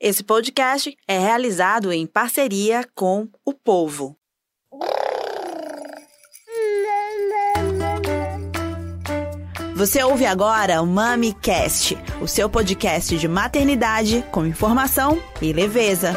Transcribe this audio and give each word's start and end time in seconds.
Esse 0.00 0.22
podcast 0.22 0.96
é 1.08 1.18
realizado 1.18 1.92
em 1.92 2.06
parceria 2.06 2.86
com 2.94 3.26
o 3.44 3.52
Povo. 3.52 4.16
Você 9.74 10.00
ouve 10.04 10.24
agora 10.24 10.80
o 10.80 10.86
MamiCast, 10.86 11.98
o 12.22 12.28
seu 12.28 12.48
podcast 12.48 13.18
de 13.18 13.26
maternidade 13.26 14.24
com 14.30 14.46
informação 14.46 15.20
e 15.42 15.52
leveza. 15.52 16.14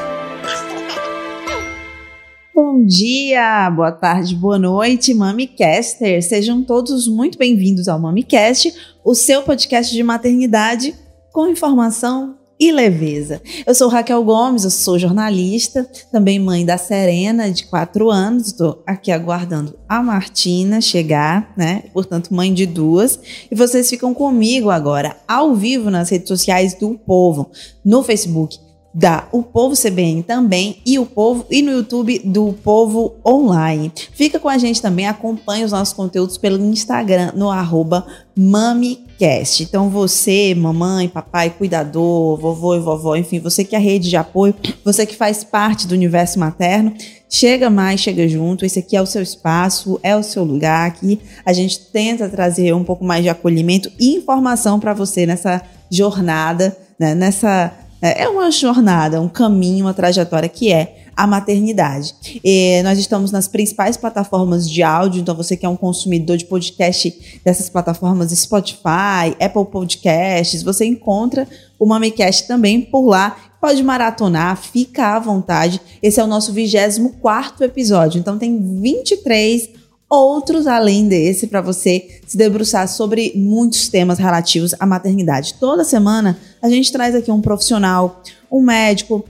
Bom 2.53 2.85
dia, 2.85 3.67
boa 3.71 3.91
tarde, 3.91 4.35
boa 4.35 4.59
noite, 4.59 5.11
MamiCaster. 5.11 6.21
Sejam 6.21 6.63
todos 6.63 7.07
muito 7.07 7.35
bem-vindos 7.35 7.87
ao 7.87 7.99
MamiCast, 7.99 8.99
o 9.03 9.15
seu 9.15 9.41
podcast 9.41 9.91
de 9.91 10.03
maternidade 10.03 10.93
com 11.33 11.47
informação 11.47 12.40
e 12.61 12.71
leveza. 12.71 13.41
Eu 13.65 13.73
sou 13.73 13.89
Raquel 13.89 14.23
Gomes, 14.23 14.63
eu 14.63 14.69
sou 14.69 14.99
jornalista, 14.99 15.83
também 16.11 16.37
mãe 16.37 16.63
da 16.63 16.77
Serena, 16.77 17.49
de 17.49 17.65
4 17.65 18.11
anos. 18.11 18.47
Estou 18.49 18.83
aqui 18.85 19.11
aguardando 19.11 19.79
a 19.89 20.03
Martina 20.03 20.79
chegar, 20.79 21.51
né? 21.57 21.85
Portanto, 21.91 22.31
mãe 22.31 22.53
de 22.53 22.67
duas. 22.67 23.19
E 23.51 23.55
vocês 23.55 23.89
ficam 23.89 24.13
comigo 24.13 24.69
agora, 24.69 25.17
ao 25.27 25.55
vivo, 25.55 25.89
nas 25.89 26.09
redes 26.09 26.27
sociais 26.27 26.75
do 26.75 26.99
Povo, 26.99 27.49
no 27.83 28.03
Facebook 28.03 28.59
da 28.93 29.27
O 29.31 29.41
Povo 29.41 29.75
CBN 29.75 30.23
também 30.23 30.81
e 30.85 30.99
o 30.99 31.05
Povo 31.05 31.45
e 31.49 31.61
no 31.61 31.71
YouTube 31.71 32.19
do 32.19 32.53
Povo 32.63 33.15
Online. 33.25 33.91
Fica 34.13 34.39
com 34.39 34.49
a 34.49 34.57
gente 34.57 34.81
também, 34.81 35.07
acompanhe 35.07 35.63
os 35.63 35.71
nossos 35.71 35.93
conteúdos 35.93 36.37
pelo 36.37 36.63
Instagram 36.63 37.31
no 37.35 37.49
arroba 37.49 38.05
MamiCast. 38.35 39.63
Então 39.63 39.89
você, 39.89 40.53
mamãe, 40.55 41.07
papai, 41.07 41.49
cuidador, 41.51 42.37
vovô 42.37 42.75
e 42.75 42.79
vovó, 42.79 43.15
enfim, 43.15 43.39
você 43.39 43.63
que 43.63 43.75
é 43.75 43.77
a 43.77 43.81
rede 43.81 44.09
de 44.09 44.17
apoio, 44.17 44.53
você 44.83 45.05
que 45.05 45.15
faz 45.15 45.43
parte 45.43 45.87
do 45.87 45.93
universo 45.93 46.39
materno, 46.39 46.93
chega 47.29 47.69
mais, 47.69 48.01
chega 48.01 48.27
junto. 48.27 48.65
Esse 48.65 48.79
aqui 48.79 48.97
é 48.97 49.01
o 49.01 49.05
seu 49.05 49.21
espaço, 49.21 49.99
é 50.03 50.15
o 50.15 50.23
seu 50.23 50.43
lugar 50.43 50.87
aqui. 50.87 51.19
A 51.45 51.53
gente 51.53 51.79
tenta 51.91 52.27
trazer 52.27 52.73
um 52.73 52.83
pouco 52.83 53.05
mais 53.05 53.23
de 53.23 53.29
acolhimento 53.29 53.89
e 53.97 54.15
informação 54.15 54.79
para 54.79 54.93
você 54.93 55.25
nessa 55.25 55.61
jornada, 55.89 56.77
né, 56.99 57.15
nessa 57.15 57.73
é, 58.01 58.23
é 58.23 58.29
uma 58.29 58.49
jornada, 58.49 59.21
um 59.21 59.29
caminho, 59.29 59.85
uma 59.85 59.93
trajetória 59.93 60.49
que 60.49 60.71
é 60.71 61.01
a 61.15 61.27
maternidade. 61.27 62.15
E 62.43 62.81
nós 62.83 62.97
estamos 62.97 63.31
nas 63.31 63.47
principais 63.47 63.95
plataformas 63.95 64.69
de 64.69 64.81
áudio, 64.81 65.21
então 65.21 65.35
você 65.35 65.55
que 65.55 65.65
é 65.65 65.69
um 65.69 65.75
consumidor 65.75 66.37
de 66.37 66.45
podcast 66.45 67.39
dessas 67.43 67.69
plataformas 67.69 68.31
Spotify, 68.31 69.35
Apple 69.39 69.65
Podcasts, 69.71 70.63
você 70.63 70.85
encontra 70.85 71.47
o 71.77 71.85
MamiCast 71.85 72.47
também 72.47 72.81
por 72.81 73.05
lá. 73.05 73.37
Pode 73.59 73.83
maratonar, 73.83 74.57
fica 74.57 75.15
à 75.15 75.19
vontade. 75.19 75.79
Esse 76.01 76.19
é 76.19 76.23
o 76.23 76.27
nosso 76.27 76.51
24 76.51 77.63
episódio, 77.63 78.17
então 78.17 78.37
tem 78.37 78.59
23 78.81 79.69
outros 80.09 80.67
além 80.67 81.07
desse 81.07 81.47
para 81.47 81.61
você 81.61 82.19
se 82.27 82.35
debruçar 82.35 82.87
sobre 82.87 83.31
muitos 83.35 83.87
temas 83.87 84.19
relativos 84.19 84.75
à 84.79 84.85
maternidade. 84.85 85.55
Toda 85.59 85.85
semana 85.85 86.37
a 86.61 86.69
gente 86.69 86.91
traz 86.91 87.15
aqui 87.15 87.31
um 87.31 87.41
profissional, 87.41 88.21
um 88.51 88.61
médico, 88.61 89.25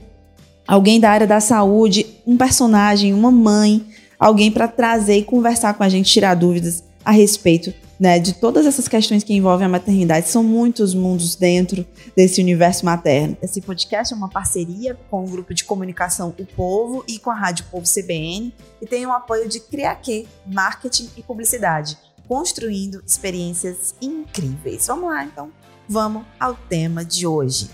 alguém 0.66 1.00
da 1.00 1.10
área 1.10 1.26
da 1.26 1.40
saúde, 1.40 2.06
um 2.26 2.36
personagem, 2.36 3.14
uma 3.14 3.30
mãe, 3.30 3.84
alguém 4.18 4.50
para 4.50 4.68
trazer 4.68 5.16
e 5.16 5.24
conversar 5.24 5.74
com 5.74 5.82
a 5.82 5.88
gente, 5.88 6.12
tirar 6.12 6.34
dúvidas 6.34 6.84
a 7.04 7.10
respeito 7.10 7.74
né, 8.02 8.18
de 8.18 8.32
todas 8.32 8.66
essas 8.66 8.88
questões 8.88 9.22
que 9.22 9.32
envolvem 9.32 9.64
a 9.64 9.68
maternidade. 9.68 10.28
São 10.28 10.42
muitos 10.42 10.92
mundos 10.92 11.36
dentro 11.36 11.86
desse 12.16 12.40
universo 12.40 12.84
materno. 12.84 13.36
Esse 13.40 13.60
podcast 13.60 14.12
é 14.12 14.16
uma 14.16 14.28
parceria 14.28 14.98
com 15.08 15.24
o 15.24 15.28
grupo 15.28 15.54
de 15.54 15.62
comunicação 15.62 16.34
O 16.36 16.44
Povo 16.44 17.04
e 17.06 17.20
com 17.20 17.30
a 17.30 17.34
Rádio 17.34 17.64
Povo 17.70 17.86
CBN 17.86 18.52
e 18.80 18.86
tem 18.86 19.06
o 19.06 19.12
apoio 19.12 19.48
de 19.48 19.60
Criaque, 19.60 20.26
Marketing 20.44 21.10
e 21.16 21.22
Publicidade, 21.22 21.96
construindo 22.26 23.00
experiências 23.06 23.94
incríveis. 24.02 24.86
Vamos 24.88 25.08
lá, 25.08 25.24
então. 25.24 25.50
Vamos 25.92 26.24
ao 26.40 26.54
tema 26.54 27.04
de 27.04 27.26
hoje. 27.26 27.68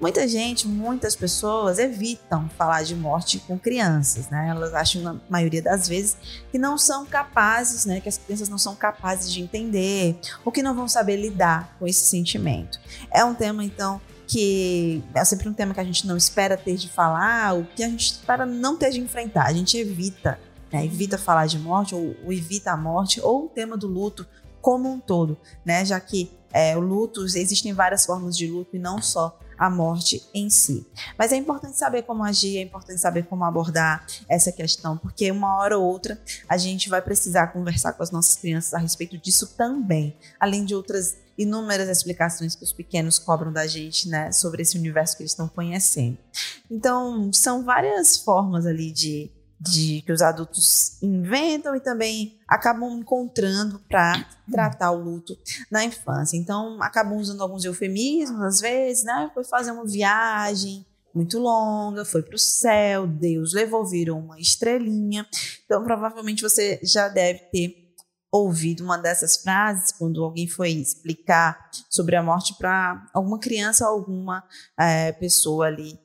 Muita 0.00 0.28
gente, 0.28 0.68
muitas 0.68 1.16
pessoas 1.16 1.80
evitam 1.80 2.48
falar 2.50 2.84
de 2.84 2.94
morte 2.94 3.40
com 3.40 3.58
crianças, 3.58 4.30
né? 4.30 4.46
Elas 4.48 4.72
acham, 4.72 5.02
na 5.02 5.16
maioria 5.28 5.60
das 5.60 5.88
vezes, 5.88 6.16
que 6.52 6.56
não 6.56 6.78
são 6.78 7.04
capazes, 7.04 7.84
né? 7.84 8.00
Que 8.00 8.08
as 8.08 8.16
crianças 8.16 8.48
não 8.48 8.58
são 8.58 8.76
capazes 8.76 9.32
de 9.32 9.40
entender 9.40 10.16
ou 10.44 10.52
que 10.52 10.62
não 10.62 10.72
vão 10.72 10.86
saber 10.86 11.16
lidar 11.16 11.74
com 11.80 11.86
esse 11.88 12.04
sentimento. 12.04 12.78
É 13.10 13.24
um 13.24 13.34
tema, 13.34 13.64
então, 13.64 14.00
que 14.24 15.02
é 15.12 15.24
sempre 15.24 15.48
um 15.48 15.52
tema 15.52 15.74
que 15.74 15.80
a 15.80 15.84
gente 15.84 16.06
não 16.06 16.16
espera 16.16 16.56
ter 16.56 16.76
de 16.76 16.88
falar, 16.88 17.58
o 17.58 17.64
que 17.64 17.82
a 17.82 17.88
gente 17.88 18.06
espera 18.12 18.46
não 18.46 18.76
ter 18.76 18.90
de 18.90 19.00
enfrentar. 19.00 19.46
A 19.46 19.52
gente 19.52 19.76
evita, 19.76 20.38
né? 20.72 20.84
Evita 20.84 21.18
falar 21.18 21.46
de 21.48 21.58
morte 21.58 21.92
ou, 21.92 22.14
ou 22.24 22.32
evita 22.32 22.70
a 22.70 22.76
morte 22.76 23.20
ou 23.20 23.46
o 23.46 23.48
tema 23.48 23.76
do 23.76 23.88
luto 23.88 24.24
como 24.60 24.88
um 24.88 25.00
todo, 25.00 25.36
né? 25.64 25.84
Já 25.84 25.98
que 25.98 26.30
é, 26.52 26.76
o 26.76 26.80
luto, 26.80 27.24
existem 27.24 27.72
várias 27.72 28.04
formas 28.04 28.36
de 28.36 28.46
luto 28.46 28.76
e 28.76 28.78
não 28.78 29.00
só 29.00 29.38
a 29.58 29.70
morte 29.70 30.22
em 30.34 30.50
si. 30.50 30.84
Mas 31.16 31.32
é 31.32 31.36
importante 31.36 31.78
saber 31.78 32.02
como 32.02 32.24
agir, 32.24 32.58
é 32.58 32.62
importante 32.62 33.00
saber 33.00 33.26
como 33.26 33.44
abordar 33.44 34.04
essa 34.28 34.50
questão, 34.50 34.98
porque 34.98 35.30
uma 35.30 35.56
hora 35.56 35.78
ou 35.78 35.84
outra 35.84 36.20
a 36.48 36.56
gente 36.56 36.88
vai 36.88 37.00
precisar 37.00 37.48
conversar 37.48 37.92
com 37.92 38.02
as 38.02 38.10
nossas 38.10 38.36
crianças 38.36 38.74
a 38.74 38.78
respeito 38.78 39.16
disso 39.16 39.54
também, 39.56 40.16
além 40.40 40.64
de 40.64 40.74
outras 40.74 41.16
inúmeras 41.38 41.88
explicações 41.88 42.54
que 42.54 42.64
os 42.64 42.72
pequenos 42.72 43.18
cobram 43.18 43.52
da 43.52 43.66
gente, 43.66 44.08
né, 44.08 44.32
sobre 44.32 44.62
esse 44.62 44.76
universo 44.76 45.16
que 45.16 45.22
eles 45.22 45.32
estão 45.32 45.48
conhecendo. 45.48 46.18
Então, 46.70 47.32
são 47.32 47.64
várias 47.64 48.16
formas 48.16 48.66
ali 48.66 48.90
de 48.90 49.30
de 49.62 50.02
que 50.02 50.10
os 50.10 50.20
adultos 50.20 51.00
inventam 51.00 51.76
e 51.76 51.80
também 51.80 52.36
acabam 52.48 52.98
encontrando 52.98 53.78
para 53.88 54.26
tratar 54.50 54.90
o 54.90 55.00
luto 55.00 55.38
na 55.70 55.84
infância. 55.84 56.36
Então, 56.36 56.82
acabam 56.82 57.16
usando 57.16 57.42
alguns 57.42 57.64
eufemismos, 57.64 58.42
às 58.42 58.60
vezes, 58.60 59.04
né? 59.04 59.30
Foi 59.32 59.44
fazer 59.44 59.70
uma 59.70 59.86
viagem 59.86 60.84
muito 61.14 61.38
longa, 61.38 62.04
foi 62.04 62.22
para 62.22 62.34
o 62.34 62.38
céu, 62.38 63.06
Deus 63.06 63.52
levou, 63.52 63.86
virou 63.86 64.18
uma 64.18 64.40
estrelinha. 64.40 65.26
Então, 65.64 65.84
provavelmente 65.84 66.42
você 66.42 66.80
já 66.82 67.08
deve 67.08 67.40
ter 67.52 67.94
ouvido 68.32 68.82
uma 68.82 68.96
dessas 68.96 69.36
frases 69.36 69.92
quando 69.92 70.24
alguém 70.24 70.48
foi 70.48 70.70
explicar 70.70 71.70
sobre 71.90 72.16
a 72.16 72.22
morte 72.22 72.54
para 72.54 73.06
alguma 73.12 73.38
criança 73.38 73.86
alguma 73.86 74.42
é, 74.76 75.12
pessoa 75.12 75.66
ali 75.66 76.01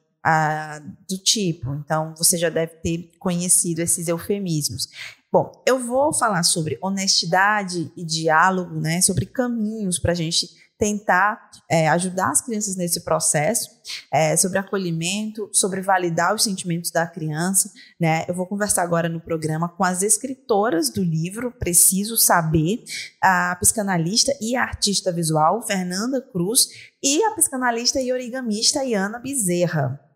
do 1.07 1.17
tipo. 1.17 1.73
Então, 1.75 2.13
você 2.17 2.37
já 2.37 2.49
deve 2.49 2.73
ter 2.77 3.11
conhecido 3.19 3.79
esses 3.79 4.07
eufemismos. 4.07 4.89
Bom, 5.31 5.51
eu 5.65 5.79
vou 5.79 6.13
falar 6.13 6.43
sobre 6.43 6.77
honestidade 6.81 7.91
e 7.95 8.03
diálogo, 8.03 8.79
né? 8.79 9.01
Sobre 9.01 9.25
caminhos 9.25 9.99
para 9.99 10.13
a 10.13 10.15
gente 10.15 10.47
tentar 10.77 11.49
é, 11.69 11.89
ajudar 11.89 12.29
as 12.29 12.41
crianças 12.41 12.75
nesse 12.75 13.01
processo, 13.01 13.69
é, 14.13 14.37
sobre 14.37 14.59
acolhimento, 14.59 15.49
sobre 15.51 15.81
validar 15.81 16.35
os 16.35 16.43
sentimentos 16.43 16.91
da 16.91 17.07
criança. 17.07 17.71
Né? 17.99 18.25
Eu 18.27 18.35
vou 18.35 18.45
conversar 18.45 18.83
agora 18.83 19.09
no 19.09 19.19
programa 19.19 19.67
com 19.67 19.83
as 19.83 20.03
escritoras 20.03 20.91
do 20.91 21.03
livro 21.03 21.51
Preciso 21.51 22.15
Saber, 22.15 22.83
a 23.21 23.57
psicanalista 23.59 24.31
e 24.39 24.55
artista 24.55 25.11
visual 25.11 25.65
Fernanda 25.65 26.21
Cruz 26.21 26.69
e 27.01 27.23
a 27.23 27.31
psicanalista 27.31 27.99
e 27.99 28.11
origamista 28.11 28.83
Iana 28.83 29.19
Bezerra 29.19 30.06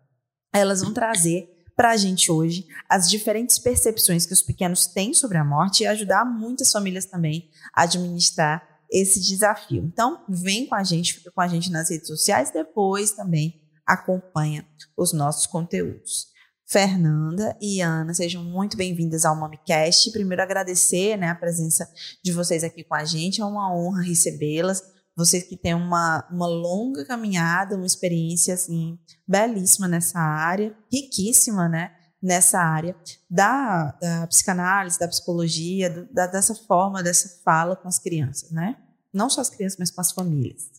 elas 0.53 0.81
vão 0.81 0.93
trazer 0.93 1.49
para 1.75 1.91
a 1.91 1.97
gente 1.97 2.31
hoje 2.31 2.67
as 2.87 3.09
diferentes 3.09 3.57
percepções 3.57 4.25
que 4.25 4.33
os 4.33 4.41
pequenos 4.41 4.85
têm 4.85 5.13
sobre 5.13 5.37
a 5.37 5.43
morte 5.43 5.83
e 5.83 5.87
ajudar 5.87 6.25
muitas 6.25 6.71
famílias 6.71 7.05
também 7.05 7.49
a 7.73 7.83
administrar 7.83 8.61
esse 8.91 9.21
desafio. 9.21 9.83
Então, 9.85 10.23
vem 10.27 10.67
com 10.67 10.75
a 10.75 10.83
gente, 10.83 11.13
fica 11.13 11.31
com 11.31 11.41
a 11.41 11.47
gente 11.47 11.71
nas 11.71 11.89
redes 11.89 12.07
sociais, 12.07 12.51
depois 12.51 13.11
também 13.11 13.61
acompanha 13.87 14.67
os 14.97 15.13
nossos 15.13 15.47
conteúdos. 15.47 16.27
Fernanda 16.67 17.57
e 17.61 17.81
Ana, 17.81 18.13
sejam 18.13 18.43
muito 18.43 18.77
bem-vindas 18.77 19.25
ao 19.25 19.35
MamiCast. 19.35 20.11
Primeiro, 20.11 20.41
agradecer 20.41 21.17
né, 21.17 21.29
a 21.29 21.35
presença 21.35 21.89
de 22.23 22.31
vocês 22.31 22.63
aqui 22.63 22.83
com 22.83 22.95
a 22.95 23.03
gente, 23.03 23.41
é 23.41 23.45
uma 23.45 23.73
honra 23.73 24.01
recebê-las 24.01 24.81
vocês 25.15 25.43
que 25.43 25.57
têm 25.57 25.73
uma, 25.73 26.27
uma 26.31 26.47
longa 26.47 27.05
caminhada, 27.05 27.75
uma 27.75 27.85
experiência 27.85 28.53
assim 28.53 28.97
belíssima 29.27 29.87
nessa 29.87 30.19
área, 30.19 30.75
riquíssima, 30.91 31.67
né? 31.67 31.95
Nessa 32.21 32.59
área 32.59 32.95
da, 33.29 33.91
da 33.93 34.27
psicanálise, 34.27 34.99
da 34.99 35.07
psicologia, 35.07 35.89
do, 35.89 36.13
da, 36.13 36.27
dessa 36.27 36.53
forma, 36.53 37.01
dessa 37.01 37.41
fala 37.43 37.75
com 37.75 37.87
as 37.87 37.97
crianças, 37.97 38.51
né? 38.51 38.77
Não 39.13 39.29
só 39.29 39.41
as 39.41 39.49
crianças, 39.49 39.79
mas 39.79 39.91
com 39.91 40.01
as 40.01 40.11
famílias. 40.11 40.69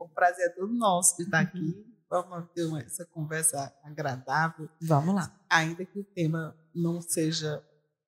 O 0.00 0.08
prazer 0.08 0.46
é 0.46 0.48
todo 0.48 0.72
nosso 0.72 1.16
de 1.18 1.24
estar 1.24 1.40
aqui. 1.40 1.58
Uhum. 1.58 1.92
Vamos 2.08 2.50
ter 2.54 2.64
uma, 2.64 2.80
essa 2.80 3.04
conversa 3.06 3.72
agradável. 3.82 4.68
Vamos 4.80 5.14
lá. 5.14 5.40
Ainda 5.48 5.84
que 5.84 5.98
o 5.98 6.04
tema 6.04 6.56
não 6.74 7.00
seja 7.00 7.62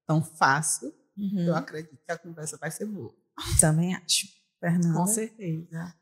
tão 0.06 0.22
fácil, 0.22 0.92
uhum. 1.16 1.46
eu 1.46 1.54
acredito 1.54 1.96
que 1.96 2.12
a 2.12 2.18
conversa 2.18 2.56
vai 2.56 2.70
ser 2.70 2.86
boa. 2.86 3.14
Também 3.60 3.94
acho. 3.94 4.26
Fernanda. 4.64 4.98
Com 4.98 5.06
certeza. 5.06 5.94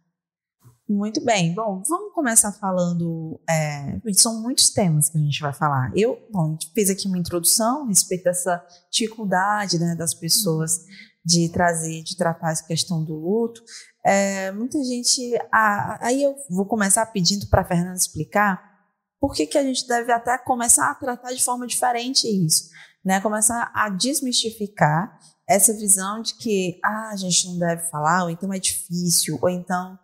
Muito 0.88 1.24
bem. 1.24 1.54
Bom, 1.54 1.82
vamos 1.88 2.12
começar 2.14 2.52
falando. 2.52 3.40
É, 3.48 3.98
são 4.14 4.40
muitos 4.40 4.70
temas 4.70 5.08
que 5.08 5.18
a 5.18 5.20
gente 5.20 5.40
vai 5.40 5.52
falar. 5.52 5.90
Eu, 5.96 6.18
bom, 6.30 6.48
a 6.48 6.50
gente 6.50 6.70
fez 6.72 6.90
aqui 6.90 7.08
uma 7.08 7.18
introdução 7.18 7.84
a 7.84 7.88
respeito 7.88 8.24
dessa 8.24 8.64
dificuldade 8.90 9.78
né, 9.78 9.96
das 9.96 10.14
pessoas 10.14 10.84
de 11.24 11.48
trazer, 11.48 12.02
de 12.02 12.16
tratar 12.16 12.52
essa 12.52 12.66
questão 12.66 13.02
do 13.02 13.14
luto. 13.14 13.62
É, 14.04 14.52
muita 14.52 14.82
gente. 14.84 15.20
Aí 16.00 16.22
eu 16.22 16.36
vou 16.50 16.66
começar 16.66 17.06
pedindo 17.06 17.46
para 17.48 17.62
a 17.62 17.64
Fernanda 17.64 17.96
explicar 17.96 18.62
por 19.20 19.32
que, 19.32 19.46
que 19.46 19.58
a 19.58 19.62
gente 19.62 19.86
deve 19.86 20.12
até 20.12 20.36
começar 20.38 20.90
a 20.90 20.94
tratar 20.94 21.32
de 21.32 21.42
forma 21.42 21.66
diferente 21.66 22.26
isso, 22.26 22.68
né? 23.04 23.20
Começar 23.20 23.70
a 23.72 23.88
desmistificar 23.88 25.16
essa 25.48 25.72
visão 25.72 26.22
de 26.22 26.34
que 26.34 26.78
ah, 26.84 27.10
a 27.12 27.16
gente 27.16 27.46
não 27.48 27.58
deve 27.58 27.82
falar, 27.90 28.24
ou 28.24 28.30
então 28.30 28.52
é 28.52 28.58
difícil, 28.58 29.38
ou 29.40 29.48
então 29.48 29.98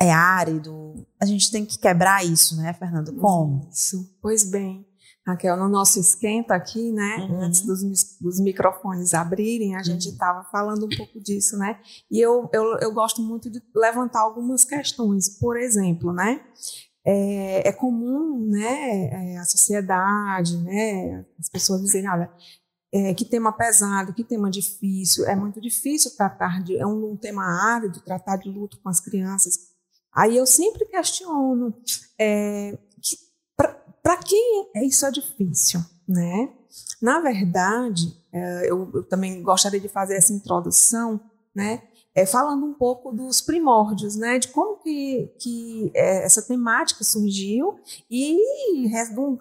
é 0.00 0.12
árido. 0.12 1.06
A 1.20 1.26
gente 1.26 1.50
tem 1.50 1.64
que 1.64 1.78
quebrar 1.78 2.24
isso, 2.24 2.56
né, 2.56 2.72
Fernando? 2.72 3.12
Como? 3.14 3.68
Isso. 3.72 4.16
Pois 4.22 4.48
bem, 4.48 4.86
Raquel, 5.26 5.56
no 5.56 5.68
nosso 5.68 6.00
esquenta 6.00 6.54
aqui, 6.54 6.90
né, 6.90 7.28
uhum. 7.28 7.42
antes 7.42 7.60
dos, 7.60 7.82
dos, 8.18 8.40
microfones 8.40 9.12
abrirem, 9.12 9.76
a 9.76 9.82
gente 9.82 10.08
estava 10.08 10.38
uhum. 10.38 10.50
falando 10.50 10.86
um 10.86 10.96
pouco 10.96 11.20
disso, 11.20 11.58
né? 11.58 11.78
E 12.10 12.18
eu, 12.18 12.48
eu, 12.52 12.78
eu 12.78 12.92
gosto 12.94 13.20
muito 13.20 13.50
de 13.50 13.60
levantar 13.74 14.20
algumas 14.20 14.64
questões. 14.64 15.28
Por 15.38 15.58
exemplo, 15.58 16.12
né? 16.12 16.40
É, 17.04 17.68
é 17.68 17.72
comum, 17.72 18.46
né, 18.50 19.34
é, 19.34 19.38
a 19.38 19.44
sociedade, 19.44 20.58
né, 20.58 21.24
as 21.38 21.48
pessoas 21.48 21.80
dizerem, 21.80 22.10
olha, 22.10 22.30
é, 22.92 23.12
que 23.14 23.24
tema 23.24 23.52
pesado, 23.52 24.14
que 24.14 24.24
tema 24.24 24.50
difícil, 24.50 25.26
é 25.26 25.36
muito 25.36 25.60
difícil 25.60 26.10
tratar 26.16 26.62
de, 26.62 26.76
é 26.76 26.86
um, 26.86 27.12
um 27.12 27.16
tema 27.16 27.44
árido, 27.44 28.00
tratar 28.00 28.36
de 28.36 28.48
luto 28.48 28.78
com 28.80 28.88
as 28.88 29.00
crianças. 29.00 29.58
Aí 30.14 30.36
eu 30.36 30.46
sempre 30.46 30.86
questiono, 30.86 31.74
é, 32.18 32.78
para 34.02 34.16
quem 34.16 34.70
é 34.74 34.84
isso 34.84 35.04
é 35.04 35.10
difícil, 35.10 35.80
né? 36.08 36.50
Na 37.00 37.20
verdade, 37.20 38.16
é, 38.32 38.70
eu, 38.70 38.90
eu, 38.94 39.02
também 39.04 39.42
gostaria 39.42 39.78
de 39.78 39.88
fazer 39.88 40.16
essa 40.16 40.32
introdução, 40.32 41.20
né? 41.54 41.82
É, 42.14 42.24
falando 42.24 42.64
um 42.64 42.72
pouco 42.72 43.12
dos 43.12 43.40
primórdios, 43.40 44.16
né? 44.16 44.38
De 44.38 44.48
como 44.48 44.78
que, 44.78 45.30
que 45.38 45.90
é, 45.94 46.24
essa 46.24 46.40
temática 46.40 47.04
surgiu 47.04 47.78
e 48.10 48.88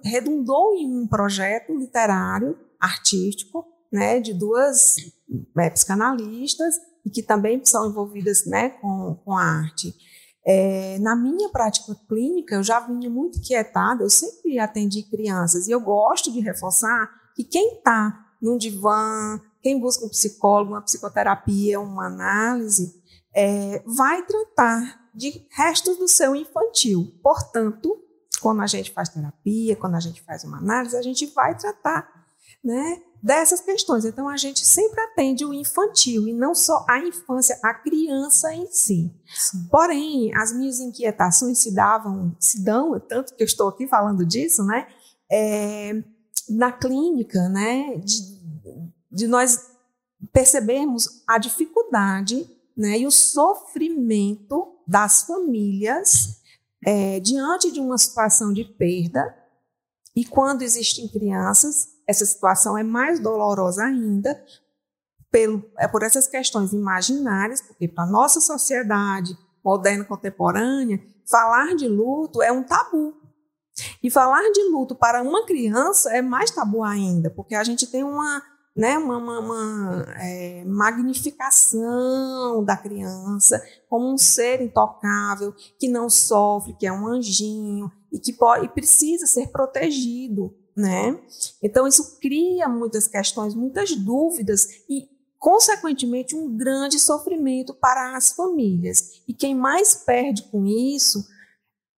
redundou 0.03 0.75
em 0.75 1.01
um 1.01 1.07
projeto 1.07 1.73
literário, 1.73 2.57
artístico, 2.79 3.65
né? 3.91 4.19
De 4.19 4.33
duas 4.33 4.95
é, 5.57 5.69
psicanalistas 5.69 6.75
e 7.05 7.09
que 7.09 7.23
também 7.23 7.63
são 7.65 7.89
envolvidas, 7.89 8.45
né? 8.45 8.69
Com, 8.69 9.15
com 9.23 9.33
a 9.37 9.43
arte. 9.43 9.93
É, 10.45 10.97
na 10.99 11.13
minha 11.13 11.49
prática 11.49 11.93
clínica, 12.07 12.55
eu 12.55 12.63
já 12.63 12.79
vinha 12.79 13.09
muito 13.09 13.37
inquietada, 13.37 14.01
eu 14.03 14.09
sempre 14.09 14.57
atendi 14.57 15.03
crianças, 15.03 15.67
e 15.67 15.71
eu 15.71 15.81
gosto 15.81 16.31
de 16.31 16.39
reforçar 16.39 17.09
que 17.35 17.43
quem 17.43 17.79
está 17.79 18.17
num 18.41 18.57
divã, 18.57 19.41
quem 19.61 19.77
busca 19.77 20.05
um 20.05 20.09
psicólogo, 20.09 20.71
uma 20.71 20.81
psicoterapia, 20.81 21.81
uma 21.81 22.07
análise, 22.07 22.93
é, 23.35 23.83
vai 23.85 24.25
tratar 24.25 25.09
de 25.13 25.45
restos 25.51 25.97
do 25.97 26.07
seu 26.07 26.33
infantil. 26.33 27.11
Portanto, 27.21 27.93
quando 28.39 28.61
a 28.61 28.67
gente 28.67 28.91
faz 28.91 29.09
terapia, 29.09 29.75
quando 29.75 29.95
a 29.95 29.99
gente 29.99 30.21
faz 30.21 30.43
uma 30.45 30.59
análise, 30.59 30.95
a 30.95 31.01
gente 31.01 31.25
vai 31.27 31.57
tratar 31.57 32.07
né, 32.63 33.01
dessas 33.21 33.61
questões. 33.61 34.05
Então, 34.05 34.27
a 34.27 34.37
gente 34.37 34.65
sempre 34.65 34.99
atende 35.01 35.45
o 35.45 35.53
infantil 35.53 36.27
e 36.27 36.33
não 36.33 36.53
só 36.53 36.85
a 36.87 36.99
infância, 36.99 37.59
a 37.63 37.73
criança 37.73 38.53
em 38.53 38.67
si. 38.67 39.13
Sim. 39.35 39.67
Porém, 39.69 40.35
as 40.35 40.53
minhas 40.53 40.79
inquietações 40.79 41.59
se 41.59 41.73
davam, 41.73 42.35
se 42.39 42.63
dão, 42.63 42.99
tanto 42.99 43.35
que 43.35 43.43
eu 43.43 43.47
estou 43.47 43.69
aqui 43.69 43.87
falando 43.87 44.25
disso, 44.25 44.63
né? 44.63 44.87
É, 45.31 46.03
na 46.49 46.71
clínica, 46.71 47.49
né? 47.49 47.97
De, 47.97 48.37
de 49.11 49.27
nós 49.27 49.77
percebermos 50.31 51.23
a 51.27 51.37
dificuldade 51.37 52.49
né, 52.75 52.99
e 52.99 53.07
o 53.07 53.11
sofrimento 53.11 54.75
das 54.87 55.23
famílias 55.23 56.37
é, 56.85 57.19
diante 57.19 57.71
de 57.71 57.79
uma 57.79 57.97
situação 57.97 58.53
de 58.53 58.63
perda. 58.63 59.35
E 60.17 60.25
quando 60.25 60.63
existem 60.63 61.07
crianças, 61.07 61.89
essa 62.07 62.25
situação 62.25 62.75
é 62.75 62.81
mais 62.81 63.19
dolorosa 63.19 63.83
ainda 63.83 64.43
pelo, 65.29 65.63
é 65.77 65.87
por 65.87 66.01
essas 66.01 66.25
questões 66.25 66.73
imaginárias, 66.73 67.61
porque 67.61 67.87
para 67.87 68.03
a 68.03 68.09
nossa 68.09 68.41
sociedade 68.41 69.37
moderna 69.63 70.03
contemporânea, 70.03 70.99
falar 71.29 71.75
de 71.75 71.87
luto 71.87 72.41
é 72.41 72.51
um 72.51 72.63
tabu. 72.63 73.13
E 74.01 74.09
falar 74.09 74.41
de 74.51 74.63
luto 74.71 74.95
para 74.95 75.21
uma 75.21 75.45
criança 75.45 76.11
é 76.11 76.19
mais 76.19 76.49
tabu 76.49 76.83
ainda, 76.83 77.29
porque 77.29 77.53
a 77.53 77.63
gente 77.63 77.85
tem 77.85 78.03
uma, 78.03 78.41
né, 78.77 78.97
uma, 78.97 79.17
uma, 79.17 79.39
uma 79.39 80.05
é, 80.19 80.63
magnificação 80.65 82.63
da 82.63 82.77
criança 82.77 83.61
como 83.89 84.13
um 84.13 84.17
ser 84.17 84.61
intocável, 84.61 85.53
que 85.79 85.87
não 85.87 86.09
sofre, 86.09 86.75
que 86.79 86.85
é 86.85 86.91
um 86.91 87.07
anjinho 87.07 87.91
e 88.11 88.19
que 88.19 88.31
pode, 88.31 88.65
e 88.65 88.69
precisa 88.69 89.25
ser 89.25 89.47
protegido 89.47 90.53
né? 90.77 91.19
Então 91.61 91.87
isso 91.87 92.19
cria 92.19 92.69
muitas 92.69 93.07
questões, 93.07 93.55
muitas 93.55 93.95
dúvidas 93.95 94.67
e 94.87 95.09
consequentemente 95.39 96.35
um 96.35 96.55
grande 96.55 96.99
sofrimento 96.99 97.73
para 97.73 98.15
as 98.15 98.31
famílias. 98.31 99.23
E 99.27 99.33
quem 99.33 99.55
mais 99.55 99.95
perde 99.95 100.43
com 100.51 100.65
isso 100.67 101.25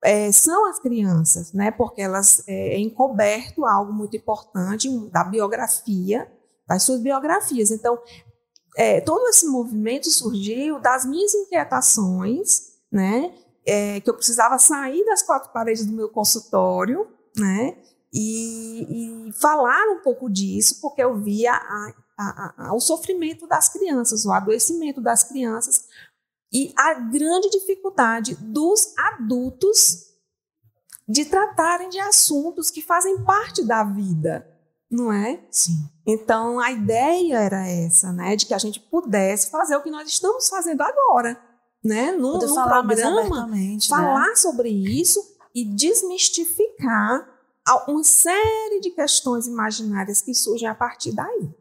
é, 0.02 0.32
são 0.32 0.70
as 0.70 0.80
crianças, 0.80 1.52
né? 1.52 1.72
Porque 1.72 2.02
elas 2.02 2.42
é, 2.48 2.76
é 2.76 2.80
encoberto 2.80 3.66
algo 3.66 3.92
muito 3.92 4.16
importante 4.16 4.90
da 5.10 5.26
biografia, 5.26 6.32
das 6.70 6.84
suas 6.84 7.02
biografias. 7.02 7.72
Então, 7.72 8.00
é, 8.78 9.02
todo 9.02 9.28
esse 9.28 9.46
movimento 9.46 10.10
surgiu 10.10 10.80
das 10.80 11.06
minhas 11.06 11.34
inquietações, 11.34 12.70
né? 12.90 13.34
É, 13.66 14.00
que 14.00 14.10
eu 14.10 14.14
precisava 14.14 14.58
sair 14.58 15.04
das 15.06 15.22
quatro 15.22 15.52
paredes 15.52 15.86
do 15.86 15.92
meu 15.92 16.08
consultório, 16.10 17.08
né? 17.36 17.76
e, 18.14 19.28
e 19.30 19.34
falar 19.34 19.88
um 19.90 20.02
pouco 20.02 20.30
disso, 20.30 20.80
porque 20.82 21.02
eu 21.02 21.22
via 21.22 21.54
a, 21.54 21.94
a, 22.18 22.54
a, 22.68 22.74
o 22.74 22.80
sofrimento 22.80 23.48
das 23.48 23.70
crianças, 23.70 24.26
o 24.26 24.32
adoecimento 24.32 25.00
das 25.00 25.24
crianças 25.24 25.86
e 26.52 26.74
a 26.76 26.96
grande 26.96 27.50
dificuldade 27.50 28.36
dos 28.36 28.94
adultos 28.98 30.10
de 31.08 31.26
tratarem 31.26 31.90
de 31.90 32.00
assuntos 32.00 32.70
que 32.70 32.82
fazem 32.82 33.24
parte 33.24 33.64
da 33.64 33.84
vida, 33.84 34.48
não 34.92 35.12
é? 35.12 35.40
Sim. 35.52 35.88
Então 36.06 36.60
a 36.60 36.72
ideia 36.72 37.38
era 37.38 37.68
essa, 37.68 38.12
né, 38.12 38.36
de 38.36 38.46
que 38.46 38.54
a 38.54 38.58
gente 38.58 38.80
pudesse 38.80 39.52
fazer 39.52 39.76
o 39.76 39.84
que 39.84 39.92
nós 39.92 40.08
estamos 40.08 40.48
fazendo 40.48 40.82
agora, 40.82 41.40
né, 41.84 42.12
num, 42.12 42.38
num 42.38 42.56
falar 42.56 42.84
programa, 42.84 43.48
né? 43.48 43.78
falar 43.88 44.36
sobre 44.36 44.70
isso 44.70 45.20
e 45.54 45.64
desmistificar 45.64 47.28
uma 47.88 48.04
série 48.04 48.80
de 48.82 48.90
questões 48.90 49.46
imaginárias 49.46 50.22
que 50.22 50.34
surgem 50.34 50.68
a 50.68 50.76
partir 50.76 51.12
daí. 51.12 51.54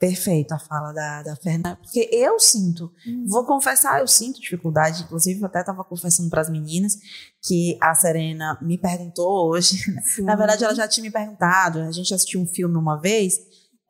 Perfeito 0.00 0.52
a 0.52 0.58
fala 0.58 0.92
da, 0.92 1.22
da 1.22 1.36
Fernanda, 1.36 1.76
porque 1.76 2.08
eu 2.10 2.40
sinto, 2.40 2.90
hum. 3.06 3.26
vou 3.28 3.44
confessar, 3.44 4.00
eu 4.00 4.08
sinto 4.08 4.40
dificuldade, 4.40 5.02
inclusive 5.02 5.38
eu 5.38 5.44
até 5.44 5.60
estava 5.60 5.84
confessando 5.84 6.30
para 6.30 6.40
as 6.40 6.48
meninas 6.48 6.98
que 7.42 7.76
a 7.82 7.94
Serena 7.94 8.58
me 8.62 8.78
perguntou 8.78 9.50
hoje, 9.50 9.76
Sim. 10.02 10.22
na 10.22 10.34
verdade 10.36 10.64
ela 10.64 10.74
já 10.74 10.88
tinha 10.88 11.04
me 11.04 11.10
perguntado, 11.10 11.80
a 11.80 11.92
gente 11.92 12.14
assistiu 12.14 12.40
um 12.40 12.46
filme 12.46 12.78
uma 12.78 12.96
vez, 12.96 13.38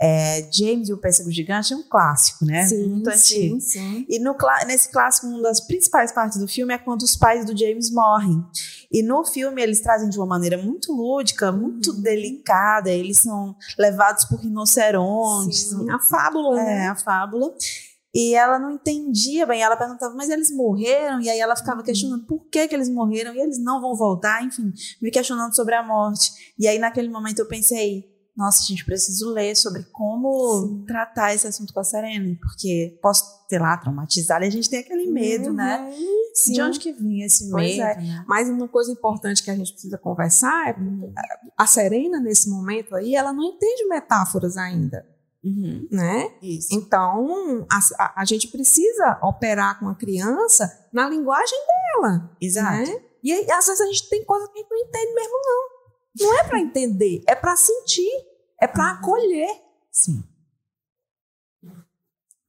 é, 0.02 0.48
James 0.50 0.88
e 0.88 0.94
o 0.94 0.96
Pêssego 0.96 1.30
Gigante 1.30 1.74
é 1.74 1.76
um 1.76 1.82
clássico, 1.82 2.46
né? 2.46 2.66
Sim, 2.66 2.88
Muito 2.88 3.10
antigo. 3.10 3.60
Sim, 3.60 3.60
sim. 3.60 4.06
E 4.08 4.18
no, 4.18 4.34
nesse 4.66 4.90
clássico, 4.90 5.26
uma 5.26 5.42
das 5.42 5.60
principais 5.60 6.10
partes 6.10 6.38
do 6.38 6.48
filme 6.48 6.72
é 6.72 6.78
quando 6.78 7.02
os 7.02 7.14
pais 7.16 7.44
do 7.44 7.56
James 7.56 7.90
morrem. 7.90 8.42
E 8.90 9.02
no 9.02 9.22
filme 9.26 9.60
eles 9.62 9.80
trazem 9.80 10.08
de 10.08 10.16
uma 10.16 10.26
maneira 10.26 10.56
muito 10.56 10.90
lúdica, 10.90 11.52
muito 11.52 11.90
uhum. 11.90 12.00
delicada. 12.00 12.90
Eles 12.90 13.18
são 13.18 13.54
levados 13.78 14.24
por 14.24 14.40
rinocerontes. 14.40 15.68
Sim, 15.68 15.90
a 15.90 15.98
fábula, 15.98 16.60
é, 16.62 16.64
né? 16.64 16.88
a 16.88 16.96
fábula. 16.96 17.52
E 18.14 18.34
ela 18.34 18.58
não 18.58 18.70
entendia 18.70 19.46
bem. 19.46 19.60
Ela 19.60 19.76
perguntava, 19.76 20.14
mas 20.14 20.30
eles 20.30 20.50
morreram? 20.50 21.20
E 21.20 21.28
aí 21.28 21.38
ela 21.38 21.54
ficava 21.54 21.80
uhum. 21.80 21.84
questionando 21.84 22.24
por 22.24 22.46
que, 22.46 22.66
que 22.66 22.74
eles 22.74 22.88
morreram 22.88 23.34
e 23.34 23.38
eles 23.38 23.62
não 23.62 23.82
vão 23.82 23.94
voltar. 23.94 24.42
Enfim, 24.42 24.72
me 25.02 25.10
questionando 25.10 25.54
sobre 25.54 25.74
a 25.74 25.82
morte. 25.82 26.32
E 26.58 26.66
aí 26.66 26.78
naquele 26.78 27.10
momento 27.10 27.40
eu 27.40 27.46
pensei, 27.46 28.08
nossa, 28.36 28.64
gente, 28.64 28.84
preciso 28.84 29.30
ler 29.32 29.54
sobre 29.56 29.82
como 29.92 30.66
Sim. 30.66 30.84
tratar 30.86 31.34
esse 31.34 31.46
assunto 31.46 31.72
com 31.74 31.80
a 31.80 31.84
Serena, 31.84 32.36
porque 32.40 32.98
posso, 33.02 33.24
sei 33.48 33.58
lá, 33.58 33.76
traumatizar, 33.76 34.42
e 34.42 34.46
a 34.46 34.50
gente 34.50 34.70
tem 34.70 34.80
aquele 34.80 35.10
medo, 35.10 35.52
né? 35.52 35.78
uhum. 35.78 35.88
né? 35.88 35.96
Sim. 36.34 36.52
De 36.52 36.62
onde 36.62 36.78
que 36.78 36.92
vinha 36.92 37.26
esse 37.26 37.50
pois 37.50 37.76
medo? 37.76 37.82
É. 37.82 37.96
Né? 37.96 38.24
Mas 38.26 38.48
uma 38.48 38.68
coisa 38.68 38.90
importante 38.92 39.42
que 39.42 39.50
a 39.50 39.56
gente 39.56 39.72
precisa 39.72 39.98
conversar 39.98 40.70
é 40.70 40.80
uhum. 40.80 41.12
a 41.56 41.66
Serena, 41.66 42.20
nesse 42.20 42.48
momento 42.48 42.94
aí, 42.94 43.14
ela 43.14 43.32
não 43.32 43.42
entende 43.42 43.86
metáforas 43.88 44.56
ainda. 44.56 45.04
uhum. 45.44 45.88
né? 45.90 46.32
Isso. 46.40 46.68
Então, 46.72 47.66
a, 47.70 48.04
a, 48.04 48.22
a, 48.22 48.24
gente 48.24 48.48
precisa 48.48 49.18
operar 49.22 49.78
com 49.78 49.88
a 49.88 49.94
criança 49.94 50.70
na 50.92 51.08
linguagem 51.08 51.58
dela. 51.66 52.30
Exato. 52.40 52.90
Né? 52.90 53.02
E 53.22 53.32
aí, 53.32 53.50
às 53.50 53.66
vezes 53.66 53.80
a 53.80 53.86
gente 53.86 54.08
tem 54.08 54.24
coisa 54.24 54.46
que 54.48 54.58
a 54.58 54.62
gente 54.62 54.70
não 54.70 54.78
entende 54.78 55.14
mesmo, 55.14 55.32
não. 55.44 55.69
Não 56.18 56.38
é 56.38 56.44
para 56.44 56.60
entender, 56.60 57.22
é 57.26 57.34
para 57.34 57.56
sentir, 57.56 58.10
é 58.60 58.66
para 58.66 58.84
uhum. 58.84 58.90
acolher. 58.98 59.62
Sim. 59.90 60.24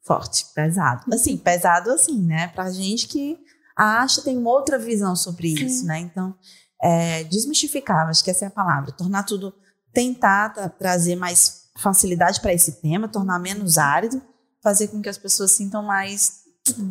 Forte, 0.04 0.46
pesado. 0.54 1.14
Assim, 1.14 1.38
pesado 1.38 1.92
assim, 1.92 2.22
né? 2.22 2.48
Pra 2.50 2.72
gente 2.72 3.08
que 3.08 3.38
acha, 3.76 4.22
tem 4.22 4.38
outra 4.46 4.78
visão 4.78 5.16
sobre 5.16 5.56
Sim. 5.56 5.66
isso, 5.66 5.86
né? 5.86 6.00
Então, 6.00 6.36
é, 6.82 7.24
desmistificar, 7.26 8.08
acho 8.08 8.24
que 8.24 8.32
essa 8.32 8.46
é 8.46 8.48
a 8.48 8.52
palavra. 8.52 8.92
Tornar 8.92 9.24
tudo, 9.24 9.54
tentar 9.94 10.50
trazer 10.72 11.16
mais 11.16 11.70
facilidade 11.78 12.42
para 12.42 12.54
esse 12.54 12.82
tema, 12.82 13.08
tornar 13.08 13.40
menos 13.40 13.78
árido, 13.78 14.22
fazer 14.62 14.88
com 14.88 15.02
que 15.02 15.10
as 15.10 15.18
pessoas 15.18 15.52
sintam 15.52 15.84
mais 15.84 16.42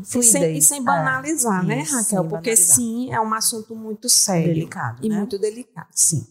fluidez. 0.05 0.15
E 0.15 0.23
sem, 0.23 0.57
e 0.57 0.63
sem 0.63 0.83
banalizar, 0.83 1.65
é, 1.65 1.67
né, 1.67 1.83
Raquel? 1.83 2.25
Porque 2.25 2.51
banalizar. 2.51 2.77
sim, 2.77 3.13
é 3.13 3.21
um 3.21 3.35
assunto 3.35 3.75
muito 3.75 4.09
sério. 4.09 4.55
Delicado, 4.55 5.05
E 5.05 5.09
né? 5.09 5.19
muito 5.19 5.39
delicado. 5.39 5.89
Sim. 5.93 6.27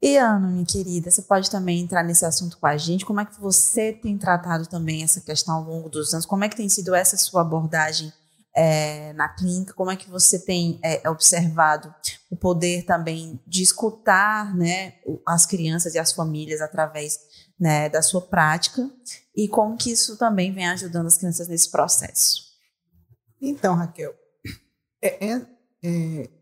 E 0.00 0.16
Ana, 0.16 0.46
minha 0.46 0.64
querida, 0.64 1.10
você 1.10 1.22
pode 1.22 1.50
também 1.50 1.80
entrar 1.80 2.04
nesse 2.04 2.24
assunto 2.24 2.56
com 2.58 2.66
a 2.66 2.76
gente. 2.76 3.04
Como 3.04 3.20
é 3.20 3.24
que 3.24 3.40
você 3.40 3.92
tem 3.92 4.16
tratado 4.16 4.66
também 4.66 5.02
essa 5.02 5.20
questão 5.20 5.56
ao 5.56 5.64
longo 5.64 5.88
dos 5.88 6.14
anos? 6.14 6.24
Como 6.24 6.44
é 6.44 6.48
que 6.48 6.56
tem 6.56 6.68
sido 6.68 6.94
essa 6.94 7.16
sua 7.16 7.40
abordagem 7.40 8.12
é, 8.54 9.12
na 9.14 9.28
clínica? 9.28 9.74
Como 9.74 9.90
é 9.90 9.96
que 9.96 10.08
você 10.08 10.38
tem 10.38 10.78
é, 10.84 11.08
observado 11.10 11.92
o 12.30 12.36
poder 12.36 12.84
também 12.84 13.42
de 13.44 13.60
escutar 13.62 14.56
né, 14.56 14.94
as 15.26 15.44
crianças 15.44 15.94
e 15.94 15.98
as 15.98 16.12
famílias 16.12 16.60
através 16.60 17.18
né, 17.58 17.88
da 17.88 18.00
sua 18.00 18.20
prática? 18.20 18.88
E 19.34 19.48
como 19.48 19.76
que 19.76 19.90
isso 19.90 20.16
também 20.16 20.52
vem 20.52 20.68
ajudando 20.68 21.08
as 21.08 21.16
crianças 21.16 21.48
nesse 21.48 21.72
processo? 21.72 22.46
Então, 23.42 23.74
Raquel, 23.74 24.14
é, 25.02 25.26
é, 25.26 25.46
é 25.82 26.37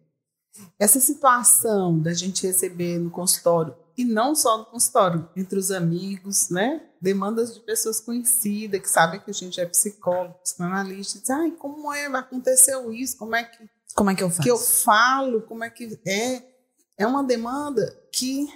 essa 0.78 1.00
situação 1.00 1.98
da 1.98 2.12
gente 2.12 2.46
receber 2.46 2.98
no 2.98 3.10
consultório, 3.10 3.74
e 3.96 4.04
não 4.04 4.34
só 4.34 4.58
no 4.58 4.66
consultório, 4.66 5.28
entre 5.34 5.58
os 5.58 5.70
amigos, 5.70 6.50
né? 6.50 6.82
Demandas 7.00 7.54
de 7.54 7.60
pessoas 7.60 7.98
conhecidas, 7.98 8.80
que 8.80 8.88
sabem 8.88 9.20
que 9.20 9.30
a 9.30 9.34
gente 9.34 9.58
é 9.58 9.64
psicólogo, 9.64 10.38
psicanalista, 10.42 11.18
dizem, 11.18 11.36
ai, 11.36 11.50
como 11.52 11.92
é, 11.92 12.06
aconteceu 12.06 12.92
isso, 12.92 13.16
como 13.16 13.34
é 13.34 13.44
que, 13.44 13.68
como 13.94 14.10
é 14.10 14.14
que 14.14 14.22
eu 14.22 14.28
faço? 14.28 14.42
Que 14.42 14.50
eu 14.50 14.58
falo, 14.58 15.42
como 15.42 15.64
é 15.64 15.70
que 15.70 15.98
é. 16.06 16.42
É 16.98 17.06
uma 17.06 17.22
demanda 17.24 17.94
que 18.12 18.48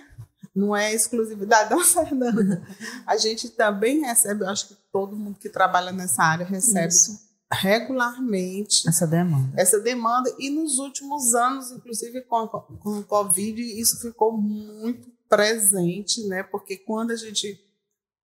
não 0.55 0.77
é 0.77 0.93
exclusividade 0.93 1.71
da 1.75 1.83
Fernanda. 1.83 2.63
a 3.07 3.17
gente 3.17 3.49
também 3.51 4.01
recebe, 4.01 4.45
eu 4.45 4.49
acho 4.49 4.69
que 4.69 4.77
todo 4.93 5.17
mundo 5.17 5.39
que 5.39 5.49
trabalha 5.49 5.93
nessa 5.93 6.23
área 6.23 6.45
recebe 6.45 6.89
isso 6.89 7.30
regularmente 7.53 8.89
essa 8.89 9.07
demanda. 9.07 9.53
Essa 9.61 9.81
demanda 9.81 10.35
e 10.39 10.51
nos 10.51 10.79
últimos 10.79 11.35
anos, 11.35 11.71
inclusive 11.73 12.23
com 12.23 12.37
a, 12.37 12.49
com 12.49 12.99
o 12.99 13.05
Covid, 13.05 13.61
isso 13.61 14.01
ficou 14.01 14.37
muito 14.37 15.09
presente, 15.29 16.27
né? 16.29 16.43
Porque 16.43 16.77
quando 16.77 17.11
a 17.11 17.17
gente 17.17 17.59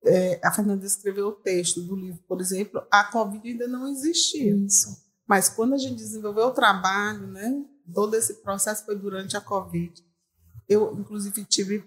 é, 0.05 0.41
a 0.43 0.53
Fernanda 0.53 0.87
escreveu 0.87 1.29
o 1.29 1.33
texto 1.33 1.83
do 1.83 1.97
livro, 1.97 2.21
por 2.29 2.41
exemplo, 2.41 2.83
a 2.91 3.05
Covid 3.05 3.49
ainda 3.49 3.67
não 3.67 3.89
existia. 3.89 4.55
Isso. 4.55 5.05
Mas 5.27 5.49
quando 5.49 5.75
a 5.75 5.79
gente 5.79 5.97
desenvolveu 5.97 6.47
o 6.47 6.55
trabalho, 6.55 7.27
né? 7.27 7.65
Todo 7.93 8.15
esse 8.15 8.35
processo 8.35 8.85
foi 8.85 8.97
durante 8.97 9.37
a 9.37 9.41
Covid. 9.41 10.05
Eu, 10.69 10.97
inclusive, 10.99 11.45
tive 11.45 11.85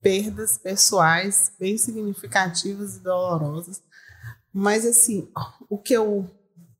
perdas 0.00 0.58
pessoais 0.58 1.52
bem 1.58 1.76
significativas 1.76 2.96
e 2.96 3.00
dolorosas. 3.00 3.82
Mas, 4.52 4.86
assim, 4.86 5.30
o 5.68 5.78
que 5.78 5.92
eu 5.92 6.30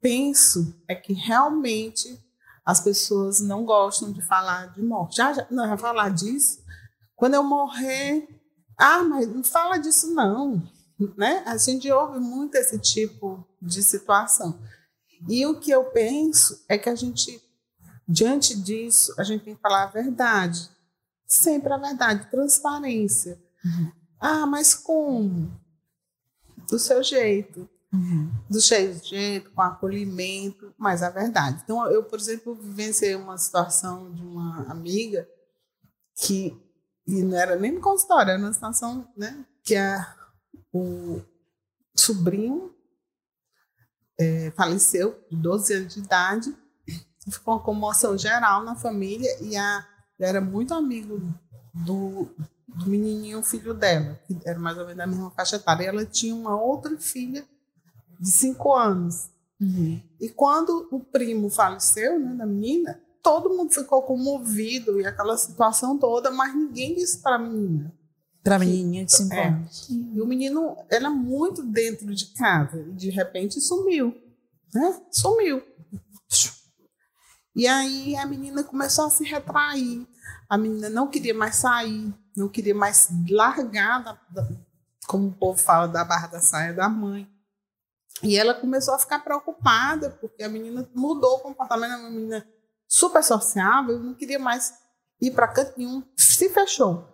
penso 0.00 0.75
é 0.87 0.95
que 0.95 1.12
realmente 1.12 2.19
as 2.64 2.81
pessoas 2.81 3.40
não 3.40 3.64
gostam 3.64 4.12
de 4.12 4.21
falar 4.21 4.67
de 4.75 4.83
morte. 4.83 5.17
Já, 5.17 5.33
já 5.33 5.47
não, 5.50 5.67
vai 5.67 5.78
falar 5.78 6.11
disso. 6.11 6.62
Quando 7.17 7.35
eu 7.35 7.43
morrer, 7.43 8.28
ah, 8.76 9.02
mas 9.02 9.26
não 9.26 9.43
fala 9.43 9.78
disso 9.78 10.12
não, 10.14 10.62
né? 11.17 11.43
A 11.47 11.57
gente 11.57 11.90
ouve 11.90 12.19
muito 12.19 12.57
esse 12.57 12.78
tipo 12.78 13.43
de 13.61 13.83
situação. 13.83 14.61
E 15.26 15.47
o 15.47 15.59
que 15.59 15.71
eu 15.71 15.85
penso 15.87 16.62
é 16.69 16.76
que 16.76 16.88
a 16.88 16.95
gente, 16.95 17.43
diante 18.07 18.55
disso, 18.55 19.14
a 19.19 19.25
gente 19.25 19.45
tem 19.45 19.55
que 19.55 19.62
falar 19.62 19.85
a 19.85 19.90
verdade. 19.90 20.69
Sempre 21.26 21.73
a 21.73 21.78
verdade, 21.78 22.31
transparência. 22.31 23.43
Uhum. 23.64 23.93
Ah, 24.21 24.47
mas 24.47 24.75
como? 24.75 25.59
Do 26.69 26.78
seu 26.78 27.02
jeito. 27.02 27.69
Uhum. 27.92 28.30
Do 28.50 28.61
jeito, 28.61 29.50
com 29.52 29.62
acolhimento, 29.62 30.75
mas 30.76 31.02
a 31.02 31.09
verdade. 31.09 31.62
Então, 31.64 31.90
eu, 31.90 32.04
por 32.04 32.18
exemplo, 32.18 32.54
vivenciei 32.54 33.14
uma 33.14 33.38
situação 33.38 34.12
de 34.12 34.23
uma 34.23 34.71
amiga 34.71 35.26
que, 36.14 36.54
e 37.07 37.23
não 37.23 37.38
era 37.38 37.57
nem 37.57 37.73
no 37.73 37.80
consultório, 37.80 38.33
era 38.33 38.38
uma 38.38 38.52
situação, 38.52 39.09
né, 39.16 39.45
que 39.64 39.75
a, 39.75 40.14
o 40.73 41.23
sobrinho 41.97 42.75
é, 44.18 44.50
faleceu 44.50 45.18
de 45.30 45.37
12 45.37 45.75
anos 45.75 45.95
de 45.95 46.00
idade, 46.00 46.54
ficou 47.30 47.54
uma 47.54 47.62
comoção 47.62 48.18
geral 48.18 48.64
na 48.64 48.75
família 48.75 49.30
e 49.42 49.57
a, 49.57 49.87
era 50.18 50.40
muito 50.40 50.75
amigo 50.75 51.23
do, 51.73 52.28
do 52.66 52.87
menininho, 52.87 53.42
filho 53.42 53.73
dela, 53.73 54.21
que 54.26 54.37
era 54.45 54.59
mais 54.59 54.76
ou 54.76 54.85
menos 54.85 54.99
da 54.99 55.07
mesma 55.07 55.30
faixa 55.30 55.57
etária. 55.57 55.85
E 55.85 55.87
ela 55.87 56.04
tinha 56.04 56.35
uma 56.35 56.61
outra 56.61 56.97
filha 56.99 57.47
de 58.18 58.30
cinco 58.30 58.75
anos. 58.75 59.30
Uhum. 59.60 60.00
E 60.20 60.28
quando 60.28 60.88
o 60.90 61.00
primo 61.00 61.50
faleceu, 61.50 62.18
né, 62.18 62.34
da 62.34 62.46
menina, 62.46 63.00
todo 63.22 63.50
mundo 63.50 63.72
ficou 63.72 64.02
comovido 64.02 65.00
e 65.00 65.06
aquela 65.06 65.37
situação 65.37 65.98
toda, 65.98 66.30
mas 66.30 66.54
ninguém 66.54 66.94
disse 66.94 67.18
para 67.18 67.37
a 67.37 67.38
menina. 67.38 67.92
Para 68.42 68.56
a 68.56 68.58
menininha 68.58 69.04
de 69.04 69.14
cinco 69.14 69.34
é, 69.34 69.48
anos. 69.48 69.88
E 69.90 70.20
o 70.20 70.26
menino 70.26 70.76
era 70.88 71.10
muito 71.10 71.62
dentro 71.62 72.14
de 72.14 72.26
casa 72.32 72.80
e 72.80 72.92
de 72.92 73.10
repente 73.10 73.60
sumiu. 73.60 74.16
Né? 74.72 75.00
Sumiu. 75.10 75.62
E 77.54 77.66
aí 77.66 78.16
a 78.16 78.25
menina 78.25 78.62
começou 78.62 79.06
a 79.06 79.10
se 79.10 79.25
retrair. 79.25 80.06
A 80.48 80.56
menina 80.56 80.88
não 80.88 81.08
queria 81.08 81.34
mais 81.34 81.56
sair, 81.56 82.14
não 82.37 82.48
queria 82.48 82.75
mais 82.75 83.08
largar, 83.28 84.02
da, 84.02 84.12
da, 84.30 84.48
como 85.06 85.28
o 85.28 85.32
povo 85.32 85.58
fala, 85.58 85.88
da 85.88 86.04
barra 86.04 86.28
da 86.28 86.40
saia 86.40 86.72
da 86.72 86.88
mãe. 86.88 87.28
E 88.22 88.37
ela 88.37 88.54
começou 88.54 88.94
a 88.94 88.98
ficar 88.98 89.20
preocupada, 89.20 90.10
porque 90.10 90.42
a 90.42 90.48
menina 90.48 90.88
mudou 90.94 91.37
o 91.37 91.40
comportamento, 91.40 92.00
uma 92.00 92.10
menina 92.10 92.46
super 92.87 93.22
sociável, 93.22 93.98
não 93.98 94.14
queria 94.14 94.38
mais 94.38 94.75
ir 95.20 95.30
para 95.32 95.48
canto 95.48 95.75
nenhum, 95.76 96.02
se 96.16 96.48
fechou. 96.48 97.06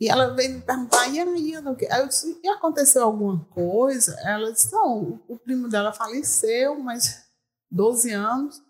E 0.00 0.08
ela 0.08 0.34
veio 0.34 0.54
me 0.54 0.62
perguntar, 0.62 1.08
e 1.08 1.20
aí, 1.20 1.56
Aí 1.90 2.00
eu 2.00 2.08
disse, 2.08 2.40
e 2.42 2.48
aconteceu 2.48 3.04
alguma 3.04 3.44
coisa? 3.46 4.16
Ela 4.24 4.50
disse, 4.50 4.72
não, 4.72 5.22
o, 5.28 5.38
primo 5.38 5.68
dela 5.68 5.92
faleceu, 5.92 6.78
mas 6.80 7.22
12 7.70 8.10
anos, 8.10 8.62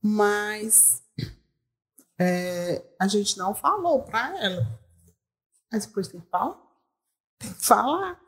mas 0.00 1.02
é, 2.16 2.84
a 3.00 3.08
gente 3.08 3.36
não 3.36 3.52
falou 3.52 4.04
para 4.04 4.38
ela. 4.38 4.80
Mas 5.72 5.86
depois 5.86 6.06
tem 6.06 6.20
que 6.20 6.30
falar. 6.30 6.56
Tem 7.38 7.52
que 7.52 7.66
falar. 7.66 8.20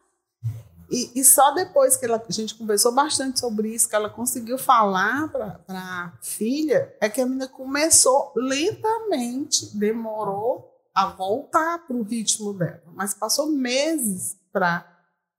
E, 0.92 1.10
e 1.14 1.24
só 1.24 1.52
depois 1.52 1.96
que 1.96 2.04
ela, 2.04 2.22
a 2.28 2.32
gente 2.32 2.54
conversou 2.54 2.92
bastante 2.92 3.40
sobre 3.40 3.74
isso, 3.74 3.88
que 3.88 3.96
ela 3.96 4.10
conseguiu 4.10 4.58
falar 4.58 5.26
para 5.32 5.58
a 5.74 6.12
filha, 6.20 6.94
é 7.00 7.08
que 7.08 7.18
a 7.18 7.24
menina 7.24 7.48
começou 7.48 8.30
lentamente, 8.36 9.74
demorou 9.74 10.70
a 10.94 11.06
voltar 11.06 11.86
para 11.86 11.96
o 11.96 12.02
ritmo 12.02 12.52
dela, 12.52 12.82
mas 12.94 13.14
passou 13.14 13.46
meses 13.46 14.36
para 14.52 14.86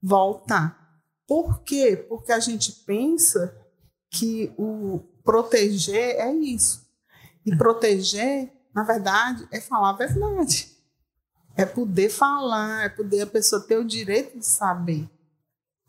voltar. 0.01 0.99
Por 1.27 1.61
quê? 1.61 2.03
Porque 2.09 2.31
a 2.31 2.39
gente 2.39 2.71
pensa 2.87 3.55
que 4.09 4.51
o 4.57 5.01
proteger 5.23 6.15
é 6.19 6.33
isso. 6.33 6.83
E 7.45 7.55
proteger, 7.55 8.51
na 8.73 8.83
verdade, 8.83 9.47
é 9.51 9.61
falar 9.61 9.91
a 9.91 9.97
verdade. 9.97 10.75
É 11.55 11.63
poder 11.63 12.09
falar, 12.09 12.85
é 12.85 12.89
poder 12.89 13.21
a 13.21 13.27
pessoa 13.27 13.61
ter 13.61 13.77
o 13.77 13.85
direito 13.85 14.39
de 14.39 14.45
saber 14.45 15.07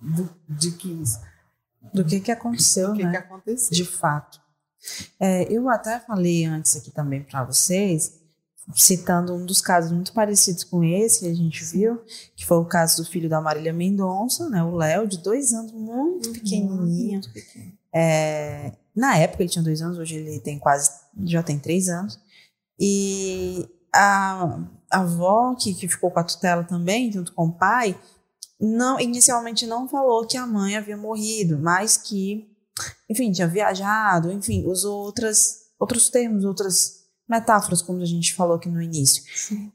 do, 0.04 0.30
de 0.48 0.72
que 0.72 1.02
do 1.92 2.04
que 2.04 2.20
que 2.20 2.32
aconteceu, 2.32 2.88
do 2.88 2.96
que 2.96 3.04
né? 3.04 3.10
que 3.10 3.16
aconteceu. 3.16 3.70
De 3.70 3.84
fato. 3.84 4.40
É, 5.18 5.44
eu 5.52 5.68
até 5.68 5.98
falei 6.00 6.44
antes 6.44 6.76
aqui 6.76 6.90
também 6.90 7.22
para 7.22 7.44
vocês, 7.44 8.20
citando 8.74 9.34
um 9.34 9.44
dos 9.44 9.60
casos 9.60 9.92
muito 9.92 10.12
parecidos 10.12 10.64
com 10.64 10.82
esse 10.82 11.20
que 11.20 11.26
a 11.26 11.34
gente 11.34 11.64
viu, 11.64 12.02
que 12.34 12.46
foi 12.46 12.58
o 12.58 12.64
caso 12.64 13.02
do 13.02 13.08
filho 13.08 13.28
da 13.28 13.40
Marília 13.40 13.72
Mendonça, 13.72 14.48
né, 14.48 14.62
o 14.62 14.74
Léo, 14.74 15.06
de 15.06 15.18
dois 15.18 15.52
anos, 15.52 15.72
muito 15.72 16.28
uhum, 16.28 16.32
pequenininho. 16.32 17.12
Muito 17.12 17.32
pequeno. 17.32 17.72
é, 17.92 18.72
na 18.94 19.16
época 19.18 19.42
ele 19.42 19.50
tinha 19.50 19.64
dois 19.64 19.82
anos, 19.82 19.98
hoje 19.98 20.16
ele 20.16 20.38
tem 20.40 20.58
quase, 20.58 20.90
já 21.24 21.42
tem 21.42 21.58
três 21.58 21.88
anos. 21.88 22.18
E 22.78 23.68
a, 23.92 24.58
a 24.90 25.00
avó, 25.00 25.54
que, 25.54 25.74
que 25.74 25.88
ficou 25.88 26.10
com 26.10 26.20
a 26.20 26.24
tutela 26.24 26.64
também, 26.64 27.12
junto 27.12 27.32
com 27.32 27.46
o 27.46 27.52
pai, 27.52 27.98
não 28.60 29.00
inicialmente 29.00 29.66
não 29.66 29.88
falou 29.88 30.26
que 30.26 30.36
a 30.36 30.46
mãe 30.46 30.76
havia 30.76 30.96
morrido, 30.96 31.58
mas 31.58 31.96
que, 31.96 32.48
enfim, 33.08 33.32
tinha 33.32 33.48
viajado, 33.48 34.32
enfim, 34.32 34.64
usou 34.66 35.04
outras, 35.04 35.70
outros 35.78 36.08
termos, 36.08 36.44
outras 36.44 37.04
metáforas, 37.28 37.80
como 37.80 38.02
a 38.02 38.04
gente 38.04 38.34
falou 38.34 38.56
aqui 38.56 38.68
no 38.68 38.82
início. 38.82 39.22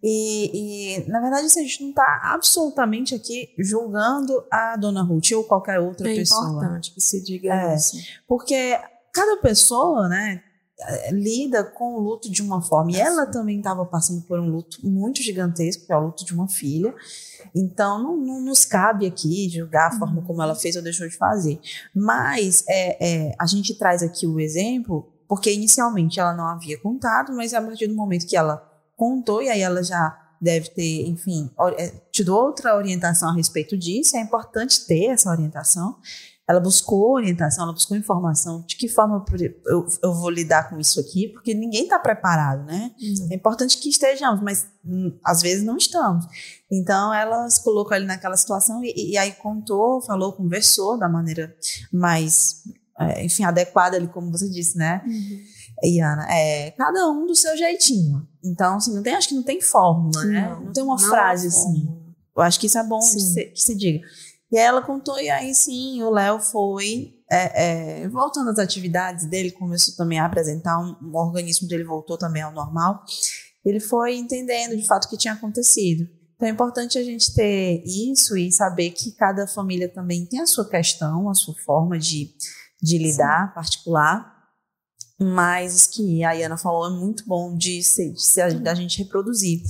E, 0.04 0.98
e, 1.02 1.10
na 1.10 1.20
verdade, 1.20 1.48
assim, 1.48 1.62
a 1.62 1.64
gente 1.64 1.82
não 1.82 1.90
está 1.90 2.22
absolutamente 2.24 3.16
aqui 3.16 3.54
julgando 3.58 4.46
a 4.52 4.78
dona 4.78 5.02
Ruth 5.02 5.32
ou 5.32 5.44
qualquer 5.44 5.80
outra 5.80 6.12
é 6.12 6.16
pessoa. 6.16 6.46
É 6.46 6.52
importante 6.52 6.94
que 6.94 7.02
se 7.02 7.24
diga 7.24 7.54
é, 7.54 7.76
isso. 7.76 7.98
Porque 8.28 8.80
cada 9.14 9.42
pessoa, 9.42 10.08
né, 10.08 10.44
lida 11.12 11.64
com 11.64 11.96
o 11.96 12.00
luto 12.00 12.32
de 12.32 12.42
uma 12.42 12.62
forma. 12.62 12.92
E 12.92 12.96
ela 13.00 13.26
também 13.26 13.58
estava 13.58 13.86
passando 13.86 14.22
por 14.22 14.40
um 14.40 14.50
luto 14.50 14.80
muito 14.84 15.22
gigantesco, 15.22 15.86
que 15.86 15.92
é 15.92 15.98
o 15.98 16.06
luto 16.06 16.26
de 16.26 16.34
uma 16.34 16.48
filha. 16.48 16.94
Então, 17.54 18.02
não, 18.02 18.18
não 18.18 18.42
nos 18.42 18.64
cabe 18.66 19.06
aqui 19.06 19.50
julgar 19.50 19.88
a 19.88 20.00
forma 20.00 20.22
como 20.22 20.42
ela 20.42 20.56
fez 20.56 20.76
ou 20.76 20.82
deixou 20.82 21.08
de 21.08 21.18
fazer. 21.18 21.60
Mas 21.94 22.64
é, 22.68 23.28
é, 23.28 23.36
a 23.38 23.46
gente 23.46 23.78
traz 23.78 24.02
aqui 24.02 24.26
o 24.26 24.40
exemplo 24.40 25.12
porque 25.28 25.54
inicialmente 25.54 26.20
ela 26.20 26.34
não 26.34 26.48
havia 26.48 26.80
contado, 26.80 27.36
mas 27.36 27.54
a 27.54 27.62
partir 27.62 27.88
do 27.88 27.94
momento 27.94 28.26
que 28.26 28.36
ela 28.36 28.68
contou, 28.96 29.44
e 29.44 29.50
aí 29.50 29.62
ela 29.62 29.84
já 29.84 30.18
deve 30.42 30.70
ter, 30.70 31.08
enfim, 31.08 31.52
é, 31.78 31.90
tido 32.12 32.36
outra 32.36 32.76
orientação 32.76 33.30
a 33.30 33.34
respeito 33.34 33.78
disso, 33.78 34.18
é 34.18 34.22
importante 34.22 34.86
ter 34.88 35.06
essa 35.06 35.30
orientação. 35.30 35.98
Ela 36.50 36.60
buscou 36.60 37.14
orientação, 37.14 37.64
ela 37.64 37.74
buscou 37.74 37.96
informação 37.96 38.64
de 38.66 38.76
que 38.76 38.88
forma 38.88 39.24
eu, 39.68 39.86
eu 40.02 40.14
vou 40.16 40.32
lidar 40.32 40.68
com 40.68 40.80
isso 40.80 41.00
aqui, 41.00 41.28
porque 41.28 41.54
ninguém 41.54 41.84
está 41.84 42.00
preparado, 42.00 42.66
né? 42.66 42.92
Uhum. 43.00 43.28
É 43.32 43.36
importante 43.36 43.78
que 43.78 43.88
estejamos, 43.88 44.42
mas 44.42 44.66
hum, 44.84 45.16
às 45.24 45.44
vezes 45.44 45.64
não 45.64 45.78
estamos. 45.78 46.26
Então 46.72 47.14
ela 47.14 47.48
se 47.50 47.64
colocou 47.64 47.94
ali 47.94 48.06
naquela 48.08 48.36
situação 48.36 48.84
e, 48.84 49.12
e 49.12 49.18
aí 49.18 49.34
contou, 49.34 50.02
falou, 50.02 50.34
conversou 50.34 50.98
da 50.98 51.08
maneira 51.08 51.56
mais 51.94 52.64
é, 53.00 53.24
enfim, 53.24 53.44
adequada 53.44 53.96
ali, 53.96 54.08
como 54.08 54.30
você 54.30 54.50
disse, 54.50 54.78
né? 54.78 55.02
Uhum. 55.06 55.40
Iana, 55.84 56.28
é 56.30 56.72
cada 56.72 57.08
um 57.10 57.26
do 57.26 57.34
seu 57.34 57.56
jeitinho. 57.56 58.28
Então, 58.44 58.76
assim, 58.76 58.94
não 58.94 59.02
tem, 59.02 59.16
acho 59.16 59.30
que 59.30 59.36
não 59.36 59.44
tem 59.44 59.62
fórmula, 59.62 60.26
né? 60.26 60.50
Não, 60.50 60.66
não 60.66 60.74
tem 60.74 60.84
uma 60.84 60.98
não 61.00 61.08
frase 61.08 61.48
assim. 61.48 61.88
Eu 62.36 62.44
acho 62.44 62.60
que 62.60 62.68
isso 62.68 62.78
é 62.78 62.84
bom 62.84 63.00
que 63.00 63.06
se, 63.06 63.46
que 63.46 63.62
se, 63.62 63.76
diga. 63.76 64.06
E 64.52 64.58
aí 64.58 64.66
ela 64.66 64.82
contou, 64.82 65.20
e 65.20 65.30
aí 65.30 65.54
sim, 65.54 66.02
o 66.02 66.10
Léo 66.10 66.40
foi 66.40 67.14
é, 67.32 68.02
é, 68.02 68.08
voltando 68.08 68.50
às 68.50 68.58
atividades 68.58 69.26
dele, 69.26 69.52
começou 69.52 69.96
também 69.96 70.20
a 70.20 70.26
apresentar, 70.26 70.80
um, 70.80 70.96
um 71.02 71.16
organismo 71.16 71.68
dele 71.68 71.84
voltou 71.84 72.18
também 72.18 72.42
ao 72.42 72.52
normal. 72.52 73.04
Ele 73.64 73.80
foi 73.80 74.16
entendendo 74.16 74.76
de 74.76 74.88
fato 74.88 75.06
o 75.06 75.10
que 75.10 75.18
tinha 75.18 75.34
acontecido. 75.34 76.08
Então 76.36 76.48
é 76.48 76.52
importante 76.52 76.98
a 76.98 77.04
gente 77.04 77.34
ter 77.34 77.84
isso 77.86 78.38
e 78.38 78.52
saber 78.52 78.92
que 78.92 79.12
cada 79.12 79.46
família 79.46 79.90
também 79.90 80.26
tem 80.26 80.40
a 80.40 80.48
sua 80.48 80.68
questão, 80.68 81.30
a 81.30 81.34
sua 81.34 81.54
forma 81.66 82.00
de, 82.00 82.34
de 82.82 82.98
lidar 82.98 83.50
Sim. 83.50 83.54
particular, 83.54 84.40
mas 85.20 85.86
que 85.86 86.24
a 86.24 86.32
Iana 86.32 86.58
falou 86.58 86.88
é 86.88 86.98
muito 86.98 87.26
bom 87.28 87.56
de, 87.56 87.84
se, 87.84 88.14
de 88.14 88.24
se, 88.24 88.54
da 88.62 88.74
gente 88.74 88.98
reproduzir. 89.04 89.62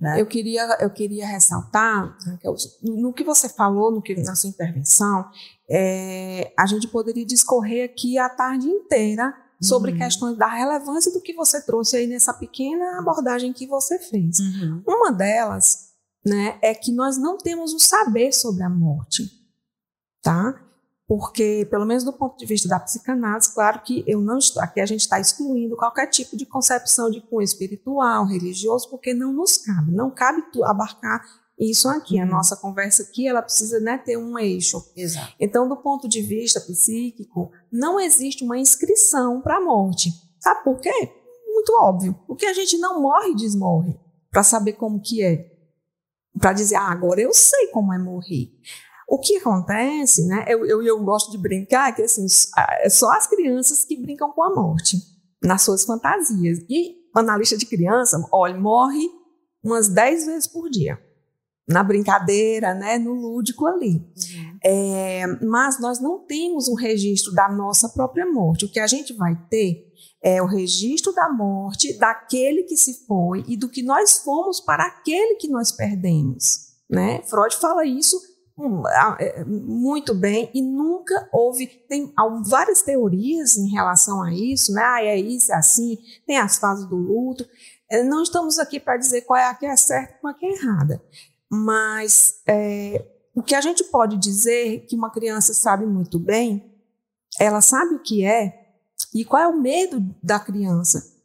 Né? 0.00 0.20
Eu, 0.20 0.26
queria, 0.26 0.64
eu 0.80 0.90
queria 0.90 1.26
ressaltar, 1.26 2.16
Raquel, 2.24 2.54
no 2.82 3.12
que 3.12 3.24
você 3.24 3.48
falou, 3.48 3.90
no 3.90 4.00
que, 4.00 4.14
na 4.14 4.36
sua 4.36 4.48
intervenção, 4.48 5.28
é, 5.68 6.52
a 6.56 6.66
gente 6.66 6.86
poderia 6.86 7.26
discorrer 7.26 7.84
aqui 7.84 8.16
a 8.16 8.28
tarde 8.28 8.68
inteira 8.68 9.34
sobre 9.60 9.90
uhum. 9.90 9.98
questões 9.98 10.38
da 10.38 10.46
relevância 10.46 11.12
do 11.12 11.20
que 11.20 11.34
você 11.34 11.60
trouxe 11.60 11.96
aí 11.96 12.06
nessa 12.06 12.32
pequena 12.32 13.00
abordagem 13.00 13.52
que 13.52 13.66
você 13.66 13.98
fez. 13.98 14.38
Uhum. 14.38 14.82
Uma 14.86 15.10
delas 15.10 15.88
né, 16.24 16.58
é 16.62 16.72
que 16.74 16.92
nós 16.92 17.18
não 17.18 17.36
temos 17.36 17.74
o 17.74 17.80
saber 17.80 18.32
sobre 18.32 18.62
a 18.62 18.70
morte. 18.70 19.24
Tá? 20.22 20.60
Porque, 21.08 21.66
pelo 21.70 21.86
menos 21.86 22.04
do 22.04 22.12
ponto 22.12 22.36
de 22.36 22.44
vista 22.44 22.68
da 22.68 22.78
psicanálise, 22.78 23.54
claro 23.54 23.80
que 23.80 24.04
eu 24.06 24.20
não 24.20 24.36
estou, 24.36 24.62
aqui 24.62 24.78
a 24.78 24.84
gente 24.84 25.00
está 25.00 25.18
excluindo 25.18 25.74
qualquer 25.74 26.06
tipo 26.08 26.36
de 26.36 26.44
concepção 26.44 27.10
de 27.10 27.22
cunho 27.22 27.40
espiritual, 27.40 28.26
religioso, 28.26 28.90
porque 28.90 29.14
não 29.14 29.32
nos 29.32 29.56
cabe, 29.56 29.90
não 29.90 30.10
cabe 30.10 30.42
abarcar 30.64 31.24
isso 31.58 31.88
aqui. 31.88 32.16
Uhum. 32.16 32.24
A 32.24 32.26
nossa 32.26 32.56
conversa 32.58 33.04
aqui, 33.04 33.26
ela 33.26 33.40
precisa 33.40 33.80
né, 33.80 33.96
ter 33.96 34.18
um 34.18 34.38
eixo. 34.38 34.84
Exato. 34.94 35.32
Então, 35.40 35.66
do 35.66 35.78
ponto 35.78 36.06
de 36.06 36.20
vista 36.20 36.60
psíquico, 36.60 37.50
não 37.72 37.98
existe 37.98 38.44
uma 38.44 38.58
inscrição 38.58 39.40
para 39.40 39.56
a 39.56 39.64
morte. 39.64 40.10
Sabe 40.38 40.62
por 40.62 40.78
quê? 40.78 41.10
Muito 41.46 41.72
óbvio. 41.80 42.14
Porque 42.26 42.44
a 42.44 42.52
gente 42.52 42.76
não 42.76 43.00
morre 43.00 43.30
e 43.30 43.34
desmorre 43.34 43.98
para 44.30 44.42
saber 44.42 44.74
como 44.74 45.00
que 45.00 45.24
é. 45.24 45.56
Para 46.38 46.52
dizer, 46.52 46.76
ah, 46.76 46.92
agora 46.92 47.18
eu 47.18 47.32
sei 47.32 47.68
como 47.68 47.94
é 47.94 47.98
morrer. 47.98 48.52
O 49.08 49.18
que 49.18 49.38
acontece, 49.38 50.26
né? 50.26 50.44
Eu, 50.46 50.66
eu, 50.66 50.82
eu 50.82 51.02
gosto 51.02 51.30
de 51.30 51.38
brincar 51.38 51.94
que 51.94 52.02
assim, 52.02 52.26
é 52.82 52.90
só 52.90 53.10
as 53.12 53.26
crianças 53.26 53.82
que 53.82 53.96
brincam 53.96 54.30
com 54.32 54.42
a 54.42 54.54
morte 54.54 54.98
nas 55.42 55.62
suas 55.62 55.84
fantasias. 55.84 56.58
E 56.68 56.98
analista 57.14 57.56
de 57.56 57.64
criança, 57.64 58.22
olha, 58.30 58.60
morre 58.60 59.08
umas 59.64 59.88
10 59.88 60.26
vezes 60.26 60.46
por 60.46 60.68
dia. 60.68 60.98
Na 61.66 61.82
brincadeira, 61.82 62.74
né, 62.74 62.98
no 62.98 63.14
lúdico 63.14 63.66
ali. 63.66 63.94
Uhum. 63.94 64.58
É, 64.62 65.26
mas 65.42 65.80
nós 65.80 66.00
não 66.00 66.26
temos 66.26 66.68
um 66.68 66.74
registro 66.74 67.32
da 67.32 67.48
nossa 67.48 67.88
própria 67.88 68.30
morte. 68.30 68.66
O 68.66 68.70
que 68.70 68.80
a 68.80 68.86
gente 68.86 69.14
vai 69.14 69.34
ter 69.48 69.86
é 70.22 70.42
o 70.42 70.46
registro 70.46 71.14
da 71.14 71.30
morte 71.30 71.98
daquele 71.98 72.64
que 72.64 72.76
se 72.76 73.06
foi 73.06 73.42
e 73.48 73.56
do 73.56 73.70
que 73.70 73.82
nós 73.82 74.18
fomos 74.18 74.60
para 74.60 74.86
aquele 74.86 75.36
que 75.36 75.48
nós 75.48 75.72
perdemos. 75.72 76.68
Né? 76.90 77.22
Freud 77.22 77.56
fala 77.56 77.86
isso 77.86 78.18
muito 79.46 80.12
bem 80.14 80.50
e 80.52 80.60
nunca 80.60 81.28
houve 81.32 81.66
tem 81.88 82.12
várias 82.44 82.82
teorias 82.82 83.56
em 83.56 83.68
relação 83.68 84.20
a 84.22 84.32
isso, 84.32 84.72
né? 84.72 84.82
Ah, 84.82 85.02
é 85.04 85.16
isso, 85.16 85.52
é 85.52 85.54
assim, 85.54 85.96
tem 86.26 86.38
as 86.38 86.58
fases 86.58 86.86
do 86.86 86.96
luto. 86.96 87.48
É, 87.88 88.02
não 88.02 88.22
estamos 88.22 88.58
aqui 88.58 88.80
para 88.80 88.96
dizer 88.96 89.22
qual 89.22 89.38
é 89.38 89.46
a 89.46 89.54
que 89.54 89.64
é 89.64 89.76
certa 89.76 90.14
e 90.14 90.20
qual 90.20 90.32
é 90.32 90.36
a 90.36 90.38
que 90.38 90.46
é 90.46 90.52
errada, 90.52 91.02
mas 91.48 92.42
é, 92.46 93.04
o 93.34 93.42
que 93.42 93.54
a 93.54 93.60
gente 93.60 93.84
pode 93.84 94.16
dizer 94.16 94.84
que 94.86 94.96
uma 94.96 95.10
criança 95.10 95.54
sabe 95.54 95.86
muito 95.86 96.18
bem, 96.18 96.74
ela 97.38 97.60
sabe 97.60 97.94
o 97.94 98.02
que 98.02 98.24
é 98.24 98.66
e 99.14 99.24
qual 99.24 99.42
é 99.42 99.46
o 99.46 99.60
medo 99.60 100.04
da 100.22 100.40
criança. 100.40 101.16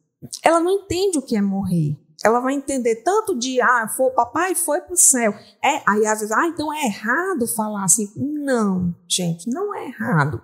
Ela 0.41 0.59
não 0.59 0.71
entende 0.71 1.17
o 1.17 1.21
que 1.21 1.35
é 1.35 1.41
morrer 1.41 1.97
ela 2.23 2.39
vai 2.39 2.53
entender 2.53 2.97
tanto 3.03 3.37
de, 3.37 3.61
ah, 3.61 3.87
foi, 3.95 4.09
papai 4.11 4.55
foi 4.55 4.81
para 4.81 4.93
o 4.93 4.97
céu. 4.97 5.33
É, 5.63 5.81
aí 5.85 6.05
às 6.05 6.19
vezes, 6.19 6.31
ah, 6.31 6.47
então 6.47 6.73
é 6.73 6.85
errado 6.85 7.45
falar 7.47 7.83
assim. 7.83 8.11
Não, 8.15 8.95
gente, 9.07 9.49
não 9.49 9.75
é 9.75 9.87
errado. 9.87 10.41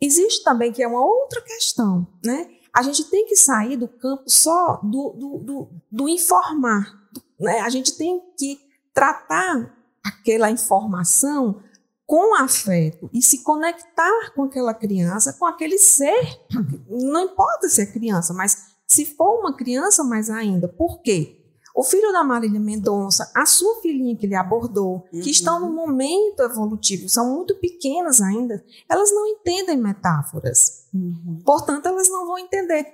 Existe 0.00 0.44
também 0.44 0.72
que 0.72 0.82
é 0.82 0.88
uma 0.88 1.04
outra 1.04 1.40
questão, 1.40 2.06
né? 2.24 2.48
A 2.74 2.82
gente 2.82 3.04
tem 3.04 3.26
que 3.26 3.36
sair 3.36 3.76
do 3.76 3.86
campo 3.86 4.24
só 4.26 4.80
do, 4.82 5.10
do, 5.10 5.38
do, 5.38 5.68
do 5.90 6.08
informar. 6.08 6.92
Né? 7.38 7.60
A 7.60 7.68
gente 7.68 7.96
tem 7.96 8.20
que 8.36 8.58
tratar 8.94 9.76
aquela 10.02 10.50
informação 10.50 11.62
com 12.06 12.34
afeto 12.34 13.08
e 13.12 13.22
se 13.22 13.42
conectar 13.42 14.32
com 14.34 14.44
aquela 14.44 14.74
criança, 14.74 15.32
com 15.34 15.46
aquele 15.46 15.78
ser. 15.78 16.40
Não 16.88 17.24
importa 17.24 17.68
se 17.68 17.82
é 17.82 17.86
criança, 17.86 18.34
mas 18.34 18.71
se 18.92 19.06
for 19.06 19.40
uma 19.40 19.56
criança, 19.56 20.04
mais 20.04 20.28
ainda. 20.28 20.68
Por 20.68 21.00
quê? 21.00 21.38
O 21.74 21.82
filho 21.82 22.12
da 22.12 22.22
Marília 22.22 22.60
Mendonça, 22.60 23.32
a 23.34 23.46
sua 23.46 23.80
filhinha 23.80 24.14
que 24.14 24.26
ele 24.26 24.34
abordou, 24.34 25.06
uhum. 25.12 25.20
que 25.22 25.30
estão 25.30 25.58
no 25.58 25.72
momento 25.72 26.42
evolutivo, 26.42 27.08
são 27.08 27.34
muito 27.34 27.54
pequenas 27.56 28.20
ainda, 28.20 28.62
elas 28.88 29.10
não 29.10 29.26
entendem 29.26 29.78
metáforas. 29.78 30.86
Uhum. 30.92 31.40
Portanto, 31.44 31.86
elas 31.86 32.10
não 32.10 32.26
vão 32.26 32.38
entender. 32.38 32.86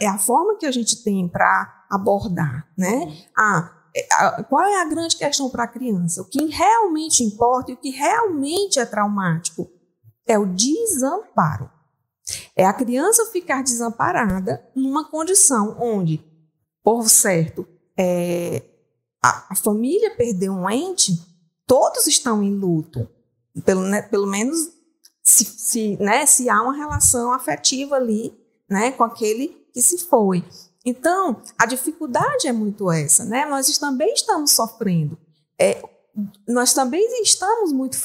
É 0.00 0.08
a 0.08 0.18
forma 0.18 0.56
que 0.56 0.66
a 0.66 0.72
gente 0.72 1.04
tem 1.04 1.28
para 1.28 1.84
abordar, 1.88 2.68
né? 2.76 3.04
Uhum. 3.04 3.16
Ah, 3.36 3.72
é, 3.94 4.42
qual 4.44 4.64
é 4.64 4.82
a 4.82 4.88
grande 4.88 5.16
questão 5.16 5.48
para 5.48 5.64
a 5.64 5.68
criança? 5.68 6.22
O 6.22 6.24
que 6.24 6.44
realmente 6.46 7.22
importa 7.22 7.70
e 7.70 7.74
o 7.74 7.76
que 7.76 7.90
realmente 7.90 8.80
é 8.80 8.84
traumático 8.84 9.70
é 10.26 10.36
o 10.36 10.46
desamparo. 10.46 11.70
É 12.56 12.64
a 12.64 12.72
criança 12.72 13.26
ficar 13.26 13.62
desamparada 13.62 14.64
numa 14.74 15.08
condição 15.08 15.76
onde, 15.80 16.24
por 16.82 17.08
certo, 17.08 17.66
é, 17.96 18.62
a, 19.22 19.46
a, 19.50 19.56
família 19.56 20.14
perdeu 20.16 20.52
um 20.52 20.70
ente, 20.70 21.20
todos 21.66 22.06
estão 22.06 22.42
em 22.42 22.54
luto. 22.54 23.08
Pelo, 23.64 23.82
né, 23.82 24.02
pelo 24.02 24.26
menos 24.26 24.70
se, 25.22 25.44
se, 25.44 25.96
né, 25.96 26.26
se 26.26 26.48
há 26.48 26.60
uma 26.62 26.76
relação 26.76 27.32
afetiva 27.32 27.96
ali 27.96 28.36
né, 28.68 28.92
com 28.92 29.04
aquele 29.04 29.48
que 29.72 29.82
se 29.82 29.98
foi. 29.98 30.44
Então, 30.84 31.40
a 31.58 31.66
dificuldade 31.66 32.46
é 32.46 32.52
muito 32.52 32.90
essa, 32.90 33.24
né? 33.24 33.46
Nós 33.46 33.78
também 33.78 34.12
estamos 34.12 34.50
sofrendo. 34.50 35.16
É, 35.58 35.82
nós 36.46 36.74
também 36.74 37.22
estamos 37.22 37.72
muito 37.72 37.96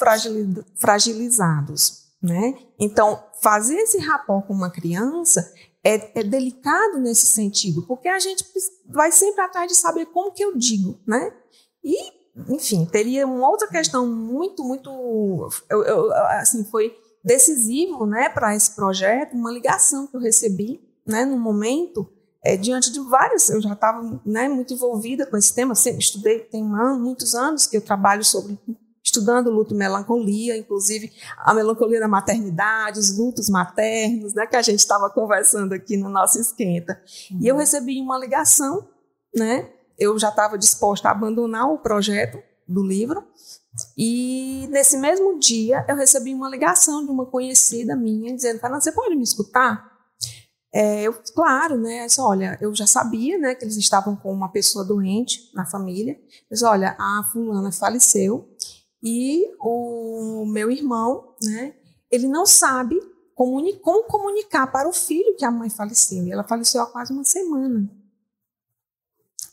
fragilizados, 0.74 1.99
né? 2.22 2.54
Então, 2.78 3.22
fazer 3.42 3.76
esse 3.76 3.98
rapó 3.98 4.42
com 4.42 4.52
uma 4.52 4.70
criança 4.70 5.52
é, 5.82 6.20
é, 6.20 6.22
delicado 6.22 6.98
nesse 6.98 7.26
sentido, 7.26 7.86
porque 7.86 8.08
a 8.08 8.18
gente 8.18 8.44
vai 8.86 9.10
sempre 9.10 9.40
atrás 9.40 9.70
de 9.70 9.76
saber 9.76 10.06
como 10.06 10.32
que 10.32 10.44
eu 10.44 10.56
digo, 10.56 10.98
né? 11.06 11.32
E 11.82 12.20
enfim, 12.48 12.86
teria 12.86 13.26
uma 13.26 13.48
outra 13.48 13.68
questão 13.68 14.06
muito, 14.06 14.62
muito, 14.64 14.90
eu, 15.68 15.82
eu, 15.82 16.12
assim, 16.12 16.64
foi 16.64 16.96
decisivo, 17.24 18.06
né, 18.06 18.28
para 18.28 18.54
esse 18.54 18.74
projeto, 18.74 19.34
uma 19.34 19.50
ligação 19.50 20.06
que 20.06 20.16
eu 20.16 20.20
recebi, 20.20 20.80
né, 21.06 21.24
no 21.24 21.38
momento, 21.38 22.08
é, 22.42 22.56
diante 22.56 22.90
de 22.90 23.00
várias, 23.00 23.50
eu 23.50 23.60
já 23.60 23.74
estava, 23.74 24.22
né, 24.24 24.48
muito 24.48 24.72
envolvida 24.72 25.26
com 25.26 25.36
esse 25.36 25.54
tema, 25.54 25.74
sempre 25.74 26.00
estudei, 26.00 26.40
tem 26.40 26.64
muitos 26.64 27.34
anos 27.34 27.66
que 27.66 27.76
eu 27.76 27.82
trabalho 27.82 28.24
sobre 28.24 28.58
estudando 29.10 29.50
luto 29.50 29.74
e 29.74 29.76
melancolia, 29.76 30.56
inclusive 30.56 31.12
a 31.38 31.52
melancolia 31.52 31.98
da 31.98 32.08
maternidade, 32.08 32.98
os 32.98 33.18
lutos 33.18 33.50
maternos, 33.50 34.32
né, 34.34 34.46
que 34.46 34.56
a 34.56 34.62
gente 34.62 34.78
estava 34.78 35.10
conversando 35.10 35.72
aqui 35.72 35.96
no 35.96 36.08
nosso 36.08 36.40
esquenta. 36.40 37.00
Uhum. 37.30 37.38
E 37.40 37.48
eu 37.48 37.54
uhum. 37.54 37.60
recebi 37.60 38.00
uma 38.00 38.16
ligação, 38.16 38.88
né? 39.34 39.68
Eu 39.98 40.18
já 40.18 40.30
estava 40.30 40.56
disposta 40.56 41.08
a 41.08 41.10
abandonar 41.10 41.70
o 41.70 41.78
projeto 41.78 42.42
do 42.66 42.82
livro. 42.82 43.22
E 43.96 44.66
nesse 44.70 44.96
mesmo 44.96 45.38
dia 45.38 45.84
eu 45.88 45.96
recebi 45.96 46.34
uma 46.34 46.48
ligação 46.48 47.04
de 47.04 47.10
uma 47.10 47.26
conhecida 47.26 47.94
minha 47.94 48.34
dizendo: 48.34 48.60
Fernanda, 48.60 48.80
você 48.80 48.92
pode 48.92 49.14
me 49.14 49.22
escutar? 49.22 49.90
É, 50.72 51.02
eu, 51.02 51.14
claro, 51.34 51.76
né? 51.76 52.06
Disse, 52.06 52.20
olha, 52.20 52.56
eu 52.60 52.72
já 52.74 52.86
sabia, 52.86 53.36
né, 53.38 53.56
que 53.56 53.64
eles 53.64 53.76
estavam 53.76 54.14
com 54.14 54.32
uma 54.32 54.52
pessoa 54.52 54.84
doente 54.84 55.50
na 55.52 55.66
família. 55.66 56.16
Mas 56.48 56.62
olha, 56.62 56.96
a 56.98 57.28
fulana 57.32 57.72
faleceu 57.72 58.48
e 59.02 59.54
o 59.58 60.44
meu 60.46 60.70
irmão, 60.70 61.34
né, 61.42 61.74
ele 62.10 62.28
não 62.28 62.44
sabe 62.44 62.98
comuni 63.34 63.78
como 63.78 64.04
comunicar 64.04 64.66
para 64.66 64.86
o 64.86 64.92
filho 64.92 65.34
que 65.36 65.44
a 65.44 65.50
mãe 65.50 65.70
faleceu. 65.70 66.26
E 66.26 66.32
ela 66.32 66.44
faleceu 66.44 66.82
há 66.82 66.86
quase 66.86 67.10
uma 67.10 67.24
semana. 67.24 67.90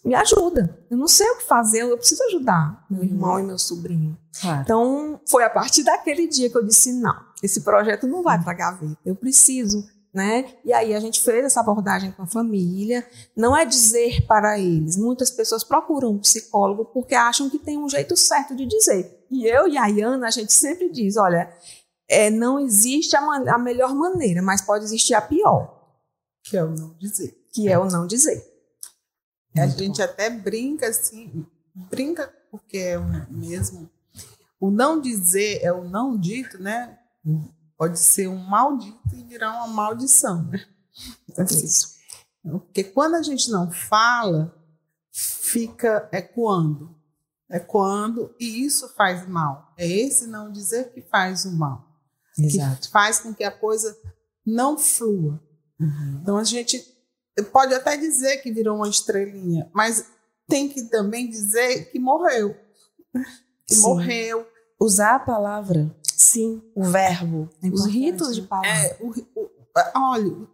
Me 0.03 0.13
ajuda. 0.13 0.77
Eu 0.89 0.97
não 0.97 1.07
sei 1.07 1.29
o 1.29 1.37
que 1.37 1.45
fazer, 1.45 1.83
eu 1.83 1.97
preciso 1.97 2.23
ajudar 2.25 2.85
meu 2.89 3.03
irmão 3.03 3.33
uhum. 3.33 3.39
e 3.39 3.43
meu 3.43 3.57
sobrinho. 3.57 4.17
Claro. 4.41 4.61
Então, 4.61 5.21
foi 5.27 5.43
a 5.43 5.49
partir 5.49 5.83
daquele 5.83 6.27
dia 6.27 6.49
que 6.49 6.57
eu 6.57 6.65
disse: 6.65 6.91
não, 6.93 7.15
esse 7.41 7.61
projeto 7.61 8.07
não 8.07 8.21
vai 8.21 8.41
para 8.41 8.51
a 8.51 8.55
gaveta. 8.55 8.97
Eu 9.05 9.15
preciso 9.15 9.87
né? 10.17 10.51
E 10.65 10.73
aí 10.73 10.95
a 10.95 10.99
gente 10.99 11.21
fez 11.21 11.45
essa 11.45 11.59
abordagem 11.59 12.11
com 12.11 12.23
a 12.23 12.27
família. 12.27 13.07
Não 13.35 13.55
é 13.55 13.63
dizer 13.63 14.25
para 14.25 14.57
eles. 14.57 14.97
Muitas 14.97 15.29
pessoas 15.29 15.63
procuram 15.63 16.09
um 16.09 16.17
psicólogo 16.17 16.85
porque 16.85 17.13
acham 17.13 17.51
que 17.51 17.59
tem 17.59 17.77
um 17.77 17.87
jeito 17.87 18.17
certo 18.17 18.55
de 18.55 18.65
dizer. 18.65 19.25
E 19.29 19.45
eu 19.45 19.67
e 19.67 19.77
a 19.77 19.83
Ayana, 19.83 20.27
a 20.27 20.31
gente 20.31 20.51
sempre 20.51 20.89
diz, 20.89 21.17
olha, 21.17 21.53
é, 22.09 22.31
não 22.31 22.59
existe 22.59 23.15
a, 23.15 23.19
a 23.19 23.59
melhor 23.59 23.93
maneira, 23.93 24.41
mas 24.41 24.61
pode 24.61 24.85
existir 24.85 25.13
a 25.13 25.21
pior. 25.21 25.71
Que 26.43 26.57
é 26.57 26.63
o 26.63 26.71
não 26.71 26.95
dizer. 26.97 27.37
Que 27.53 27.69
é 27.69 27.77
o 27.77 27.85
não 27.85 28.07
dizer. 28.07 28.43
A 29.55 29.67
gente 29.67 30.01
até 30.01 30.29
brinca 30.31 30.87
assim, 30.87 31.45
brinca 31.75 32.31
porque 32.49 32.77
é 32.77 32.97
o 32.97 33.05
mesmo. 33.29 33.87
O 34.59 34.71
não 34.71 34.99
dizer 34.99 35.59
é 35.61 35.71
o 35.71 35.83
não 35.83 36.17
dito, 36.17 36.61
né? 36.61 36.97
Pode 37.77 37.99
ser 37.99 38.27
um 38.27 38.37
maldito 38.37 38.99
e 39.13 39.23
virar 39.23 39.53
uma 39.57 39.67
maldição, 39.67 40.43
né? 40.43 40.65
Assim, 41.37 41.65
Isso. 41.65 41.97
Porque 42.41 42.83
quando 42.83 43.15
a 43.15 43.21
gente 43.21 43.51
não 43.51 43.69
fala, 43.69 44.55
fica 45.11 46.09
ecoando. 46.11 46.95
Ecoando, 47.49 48.33
e 48.39 48.65
isso 48.65 48.89
faz 48.89 49.27
mal. 49.27 49.73
É 49.77 49.87
esse 49.87 50.27
não 50.27 50.51
dizer 50.51 50.91
que 50.91 51.01
faz 51.01 51.45
o 51.45 51.51
mal. 51.51 51.85
Exato. 52.37 52.81
Que 52.81 52.91
faz 52.91 53.19
com 53.19 53.33
que 53.33 53.43
a 53.43 53.51
coisa 53.51 53.97
não 54.45 54.77
flua. 54.77 55.41
Uhum. 55.79 56.19
Então 56.21 56.37
a 56.37 56.43
gente 56.43 56.83
pode 57.51 57.73
até 57.73 57.95
dizer 57.95 58.37
que 58.37 58.51
virou 58.51 58.77
uma 58.77 58.89
estrelinha, 58.89 59.69
mas 59.73 60.05
tem 60.47 60.67
que 60.67 60.83
também 60.83 61.29
dizer 61.29 61.91
que 61.91 61.99
morreu. 61.99 62.55
Que 63.65 63.75
Sim. 63.75 63.81
morreu. 63.81 64.47
Usar 64.79 65.15
a 65.15 65.19
palavra 65.19 65.93
Sim. 66.17 66.63
O 66.73 66.83
verbo. 66.83 67.47
É 67.63 67.67
Os 67.69 67.85
ritos 67.85 68.33
de 68.33 68.41
palavra. 68.41 68.69
É, 68.71 68.97
o, 68.99 69.11
o, 69.35 69.49
olha, 69.95 70.47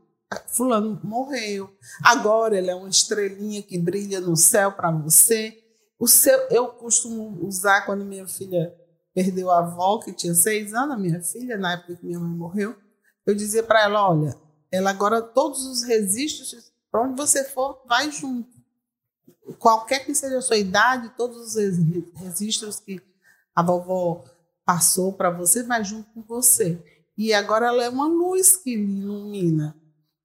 fulano 0.47 0.99
morreu. 1.01 1.73
Agora 2.03 2.57
ele 2.57 2.69
é 2.69 2.75
uma 2.75 2.89
estrelinha 2.89 3.63
que 3.63 3.79
brilha 3.79 4.19
no 4.19 4.35
céu 4.35 4.73
para 4.73 4.91
você. 4.91 5.57
O 5.97 6.05
seu, 6.05 6.37
eu 6.49 6.67
costumo 6.67 7.45
usar 7.47 7.85
quando 7.85 8.03
minha 8.03 8.27
filha 8.27 8.75
perdeu 9.13 9.49
a 9.49 9.59
avó, 9.59 9.99
que 9.99 10.11
tinha 10.11 10.33
seis 10.33 10.73
anos, 10.73 10.95
a 10.95 10.99
minha 10.99 11.21
filha, 11.21 11.57
na 11.57 11.73
época 11.73 11.95
que 11.95 12.05
minha 12.05 12.19
mãe 12.19 12.35
morreu. 12.35 12.75
Eu 13.25 13.33
dizia 13.33 13.63
para 13.63 13.83
ela: 13.83 14.09
olha, 14.09 14.35
ela 14.69 14.89
agora, 14.89 15.21
todos 15.21 15.65
os 15.65 15.83
registros, 15.83 16.73
para 16.91 17.03
onde 17.03 17.15
você 17.15 17.45
for, 17.45 17.81
vai 17.87 18.11
junto. 18.11 18.51
Qualquer 19.59 20.05
que 20.05 20.13
seja 20.13 20.39
a 20.39 20.41
sua 20.41 20.57
idade, 20.57 21.13
todos 21.15 21.55
os 21.55 21.77
registros 22.15 22.81
que 22.81 23.01
a 23.55 23.63
vovó 23.63 24.25
passou 24.65 25.13
para 25.13 25.29
você, 25.29 25.63
vai 25.63 25.83
junto 25.83 26.09
com 26.13 26.21
você. 26.21 26.83
E 27.17 27.33
agora 27.33 27.67
ela 27.67 27.83
é 27.83 27.89
uma 27.89 28.07
luz 28.07 28.57
que 28.57 28.73
ilumina. 28.73 29.75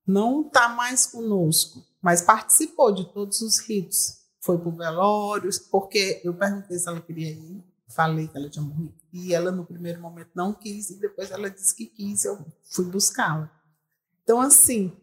Não 0.07 0.47
está 0.47 0.69
mais 0.71 1.07
conosco, 1.07 1.85
mas 2.01 2.23
participou 2.23 2.93
de 2.93 3.13
todos 3.13 3.43
os 3.43 3.59
ritos. 3.59 4.17
Foi 4.41 4.57
para 4.57 4.69
o 4.69 4.77
velório, 4.77 5.51
porque 5.71 6.21
eu 6.25 6.33
perguntei 6.33 6.79
se 6.79 6.89
ela 6.89 7.01
queria 7.01 7.31
ir, 7.31 7.63
falei 7.89 8.27
que 8.29 8.37
ela 8.37 8.49
tinha 8.49 8.65
morrido. 8.65 8.95
E 9.13 9.35
ela, 9.35 9.51
no 9.51 9.67
primeiro 9.67 10.01
momento, 10.01 10.31
não 10.35 10.55
quis, 10.55 10.91
e 10.91 11.01
depois 11.01 11.31
ela 11.31 11.51
disse 11.51 11.75
que 11.75 11.87
quis, 11.87 12.25
eu 12.25 12.39
fui 12.71 12.87
buscá-la. 12.87 13.51
Então, 14.23 14.41
assim, 14.41 14.97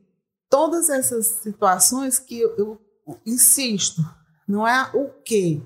todas 0.49 0.89
essas 0.89 1.25
situações 1.25 2.17
que 2.17 2.39
eu, 2.39 2.55
eu 2.57 2.81
insisto, 3.25 4.01
não 4.47 4.67
é 4.67 4.89
o 4.93 5.09
quê, 5.23 5.61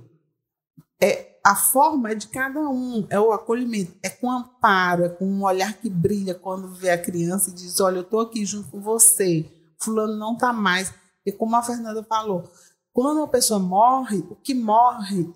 é 0.99 1.28
a 1.45 1.55
forma 1.55 2.11
é 2.11 2.15
de 2.15 2.27
cada 2.27 2.59
um, 2.59 3.07
é 3.09 3.19
o 3.19 3.31
acolhimento, 3.31 3.97
é 4.03 4.09
com 4.09 4.29
amparo, 4.29 5.05
é 5.05 5.09
com 5.09 5.25
um 5.25 5.43
olhar 5.43 5.73
que 5.73 5.89
brilha 5.89 6.35
quando 6.35 6.73
vê 6.73 6.91
a 6.91 7.01
criança 7.01 7.49
e 7.49 7.53
diz: 7.53 7.79
Olha, 7.79 7.97
eu 7.97 8.01
estou 8.01 8.19
aqui 8.19 8.45
junto 8.45 8.69
com 8.69 8.81
você, 8.81 9.45
Fulano 9.79 10.15
não 10.15 10.33
está 10.33 10.51
mais. 10.51 10.93
E 11.25 11.31
como 11.31 11.55
a 11.55 11.63
Fernanda 11.63 12.03
falou, 12.03 12.49
quando 12.93 13.17
uma 13.17 13.27
pessoa 13.27 13.59
morre, 13.59 14.19
o 14.29 14.35
que 14.35 14.53
morre 14.53 15.31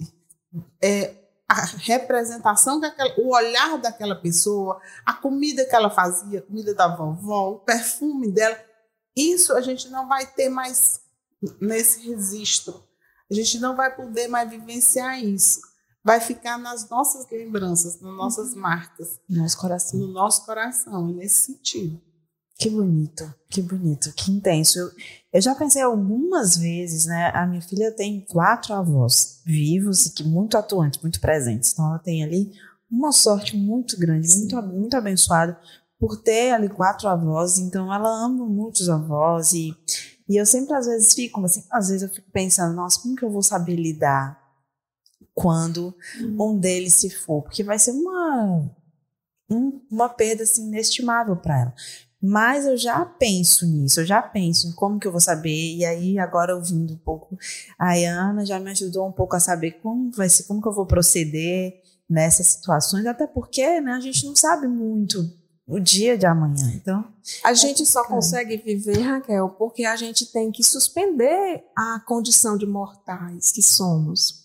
é 0.81 1.15
a 1.47 1.65
representação, 1.65 2.79
daquela, 2.79 3.13
o 3.19 3.33
olhar 3.33 3.77
daquela 3.77 4.15
pessoa, 4.15 4.81
a 5.05 5.13
comida 5.13 5.65
que 5.65 5.75
ela 5.75 5.89
fazia, 5.89 6.39
a 6.39 6.41
comida 6.41 6.73
da 6.73 6.87
vovó, 6.87 7.51
o 7.51 7.59
perfume 7.59 8.31
dela. 8.31 8.57
Isso 9.15 9.53
a 9.53 9.61
gente 9.61 9.89
não 9.89 10.07
vai 10.07 10.25
ter 10.25 10.49
mais 10.49 11.01
nesse 11.61 12.09
registro. 12.09 12.83
A 13.29 13.33
gente 13.33 13.59
não 13.59 13.75
vai 13.75 13.95
poder 13.95 14.27
mais 14.27 14.49
vivenciar 14.49 15.23
isso 15.23 15.72
vai 16.03 16.19
ficar 16.19 16.57
nas 16.57 16.89
nossas 16.89 17.29
lembranças, 17.31 17.99
nas 18.01 18.15
nossas 18.15 18.53
uhum. 18.53 18.59
marcas. 18.59 19.19
No 19.29 19.41
nosso 19.41 19.57
coração. 19.57 19.99
No 19.99 20.07
nosso 20.07 20.45
coração, 20.45 21.07
nesse 21.07 21.53
sentido. 21.53 22.01
Que 22.55 22.69
bonito, 22.69 23.33
que 23.49 23.61
bonito, 23.61 24.13
que 24.13 24.31
intenso. 24.31 24.77
Eu, 24.77 24.91
eu 25.33 25.41
já 25.41 25.55
pensei 25.55 25.81
algumas 25.81 26.55
vezes, 26.55 27.05
né? 27.05 27.31
A 27.33 27.47
minha 27.47 27.61
filha 27.61 27.91
tem 27.91 28.21
quatro 28.21 28.73
avós 28.73 29.41
vivos 29.45 30.05
e 30.05 30.13
que 30.13 30.23
muito 30.23 30.57
atuantes, 30.57 31.01
muito 31.01 31.19
presentes. 31.19 31.73
Então 31.73 31.87
ela 31.87 31.99
tem 31.99 32.23
ali 32.23 32.53
uma 32.91 33.11
sorte 33.11 33.57
muito 33.57 33.97
grande, 33.97 34.33
muito, 34.37 34.61
muito 34.61 34.95
abençoada 34.95 35.59
por 35.99 36.21
ter 36.21 36.51
ali 36.51 36.69
quatro 36.69 37.07
avós. 37.07 37.57
Então 37.57 37.91
ela 37.91 38.23
ama 38.23 38.45
muitos 38.45 38.87
avós 38.87 39.53
e, 39.53 39.75
e 40.29 40.37
eu 40.37 40.45
sempre 40.45 40.75
às 40.75 40.85
vezes 40.85 41.13
fico 41.13 41.43
assim, 41.43 41.63
às 41.71 41.87
vezes 41.87 42.03
eu 42.03 42.09
fico 42.09 42.29
pensando, 42.31 42.75
nossa, 42.75 43.01
como 43.01 43.15
que 43.15 43.25
eu 43.25 43.31
vou 43.31 43.41
saber 43.43 43.75
lidar 43.75 44.42
quando 45.33 45.95
um 46.39 46.57
deles 46.57 46.95
se 46.95 47.09
for, 47.09 47.41
porque 47.41 47.63
vai 47.63 47.79
ser 47.79 47.91
uma, 47.91 48.69
um, 49.49 49.81
uma 49.89 50.09
perda 50.09 50.43
assim, 50.43 50.67
inestimável 50.67 51.35
para 51.35 51.61
ela. 51.61 51.73
Mas 52.25 52.65
eu 52.65 52.77
já 52.77 53.03
penso 53.03 53.67
nisso, 53.67 53.99
eu 53.99 54.05
já 54.05 54.21
penso 54.21 54.67
em 54.67 54.71
como 54.71 54.97
que 54.97 55.05
eu 55.05 55.11
vou 55.11 55.19
saber. 55.19 55.75
E 55.75 55.83
aí, 55.83 56.17
agora 56.17 56.55
ouvindo 56.55 56.93
um 56.93 56.97
pouco, 56.97 57.37
a 57.77 57.95
Ana 57.95 58.45
já 58.45 58.61
me 58.61 58.71
ajudou 58.71 59.05
um 59.05 59.11
pouco 59.11 59.35
a 59.35 59.41
saber 59.41 59.71
como 59.81 60.09
vai 60.11 60.29
ser, 60.29 60.43
como 60.43 60.61
que 60.61 60.67
eu 60.69 60.73
vou 60.73 60.85
proceder 60.85 61.81
nessas 62.09 62.47
situações, 62.47 63.05
até 63.05 63.27
porque 63.27 63.81
né, 63.81 63.91
a 63.91 63.99
gente 63.99 64.25
não 64.25 64.35
sabe 64.35 64.67
muito 64.69 65.29
o 65.67 65.79
dia 65.79 66.17
de 66.17 66.25
amanhã. 66.25 66.71
Então, 66.75 67.05
a 67.43 67.51
é 67.51 67.55
gente 67.55 67.85
só 67.85 68.05
consegue 68.05 68.57
viver, 68.57 68.99
Raquel, 68.99 69.49
porque 69.49 69.83
a 69.83 69.95
gente 69.97 70.31
tem 70.31 70.51
que 70.51 70.63
suspender 70.63 71.63
a 71.75 71.99
condição 72.05 72.57
de 72.57 72.65
mortais 72.65 73.51
que 73.51 73.61
somos. 73.61 74.42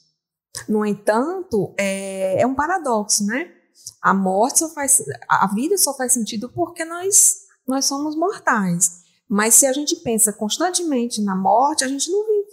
No 0.69 0.85
entanto, 0.85 1.75
é, 1.79 2.41
é 2.41 2.47
um 2.47 2.55
paradoxo, 2.55 3.25
né? 3.25 3.51
A 4.01 4.15
morte 4.15 4.61
só 4.61 4.69
faz, 4.69 5.03
a 5.29 5.47
vida 5.55 5.77
só 5.77 5.95
faz 5.95 6.13
sentido 6.13 6.49
porque 6.49 6.85
nós 6.85 7.49
nós 7.69 7.85
somos 7.85 8.17
mortais. 8.17 9.03
Mas 9.29 9.55
se 9.55 9.67
a 9.67 9.73
gente 9.75 9.97
pensa 9.97 10.33
constantemente 10.33 11.21
na 11.21 11.37
morte, 11.37 11.85
a 11.85 11.89
gente 11.89 12.11
não 12.11 12.27
vive. 12.27 12.49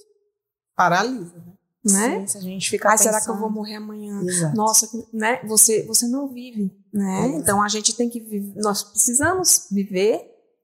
Paralisa, 0.75 1.37
né? 1.37 1.53
né? 1.85 2.19
Sim, 2.19 2.27
se 2.27 2.37
a 2.37 2.41
gente 2.41 2.69
fica 2.69 2.93
ah, 2.93 2.97
será 2.97 3.21
que 3.21 3.29
eu 3.29 3.37
vou 3.37 3.49
morrer 3.49 3.75
amanhã? 3.75 4.21
Exato. 4.23 4.57
Nossa, 4.57 4.89
né? 5.13 5.41
Você, 5.45 5.83
você 5.83 6.05
não 6.05 6.27
vive, 6.27 6.69
né? 6.93 7.27
É. 7.27 7.37
Então 7.37 7.63
a 7.63 7.69
gente 7.69 7.95
tem 7.95 8.09
que 8.09 8.19
viver, 8.19 8.59
nós 8.59 8.83
precisamos 8.83 9.67
viver 9.71 10.21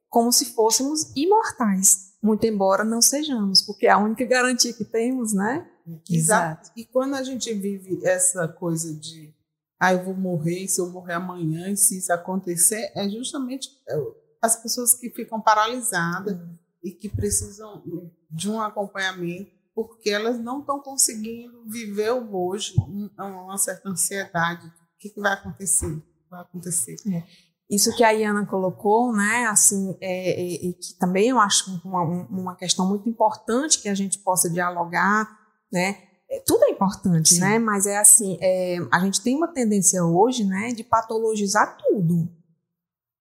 como 0.09 0.33
se 0.33 0.53
fôssemos 0.53 1.09
imortais, 1.15 2.11
muito 2.21 2.45
embora 2.45 2.83
não 2.83 3.01
sejamos, 3.01 3.61
porque 3.61 3.87
é 3.87 3.91
a 3.91 3.97
única 3.97 4.25
garantia 4.27 4.73
que 4.73 4.83
temos, 4.83 5.31
né? 5.31 5.65
Exato. 6.09 6.71
E 6.75 6.85
quando 6.85 7.15
a 7.15 7.23
gente 7.23 7.53
vive 7.53 7.99
essa 8.05 8.47
coisa 8.47 8.93
de 8.93 9.33
ah, 9.79 9.93
eu 9.93 10.03
vou 10.03 10.13
morrer, 10.13 10.67
se 10.67 10.79
eu 10.79 10.89
morrer 10.91 11.13
amanhã, 11.13 11.69
e 11.69 11.75
se 11.75 11.97
isso 11.97 12.13
acontecer, 12.13 12.91
é 12.95 13.09
justamente 13.09 13.67
é, 13.89 13.95
as 14.39 14.55
pessoas 14.55 14.93
que 14.93 15.09
ficam 15.09 15.41
paralisadas 15.41 16.35
uhum. 16.35 16.57
e 16.83 16.91
que 16.91 17.09
precisam 17.09 17.81
de 18.29 18.47
um 18.47 18.61
acompanhamento 18.61 19.51
porque 19.73 20.09
elas 20.09 20.37
não 20.37 20.59
estão 20.59 20.79
conseguindo 20.79 21.63
viver 21.67 22.11
o 22.11 22.35
hoje, 22.35 22.73
uma 23.17 23.57
certa 23.57 23.89
ansiedade. 23.89 24.67
O 24.67 24.99
que, 24.99 25.09
que 25.09 25.19
vai 25.19 25.33
acontecer? 25.33 26.01
Vai 26.29 26.41
acontecer. 26.41 26.95
É. 27.11 27.23
Isso 27.69 27.95
que 27.95 28.03
a 28.03 28.11
Iana 28.11 28.45
colocou, 28.45 29.13
né, 29.13 29.45
assim, 29.45 29.97
é, 30.01 30.41
é, 30.41 30.69
é, 30.69 30.73
que 30.73 30.93
também 30.99 31.29
eu 31.29 31.39
acho 31.39 31.81
uma, 31.85 32.03
uma 32.03 32.55
questão 32.55 32.87
muito 32.87 33.07
importante 33.07 33.81
que 33.81 33.87
a 33.87 33.95
gente 33.95 34.19
possa 34.19 34.49
dialogar, 34.49 35.25
né, 35.71 35.97
é, 36.29 36.39
tudo 36.45 36.63
é 36.65 36.69
importante, 36.69 37.35
Sim. 37.35 37.41
né, 37.41 37.59
mas 37.59 37.85
é 37.85 37.97
assim, 37.97 38.37
é, 38.41 38.77
a 38.91 38.99
gente 38.99 39.21
tem 39.21 39.35
uma 39.35 39.47
tendência 39.47 40.03
hoje, 40.03 40.45
né, 40.45 40.69
de 40.69 40.83
patologizar 40.83 41.77
tudo, 41.77 42.29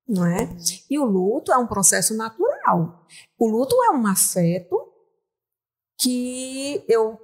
não 0.08 0.26
é? 0.26 0.50
E 0.90 0.98
o 0.98 1.06
luto 1.06 1.52
é 1.52 1.58
um 1.58 1.68
processo 1.68 2.16
natural. 2.16 3.06
O 3.38 3.48
luto 3.48 3.76
é 3.84 3.92
um 3.92 4.08
afeto 4.08 4.76
que 6.00 6.84
eu 6.88 7.20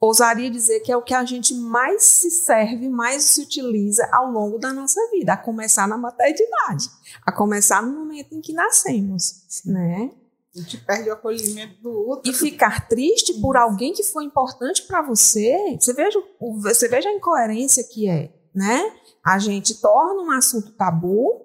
ousaria 0.00 0.50
dizer 0.50 0.80
que 0.80 0.92
é 0.92 0.96
o 0.96 1.02
que 1.02 1.14
a 1.14 1.24
gente 1.24 1.54
mais 1.54 2.02
se 2.04 2.30
serve, 2.30 2.88
mais 2.88 3.24
se 3.24 3.42
utiliza 3.42 4.08
ao 4.12 4.30
longo 4.30 4.58
da 4.58 4.72
nossa 4.72 5.00
vida, 5.10 5.32
a 5.32 5.36
começar 5.36 5.88
na 5.88 5.96
maternidade, 5.96 6.88
a 7.24 7.32
começar 7.32 7.82
no 7.82 8.00
momento 8.00 8.34
em 8.34 8.40
que 8.40 8.52
nascemos, 8.52 9.62
né? 9.64 10.10
A 10.54 10.60
gente 10.60 10.78
perde 10.78 11.10
o 11.10 11.12
acolhimento 11.12 11.80
do 11.82 11.90
outro. 11.90 12.30
E 12.30 12.34
ficar 12.34 12.88
triste 12.88 13.34
por 13.34 13.56
alguém 13.56 13.92
que 13.92 14.02
foi 14.02 14.24
importante 14.24 14.82
para 14.82 15.02
você, 15.02 15.76
você 15.78 15.92
veja, 15.92 16.22
você 16.40 16.88
veja 16.88 17.08
a 17.08 17.12
incoerência 17.12 17.84
que 17.84 18.08
é, 18.08 18.32
né? 18.54 18.92
A 19.24 19.38
gente 19.38 19.74
torna 19.80 20.22
um 20.22 20.30
assunto 20.30 20.72
tabu, 20.72 21.44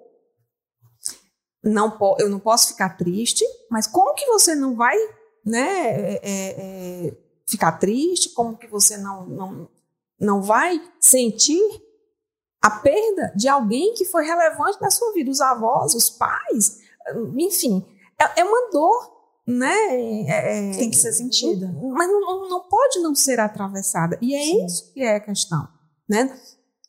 não 1.62 1.96
eu 2.18 2.28
não 2.28 2.38
posso 2.38 2.68
ficar 2.68 2.96
triste, 2.96 3.44
mas 3.70 3.86
como 3.86 4.14
que 4.14 4.26
você 4.26 4.54
não 4.54 4.74
vai 4.74 4.96
né, 5.44 5.60
é, 5.60 6.20
é, 6.22 7.08
é, 7.08 7.16
ficar 7.46 7.72
triste, 7.72 8.30
como 8.30 8.56
que 8.56 8.66
você 8.66 8.96
não, 8.96 9.26
não, 9.26 9.68
não 10.18 10.42
vai 10.42 10.80
sentir 10.98 11.60
a 12.62 12.70
perda 12.70 13.32
de 13.36 13.46
alguém 13.46 13.92
que 13.92 14.06
foi 14.06 14.24
relevante 14.24 14.80
na 14.80 14.90
sua 14.90 15.12
vida, 15.12 15.30
os 15.30 15.40
avós, 15.42 15.94
os 15.94 16.08
pais, 16.08 16.80
enfim, 17.36 17.84
é, 18.20 18.40
é 18.40 18.44
uma 18.44 18.70
dor, 18.70 19.12
né? 19.46 19.74
É, 20.26 20.70
é 20.72 20.76
Tem 20.76 20.90
que 20.90 20.96
ser 20.96 21.12
sentida. 21.12 21.66
Mas 21.92 22.08
não, 22.08 22.48
não 22.48 22.68
pode 22.68 23.00
não 23.00 23.14
ser 23.14 23.40
atravessada. 23.40 24.18
E 24.20 24.34
é 24.34 24.42
Sim. 24.42 24.66
isso 24.66 24.92
que 24.92 25.02
é 25.02 25.16
a 25.16 25.20
questão, 25.20 25.68
né? 26.08 26.38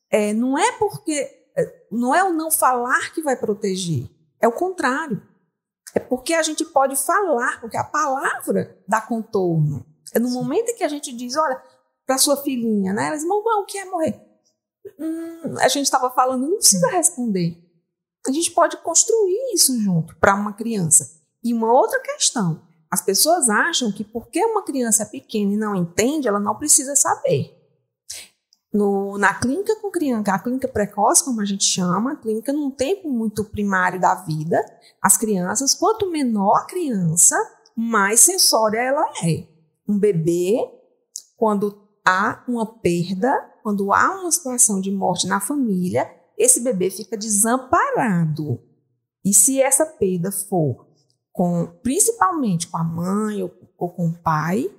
É, 0.10 0.34
não 0.34 0.58
é 0.58 0.72
porque 0.74 1.46
não 1.92 2.14
é 2.14 2.24
o 2.24 2.34
não 2.34 2.52
falar 2.52 3.14
que 3.14 3.22
vai 3.22 3.36
proteger, 3.36 4.10
é 4.42 4.48
o 4.48 4.52
contrário. 4.52 5.22
É 5.94 6.00
porque 6.00 6.34
a 6.34 6.44
gente 6.44 6.66
pode 6.66 6.98
falar, 6.98 7.62
porque 7.62 7.78
a 7.78 7.84
palavra 7.84 8.78
dá 8.86 9.00
contorno. 9.00 9.86
É 10.14 10.20
no 10.20 10.30
momento 10.30 10.70
em 10.70 10.76
que 10.76 10.84
a 10.84 10.90
gente 10.90 11.16
diz, 11.16 11.38
olha, 11.38 11.62
para 12.06 12.18
sua 12.18 12.38
filhinha, 12.38 12.94
né? 12.94 13.08
Ela 13.08 13.16
diz, 13.16 13.26
mamãe, 13.26 13.62
o 13.62 13.66
que 13.66 13.78
é 13.78 13.86
morrer? 13.86 14.22
Hum, 15.00 15.56
a 15.60 15.68
gente 15.70 15.86
estava 15.86 16.12
falando, 16.12 16.48
não 16.48 16.58
precisa 16.58 16.90
responder. 16.90 17.58
A 18.28 18.32
gente 18.32 18.52
pode 18.52 18.78
construir 18.78 19.54
isso 19.54 19.80
junto 19.80 20.16
para 20.18 20.36
uma 20.36 20.54
criança. 20.54 21.15
E 21.46 21.54
uma 21.54 21.72
outra 21.72 22.00
questão, 22.02 22.60
as 22.90 23.02
pessoas 23.02 23.50
acham 23.50 23.92
que 23.92 24.04
porque 24.04 24.44
uma 24.44 24.64
criança 24.64 25.04
é 25.04 25.06
pequena 25.06 25.54
e 25.54 25.58
não 25.58 25.76
entende, 25.76 26.28
ela 26.28 26.40
não 26.40 26.56
precisa 26.56 26.96
saber. 26.96 27.56
No, 28.74 29.16
na 29.20 29.32
clínica 29.32 29.76
com 29.80 29.92
criança, 29.92 30.34
a 30.34 30.40
clínica 30.40 30.68
precoce, 30.68 31.24
como 31.24 31.40
a 31.40 31.46
gente 31.46 31.64
chama, 31.64 32.14
a 32.14 32.16
clínica 32.16 32.52
num 32.52 32.72
tempo 32.72 33.12
muito 33.12 33.46
primário 33.46 34.02
da 34.02 34.16
vida, 34.16 34.60
as 35.00 35.18
crianças, 35.18 35.76
quanto 35.76 36.10
menor 36.10 36.58
a 36.58 36.66
criança, 36.66 37.38
mais 37.76 38.22
sensória 38.22 38.80
ela 38.80 39.06
é. 39.24 39.48
Um 39.88 40.00
bebê, 40.00 40.68
quando 41.38 41.80
há 42.04 42.44
uma 42.48 42.66
perda, 42.66 43.32
quando 43.62 43.94
há 43.94 44.20
uma 44.20 44.32
situação 44.32 44.82
de 44.82 44.92
morte 44.92 45.28
na 45.28 45.40
família, 45.40 46.10
esse 46.36 46.60
bebê 46.62 46.90
fica 46.90 47.16
desamparado. 47.16 48.60
E 49.24 49.32
se 49.32 49.62
essa 49.62 49.86
perda 49.86 50.32
for 50.32 50.85
com, 51.36 51.68
principalmente 51.84 52.68
com 52.68 52.78
a 52.78 52.84
mãe 52.84 53.44
ou, 53.44 53.54
ou 53.78 53.90
com 53.90 54.08
o 54.08 54.14
pai, 54.14 54.72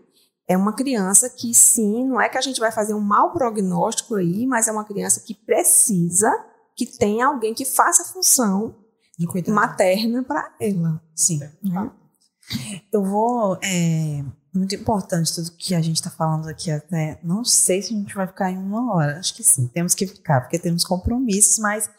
é 0.48 0.56
uma 0.56 0.72
criança 0.72 1.28
que 1.28 1.52
sim, 1.54 2.06
não 2.06 2.18
é 2.18 2.30
que 2.30 2.38
a 2.38 2.40
gente 2.40 2.58
vai 2.58 2.72
fazer 2.72 2.94
um 2.94 3.00
mau 3.00 3.30
prognóstico 3.30 4.14
aí, 4.14 4.46
mas 4.46 4.66
é 4.66 4.72
uma 4.72 4.84
criança 4.84 5.20
que 5.20 5.34
precisa 5.34 6.32
que 6.74 6.86
tenha 6.86 7.26
alguém 7.26 7.52
que 7.52 7.66
faça 7.66 8.02
a 8.02 8.06
função 8.06 8.74
materna 9.48 10.22
para 10.22 10.50
ela. 10.58 11.02
Sim. 11.14 11.40
Né? 11.62 11.90
Eu 12.90 13.04
vou. 13.04 13.58
É, 13.62 14.24
muito 14.54 14.74
importante 14.74 15.34
tudo 15.34 15.52
que 15.52 15.74
a 15.74 15.82
gente 15.82 15.96
está 15.96 16.10
falando 16.10 16.48
aqui 16.48 16.70
até. 16.70 17.20
Não 17.22 17.44
sei 17.44 17.82
se 17.82 17.92
a 17.92 17.96
gente 17.98 18.14
vai 18.14 18.26
ficar 18.26 18.50
em 18.50 18.56
uma 18.56 18.94
hora. 18.94 19.18
Acho 19.18 19.34
que 19.34 19.44
sim, 19.44 19.66
temos 19.68 19.94
que 19.94 20.06
ficar, 20.06 20.40
porque 20.40 20.58
temos 20.58 20.84
compromissos, 20.84 21.58
mas 21.58 21.90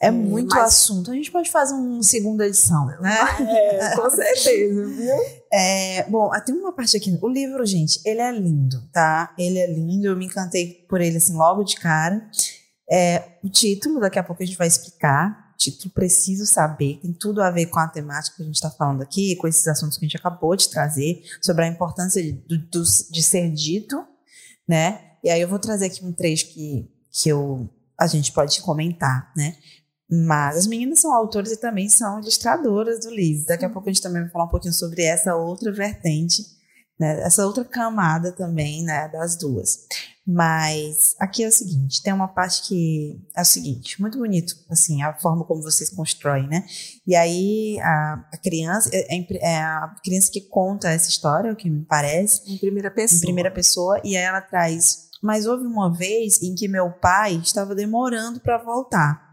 é 0.00 0.10
muito 0.10 0.54
mas... 0.54 0.74
assunto. 0.74 1.10
A 1.10 1.14
gente 1.14 1.30
pode 1.30 1.50
fazer 1.50 1.74
uma 1.74 2.02
segunda 2.02 2.46
edição, 2.46 2.86
né? 2.86 3.18
É, 3.40 3.96
com 3.96 4.08
certeza, 4.10 4.86
viu? 4.86 5.14
É, 5.52 6.08
bom, 6.08 6.30
tem 6.44 6.54
uma 6.54 6.72
parte 6.72 6.96
aqui. 6.96 7.18
O 7.20 7.28
livro, 7.28 7.64
gente, 7.66 8.00
ele 8.04 8.20
é 8.20 8.30
lindo, 8.30 8.82
tá? 8.92 9.34
Ele 9.36 9.58
é 9.58 9.66
lindo. 9.66 10.06
Eu 10.06 10.16
me 10.16 10.26
encantei 10.26 10.86
por 10.88 11.00
ele, 11.00 11.16
assim, 11.16 11.34
logo 11.34 11.64
de 11.64 11.76
cara. 11.76 12.28
É, 12.90 13.38
o 13.42 13.48
título, 13.48 14.00
daqui 14.00 14.18
a 14.18 14.22
pouco 14.22 14.42
a 14.42 14.46
gente 14.46 14.56
vai 14.56 14.68
explicar. 14.68 15.52
O 15.54 15.56
título 15.58 15.92
Preciso 15.92 16.46
Saber. 16.46 17.00
Tem 17.02 17.12
tudo 17.12 17.42
a 17.42 17.50
ver 17.50 17.66
com 17.66 17.80
a 17.80 17.88
temática 17.88 18.36
que 18.36 18.42
a 18.42 18.46
gente 18.46 18.54
está 18.54 18.70
falando 18.70 19.02
aqui, 19.02 19.34
com 19.36 19.48
esses 19.48 19.66
assuntos 19.66 19.98
que 19.98 20.04
a 20.04 20.08
gente 20.08 20.16
acabou 20.16 20.54
de 20.54 20.68
trazer, 20.68 21.20
sobre 21.42 21.64
a 21.64 21.68
importância 21.68 22.22
de, 22.22 22.32
de, 22.32 22.58
de 23.10 23.22
ser 23.22 23.50
dito, 23.50 24.04
né? 24.68 25.08
E 25.24 25.30
aí 25.30 25.40
eu 25.40 25.48
vou 25.48 25.58
trazer 25.58 25.86
aqui 25.86 26.04
um 26.04 26.12
trecho 26.12 26.46
que, 26.48 26.88
que 27.10 27.28
eu, 27.28 27.68
a 27.98 28.06
gente 28.06 28.30
pode 28.30 28.60
comentar, 28.62 29.32
né? 29.36 29.56
Mas 30.10 30.56
as 30.56 30.66
meninas 30.66 31.00
são 31.00 31.12
autoras 31.12 31.52
e 31.52 31.60
também 31.60 31.88
são 31.88 32.20
ilustradoras 32.20 33.00
do 33.00 33.10
livro. 33.10 33.46
Daqui 33.46 33.64
a 33.64 33.70
pouco 33.70 33.88
a 33.88 33.92
gente 33.92 34.02
também 34.02 34.22
vai 34.22 34.30
falar 34.30 34.46
um 34.46 34.50
pouquinho 34.50 34.72
sobre 34.72 35.02
essa 35.02 35.36
outra 35.36 35.70
vertente, 35.70 36.42
né? 36.98 37.20
essa 37.20 37.46
outra 37.46 37.62
camada 37.62 38.32
também 38.32 38.82
né? 38.82 39.06
das 39.08 39.36
duas. 39.36 39.86
Mas 40.26 41.14
aqui 41.18 41.44
é 41.44 41.48
o 41.48 41.52
seguinte, 41.52 42.02
tem 42.02 42.12
uma 42.12 42.28
parte 42.28 42.68
que 42.68 43.18
é 43.34 43.40
o 43.40 43.46
seguinte, 43.46 43.98
muito 43.98 44.18
bonito, 44.18 44.54
assim, 44.68 45.02
a 45.02 45.14
forma 45.14 45.42
como 45.44 45.62
vocês 45.62 45.88
constroem, 45.88 46.46
né? 46.46 46.66
E 47.06 47.16
aí 47.16 47.80
a, 47.80 48.28
a 48.30 48.36
criança, 48.36 48.90
é, 48.92 49.16
é, 49.16 49.26
é, 49.40 49.56
a 49.56 49.94
criança 50.04 50.30
que 50.30 50.42
conta 50.42 50.90
essa 50.90 51.08
história, 51.08 51.50
o 51.50 51.56
que 51.56 51.70
me 51.70 51.82
parece. 51.82 52.42
Em 52.46 52.58
primeira 52.58 52.90
pessoa. 52.90 53.18
Em 53.18 53.22
primeira 53.22 53.50
pessoa, 53.50 54.00
e 54.04 54.18
aí 54.18 54.22
ela 54.22 54.42
traz. 54.42 55.08
Mas 55.22 55.46
houve 55.46 55.66
uma 55.66 55.90
vez 55.94 56.42
em 56.42 56.54
que 56.54 56.68
meu 56.68 56.90
pai 56.90 57.36
estava 57.36 57.74
demorando 57.74 58.38
para 58.38 58.58
voltar 58.58 59.27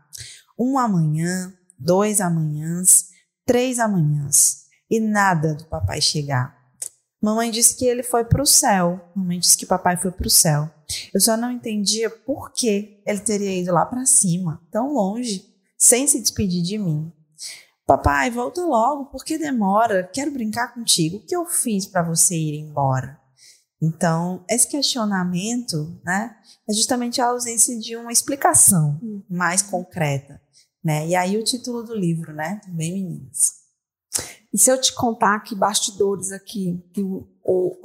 um 0.58 0.78
amanhã, 0.78 1.54
dois 1.78 2.22
amanhãs, 2.22 3.10
três 3.46 3.80
amanhãs 3.80 4.65
e 4.89 5.00
nada 5.00 5.54
do 5.54 5.65
papai 5.65 6.02
chegar. 6.02 6.56
Mamãe 7.22 7.50
disse 7.50 7.76
que 7.76 7.86
ele 7.86 8.04
foi 8.04 8.24
para 8.24 8.41
o 8.41 8.46
céu. 8.46 9.12
Mamãe 9.15 9.39
disse 9.39 9.58
que 9.58 9.65
papai 9.65 9.98
foi 9.98 10.12
para 10.12 10.28
o 10.28 10.30
céu. 10.30 10.70
Eu 11.13 11.20
só 11.20 11.36
não 11.36 11.52
entendia 11.52 12.10
por 12.10 12.52
que 12.52 13.02
ele 13.06 13.20
teria 13.20 13.60
ido 13.60 13.74
lá 13.74 13.86
para 13.86 14.06
cima, 14.06 14.62
tão 14.72 14.94
longe, 14.94 15.44
sem 15.78 16.08
se 16.08 16.22
despedir 16.22 16.62
de 16.62 16.78
mim. 16.78 17.12
Papai, 17.86 18.30
volta 18.32 18.63
logo, 18.63 19.06
porque 19.06 19.38
demora. 19.38 20.10
Quero 20.12 20.32
brincar 20.32 20.74
contigo. 20.74 21.18
O 21.18 21.26
que 21.26 21.36
eu 21.36 21.46
fiz 21.46 21.86
para 21.86 22.04
você 22.04 22.36
ir 22.36 22.60
embora? 22.60 23.20
Então, 23.82 24.44
esse 24.50 24.68
questionamento, 24.68 26.00
né, 26.04 26.36
é 26.68 26.74
justamente 26.74 27.22
a 27.22 27.28
ausência 27.28 27.78
de 27.80 27.96
uma 27.96 28.12
explicação 28.12 29.00
mais 29.30 29.62
concreta. 29.62 30.41
Né? 30.86 31.08
E 31.08 31.15
aí 31.15 31.36
o 31.36 31.43
título 31.43 31.82
do 31.82 31.95
livro, 31.95 32.32
né? 32.32 32.62
Também 32.63 32.93
meninas. 32.93 33.54
E 34.54 34.58
se 34.58 34.71
eu 34.71 34.80
te 34.80 34.93
contar 34.93 35.39
que 35.39 35.56
bastidores 35.56 36.32
aqui, 36.32 36.80
que 36.93 37.02
o, 37.02 37.28
o, 37.43 37.76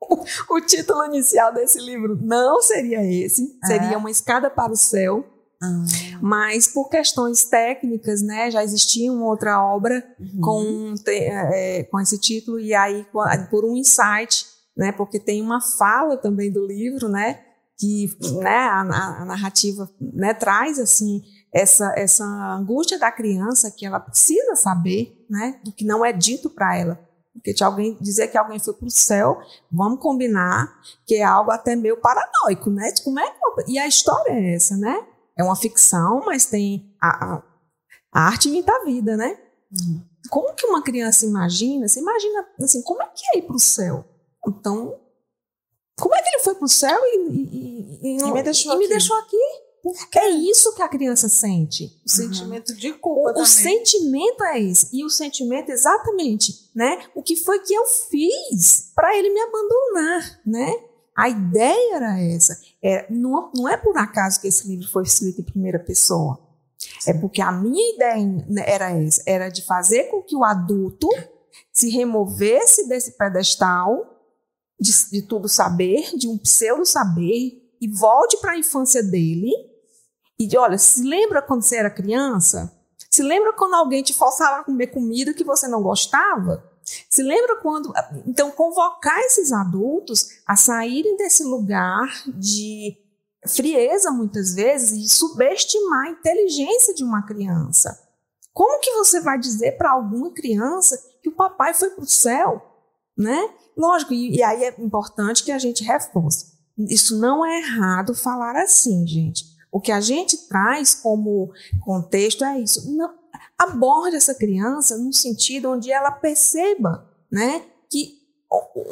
o, 0.56 0.60
título 0.62 1.04
inicial 1.04 1.52
desse 1.52 1.78
livro 1.78 2.18
não 2.18 2.62
seria 2.62 3.04
esse, 3.04 3.54
seria 3.66 3.92
é. 3.92 3.96
Uma 3.98 4.10
Escada 4.10 4.48
para 4.48 4.72
o 4.72 4.76
Céu. 4.76 5.26
Ah. 5.62 5.84
Mas 6.22 6.66
por 6.66 6.88
questões 6.88 7.44
técnicas, 7.44 8.22
né, 8.22 8.50
já 8.50 8.64
existia 8.64 9.12
uma 9.12 9.26
outra 9.26 9.62
obra 9.62 10.02
uhum. 10.18 10.40
com, 10.40 10.94
é, 11.06 11.84
com 11.84 12.00
esse 12.00 12.18
título, 12.18 12.58
e 12.58 12.72
aí 12.72 13.06
por 13.50 13.64
um 13.66 13.76
insight, 13.76 14.46
né, 14.74 14.90
porque 14.92 15.20
tem 15.20 15.42
uma 15.42 15.60
fala 15.60 16.16
também 16.16 16.50
do 16.50 16.64
livro, 16.64 17.08
né, 17.08 17.40
que 17.76 18.10
né, 18.40 18.56
a, 18.56 18.80
a 19.20 19.24
narrativa 19.24 19.90
né, 20.00 20.32
traz 20.32 20.78
assim 20.78 21.22
essa, 21.52 21.92
essa 21.96 22.24
angústia 22.24 22.98
da 22.98 23.10
criança 23.10 23.70
que 23.70 23.86
ela 23.86 24.00
precisa 24.00 24.54
saber, 24.54 25.24
né, 25.28 25.60
do 25.64 25.72
que 25.72 25.84
não 25.84 26.04
é 26.04 26.12
dito 26.12 26.50
para 26.50 26.76
ela. 26.76 27.08
Porque 27.32 27.54
te 27.54 27.62
alguém 27.62 27.96
dizer 28.00 28.28
que 28.28 28.36
alguém 28.36 28.58
foi 28.58 28.74
para 28.74 28.86
o 28.86 28.90
céu, 28.90 29.38
vamos 29.70 30.00
combinar 30.00 30.80
que 31.06 31.16
é 31.16 31.22
algo 31.22 31.50
até 31.50 31.76
meio 31.76 31.96
paranoico, 32.00 32.68
né? 32.68 32.92
Como 33.04 33.20
é 33.20 33.30
que... 33.30 33.38
E 33.70 33.78
a 33.78 33.86
história 33.86 34.32
é 34.32 34.54
essa, 34.54 34.76
né? 34.76 35.06
É 35.36 35.44
uma 35.44 35.54
ficção, 35.54 36.22
mas 36.26 36.46
tem 36.46 36.92
a, 37.00 37.08
a, 37.08 37.42
a 38.12 38.20
arte 38.22 38.48
imita 38.48 38.72
a 38.72 38.84
vida, 38.84 39.16
né? 39.16 39.38
Uhum. 39.70 40.02
Como 40.28 40.52
que 40.54 40.66
uma 40.66 40.82
criança 40.82 41.24
imagina? 41.26 41.86
Você 41.86 42.00
imagina 42.00 42.44
assim, 42.60 42.82
como 42.82 43.02
é 43.02 43.06
que 43.06 43.22
é 43.32 43.38
ir 43.38 43.42
para 43.42 43.54
o 43.54 43.60
céu? 43.60 44.04
Então, 44.46 44.98
como 45.98 46.14
é 46.14 46.22
que 46.22 46.28
ele 46.30 46.42
foi 46.42 46.54
para 46.56 46.64
o 46.64 46.68
céu 46.68 46.98
e, 47.04 47.18
e, 47.30 47.98
e, 48.02 48.18
e, 48.18 48.32
me 48.32 48.42
deixou, 48.42 48.76
me 48.76 48.88
deixou 48.88 49.16
aqui? 49.16 49.36
Porque 49.96 50.18
é 50.18 50.28
isso 50.28 50.74
que 50.74 50.82
a 50.82 50.88
criança 50.88 51.30
sente. 51.30 51.84
O 51.84 51.86
uhum. 51.88 51.98
sentimento 52.04 52.76
de 52.76 52.92
culpa. 52.92 53.20
O, 53.20 53.24
também. 53.28 53.42
o 53.42 53.46
sentimento 53.46 54.44
é 54.44 54.60
esse. 54.60 54.94
E 54.94 55.02
o 55.02 55.08
sentimento, 55.08 55.70
exatamente, 55.70 56.70
né? 56.74 57.06
O 57.14 57.22
que 57.22 57.36
foi 57.36 57.60
que 57.60 57.72
eu 57.72 57.86
fiz 57.86 58.92
para 58.94 59.16
ele 59.16 59.30
me 59.30 59.40
abandonar, 59.40 60.40
né? 60.44 60.74
A 61.16 61.30
ideia 61.30 61.96
era 61.96 62.20
essa. 62.20 62.60
É, 62.82 63.10
não, 63.10 63.50
não 63.54 63.66
é 63.66 63.78
por 63.78 63.96
acaso 63.96 64.40
que 64.40 64.48
esse 64.48 64.68
livro 64.68 64.86
foi 64.90 65.04
escrito 65.04 65.40
em 65.40 65.44
primeira 65.44 65.78
pessoa. 65.78 66.38
É 67.06 67.14
porque 67.14 67.40
a 67.40 67.50
minha 67.50 67.94
ideia 67.94 68.46
era 68.66 68.90
essa, 68.92 69.22
era 69.26 69.48
de 69.48 69.62
fazer 69.62 70.04
com 70.10 70.22
que 70.22 70.36
o 70.36 70.44
adulto 70.44 71.08
se 71.72 71.88
removesse 71.88 72.86
desse 72.86 73.12
pedestal 73.12 74.04
de, 74.78 74.92
de 75.10 75.22
tudo 75.22 75.48
saber, 75.48 76.14
de 76.14 76.28
um 76.28 76.36
pseudo 76.36 76.84
saber, 76.84 77.66
e 77.80 77.88
volte 77.88 78.36
para 78.36 78.52
a 78.52 78.58
infância 78.58 79.02
dele 79.02 79.50
e 80.38 80.56
olha, 80.56 80.78
se 80.78 81.02
lembra 81.02 81.42
quando 81.42 81.62
você 81.62 81.76
era 81.76 81.90
criança? 81.90 82.72
Se 83.10 83.22
lembra 83.22 83.52
quando 83.52 83.74
alguém 83.74 84.02
te 84.02 84.14
forçava 84.14 84.60
a 84.60 84.64
comer 84.64 84.88
comida 84.88 85.34
que 85.34 85.42
você 85.42 85.66
não 85.66 85.82
gostava? 85.82 86.64
Se 87.10 87.22
lembra 87.22 87.56
quando. 87.56 87.92
Então, 88.26 88.50
convocar 88.50 89.18
esses 89.20 89.52
adultos 89.52 90.40
a 90.46 90.56
saírem 90.56 91.16
desse 91.16 91.42
lugar 91.42 92.08
de 92.26 92.96
frieza, 93.46 94.10
muitas 94.10 94.54
vezes, 94.54 94.92
e 94.92 95.08
subestimar 95.08 96.06
a 96.06 96.10
inteligência 96.10 96.94
de 96.94 97.02
uma 97.02 97.22
criança. 97.22 97.98
Como 98.52 98.80
que 98.80 98.92
você 98.92 99.20
vai 99.20 99.38
dizer 99.38 99.76
para 99.76 99.90
alguma 99.90 100.32
criança 100.32 101.00
que 101.22 101.28
o 101.28 101.34
papai 101.34 101.74
foi 101.74 101.90
para 101.90 102.04
o 102.04 102.08
céu? 102.08 102.62
Né? 103.16 103.50
Lógico, 103.76 104.12
e, 104.12 104.36
e 104.36 104.42
aí 104.42 104.64
é 104.64 104.74
importante 104.78 105.44
que 105.44 105.52
a 105.52 105.58
gente 105.58 105.82
reforce. 105.82 106.52
Isso 106.76 107.18
não 107.18 107.44
é 107.44 107.58
errado 107.58 108.14
falar 108.14 108.56
assim, 108.56 109.06
gente. 109.06 109.44
O 109.70 109.80
que 109.80 109.92
a 109.92 110.00
gente 110.00 110.48
traz 110.48 110.94
como 110.94 111.52
contexto 111.84 112.44
é 112.44 112.58
isso. 112.58 112.90
Não, 112.90 113.14
aborde 113.58 114.16
essa 114.16 114.34
criança 114.34 114.96
no 114.96 115.12
sentido 115.12 115.70
onde 115.70 115.90
ela 115.90 116.10
perceba, 116.10 117.08
né, 117.30 117.64
que 117.90 118.18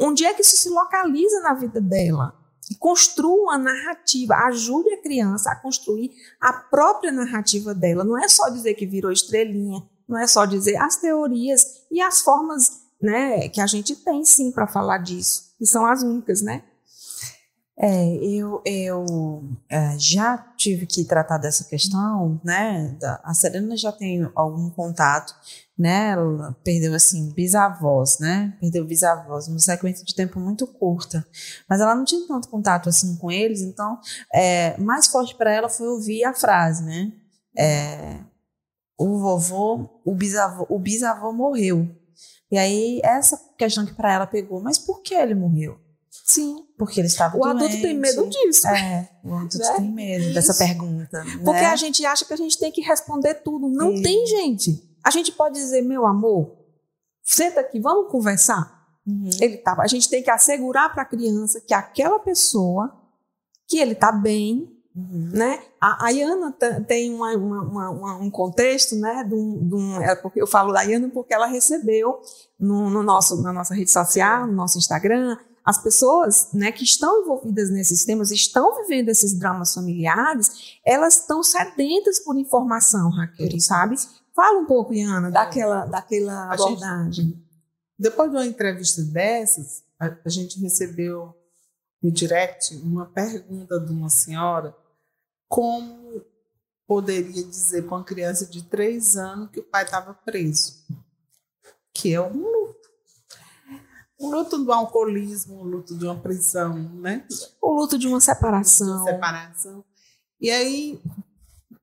onde 0.00 0.24
é 0.24 0.34
que 0.34 0.42
isso 0.42 0.56
se 0.56 0.68
localiza 0.68 1.40
na 1.40 1.54
vida 1.54 1.80
dela. 1.80 2.34
E 2.70 2.74
construa 2.74 3.42
uma 3.42 3.58
narrativa, 3.58 4.34
ajude 4.46 4.92
a 4.92 5.02
criança 5.02 5.50
a 5.50 5.56
construir 5.56 6.10
a 6.40 6.52
própria 6.52 7.12
narrativa 7.12 7.72
dela. 7.72 8.02
Não 8.02 8.18
é 8.18 8.28
só 8.28 8.48
dizer 8.48 8.74
que 8.74 8.84
virou 8.84 9.12
estrelinha, 9.12 9.82
não 10.08 10.18
é 10.18 10.26
só 10.26 10.44
dizer 10.44 10.76
as 10.76 10.96
teorias 10.96 11.82
e 11.90 12.00
as 12.00 12.20
formas 12.20 12.86
né, 13.00 13.48
que 13.48 13.60
a 13.60 13.66
gente 13.66 13.94
tem 13.94 14.24
sim 14.24 14.50
para 14.50 14.66
falar 14.66 14.98
disso, 14.98 15.54
que 15.58 15.66
são 15.66 15.86
as 15.86 16.02
únicas, 16.02 16.42
né? 16.42 16.64
É, 17.78 18.16
eu, 18.24 18.62
eu 18.64 19.44
é, 19.68 19.98
já 19.98 20.38
tive 20.56 20.86
que 20.86 21.04
tratar 21.04 21.36
dessa 21.36 21.64
questão, 21.64 22.40
né? 22.42 22.96
A 23.22 23.34
Serena 23.34 23.76
já 23.76 23.92
tem 23.92 24.26
algum 24.34 24.70
contato, 24.70 25.34
né? 25.78 26.12
Ela 26.12 26.56
perdeu, 26.64 26.94
assim, 26.94 27.30
bisavós, 27.32 28.18
né? 28.18 28.56
Perdeu 28.60 28.82
bisavós, 28.86 29.46
numa 29.48 29.58
sequência 29.58 30.06
de 30.06 30.14
tempo 30.14 30.40
muito 30.40 30.66
curta. 30.66 31.26
Mas 31.68 31.80
ela 31.82 31.94
não 31.94 32.04
tinha 32.06 32.26
tanto 32.26 32.48
contato, 32.48 32.88
assim, 32.88 33.14
com 33.16 33.30
eles, 33.30 33.60
então, 33.60 34.00
é, 34.32 34.78
mais 34.80 35.06
forte 35.08 35.34
para 35.34 35.52
ela 35.52 35.68
foi 35.68 35.86
ouvir 35.86 36.24
a 36.24 36.32
frase, 36.32 36.82
né? 36.82 37.12
É, 37.58 38.20
o 38.98 39.18
vovô, 39.18 40.00
o 40.02 40.14
bisavô, 40.14 40.66
o 40.70 40.78
bisavô 40.78 41.30
morreu. 41.30 41.86
E 42.50 42.56
aí, 42.56 43.00
essa 43.04 43.38
questão 43.58 43.84
que 43.84 43.92
para 43.92 44.12
ela 44.12 44.26
pegou, 44.26 44.62
mas 44.62 44.78
por 44.78 45.02
que 45.02 45.14
ele 45.14 45.34
morreu? 45.34 45.78
Sim. 46.24 46.65
Porque 46.78 47.00
ele 47.00 47.06
estava 47.06 47.36
O 47.36 47.40
doente. 47.40 47.56
adulto 47.56 47.82
tem 47.82 47.94
medo 47.94 48.28
disso. 48.28 48.68
É, 48.68 49.08
o 49.24 49.34
adulto 49.34 49.58
né? 49.58 49.72
tem 49.76 49.90
medo 49.90 50.24
Isso. 50.24 50.34
dessa 50.34 50.54
pergunta. 50.54 51.24
Porque 51.44 51.60
né? 51.60 51.66
a 51.66 51.76
gente 51.76 52.04
acha 52.04 52.24
que 52.24 52.32
a 52.34 52.36
gente 52.36 52.58
tem 52.58 52.70
que 52.70 52.82
responder 52.82 53.34
tudo. 53.34 53.68
Não 53.68 53.92
Isso. 53.92 54.02
tem, 54.02 54.26
gente. 54.26 54.98
A 55.02 55.10
gente 55.10 55.32
pode 55.32 55.54
dizer, 55.54 55.82
meu 55.82 56.04
amor, 56.06 56.56
senta 57.22 57.60
aqui, 57.60 57.80
vamos 57.80 58.10
conversar. 58.10 58.76
Uhum. 59.06 59.30
Ele 59.40 59.56
tava, 59.56 59.82
a 59.82 59.86
gente 59.86 60.10
tem 60.10 60.22
que 60.22 60.30
assegurar 60.30 60.92
para 60.92 61.02
a 61.02 61.06
criança 61.06 61.60
que 61.60 61.72
aquela 61.72 62.18
pessoa, 62.18 62.92
que 63.66 63.78
ele 63.78 63.92
está 63.92 64.12
bem, 64.12 64.76
Uhum. 64.96 65.28
Né? 65.30 65.62
A, 65.78 66.06
a 66.06 66.10
Iana 66.10 66.52
tem 66.88 67.12
uma, 67.12 67.36
uma, 67.36 67.90
uma, 67.90 68.16
um 68.16 68.30
contexto, 68.30 68.96
né, 68.96 69.22
de 69.24 69.34
um, 69.34 69.68
de 69.68 69.74
um, 69.74 70.00
é 70.00 70.16
porque 70.16 70.40
eu 70.40 70.46
falo 70.46 70.72
da 70.72 70.82
Iana 70.84 71.10
porque 71.10 71.34
ela 71.34 71.44
recebeu 71.44 72.18
no, 72.58 72.88
no, 72.88 73.02
nosso, 73.02 73.42
na 73.42 73.52
nossa 73.52 73.74
rede 73.74 73.90
social, 73.90 74.46
no 74.46 74.54
nosso 74.54 74.78
Instagram, 74.78 75.36
as 75.66 75.82
pessoas 75.82 76.52
né, 76.52 76.70
que 76.70 76.84
estão 76.84 77.22
envolvidas 77.22 77.70
nesses 77.70 78.04
temas, 78.04 78.30
estão 78.30 78.76
vivendo 78.76 79.08
esses 79.08 79.36
dramas 79.36 79.74
familiares, 79.74 80.78
elas 80.84 81.16
estão 81.16 81.42
sedentas 81.42 82.20
por 82.20 82.38
informação, 82.38 83.10
Raquel, 83.10 83.58
sabe? 83.58 83.96
Fala 84.32 84.60
um 84.60 84.64
pouco, 84.64 84.94
Iana, 84.94 85.28
daquela, 85.28 85.84
daquela 85.86 86.52
abordagem. 86.52 87.26
Gente, 87.26 87.46
depois 87.98 88.30
de 88.30 88.36
uma 88.36 88.46
entrevista 88.46 89.02
dessas, 89.02 89.82
a, 89.98 90.16
a 90.24 90.28
gente 90.28 90.60
recebeu 90.60 91.34
no 92.00 92.12
direct 92.12 92.76
uma 92.76 93.06
pergunta 93.06 93.80
de 93.80 93.90
uma 93.90 94.08
senhora 94.08 94.72
como 95.48 96.24
poderia 96.86 97.42
dizer 97.42 97.82
para 97.82 97.96
uma 97.96 98.04
criança 98.04 98.46
de 98.46 98.62
três 98.62 99.16
anos 99.16 99.50
que 99.50 99.58
o 99.58 99.64
pai 99.64 99.82
estava 99.82 100.14
preso, 100.14 100.84
que 101.92 102.14
é 102.14 102.20
um 102.20 102.65
o 104.18 104.30
luto 104.30 104.58
do 104.58 104.72
alcoolismo, 104.72 105.60
o 105.60 105.64
luto 105.64 105.96
de 105.96 106.04
uma 106.04 106.18
prisão, 106.18 106.74
né? 106.74 107.26
O 107.60 107.72
luto 107.72 107.98
de 107.98 108.08
uma 108.08 108.20
separação. 108.20 108.86
De 108.86 108.92
uma 109.02 109.12
separação. 109.12 109.84
E 110.40 110.50
aí, 110.50 111.00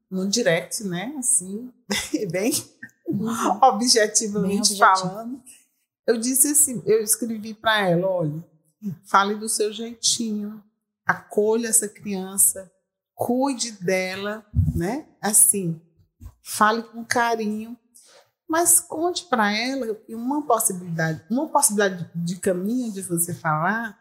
no 0.09 0.27
direct, 0.27 0.83
né? 0.83 1.15
Assim, 1.17 1.71
bem 2.31 2.51
uhum. 3.07 3.59
objetivamente 3.61 4.69
bem 4.69 4.77
falando, 4.77 5.41
eu 6.05 6.17
disse 6.17 6.49
assim, 6.49 6.81
eu 6.85 7.01
escrevi 7.01 7.53
para 7.53 7.87
ela, 7.87 8.07
olha, 8.07 8.43
fale 9.05 9.35
do 9.35 9.47
seu 9.47 9.71
jeitinho, 9.71 10.61
acolha 11.05 11.67
essa 11.67 11.87
criança, 11.87 12.71
cuide 13.13 13.71
dela, 13.71 14.45
né? 14.75 15.07
Assim, 15.21 15.81
fale 16.41 16.83
com 16.83 17.05
carinho, 17.05 17.77
mas 18.47 18.79
conte 18.79 19.25
para 19.25 19.51
ela 19.51 19.99
uma 20.09 20.45
possibilidade, 20.45 21.23
uma 21.29 21.47
possibilidade 21.49 22.09
de 22.13 22.39
caminho 22.39 22.91
de 22.91 23.01
você 23.01 23.33
falar 23.33 23.97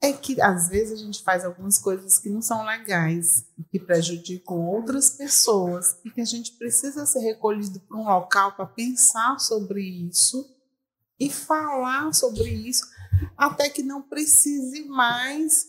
é 0.00 0.12
que 0.12 0.40
às 0.40 0.68
vezes 0.68 1.00
a 1.00 1.04
gente 1.04 1.22
faz 1.22 1.44
algumas 1.44 1.78
coisas 1.78 2.18
que 2.18 2.30
não 2.30 2.40
são 2.40 2.64
legais, 2.64 3.46
que 3.70 3.80
prejudicam 3.80 4.66
outras 4.66 5.10
pessoas 5.10 5.98
e 6.04 6.10
que 6.10 6.20
a 6.20 6.24
gente 6.24 6.52
precisa 6.52 7.04
ser 7.04 7.20
recolhido 7.20 7.80
para 7.80 7.96
um 7.96 8.04
local 8.04 8.52
para 8.52 8.66
pensar 8.66 9.38
sobre 9.40 9.82
isso 9.82 10.56
e 11.18 11.28
falar 11.28 12.14
sobre 12.14 12.48
isso 12.48 12.86
até 13.36 13.68
que 13.68 13.82
não 13.82 14.00
precise 14.00 14.84
mais 14.84 15.66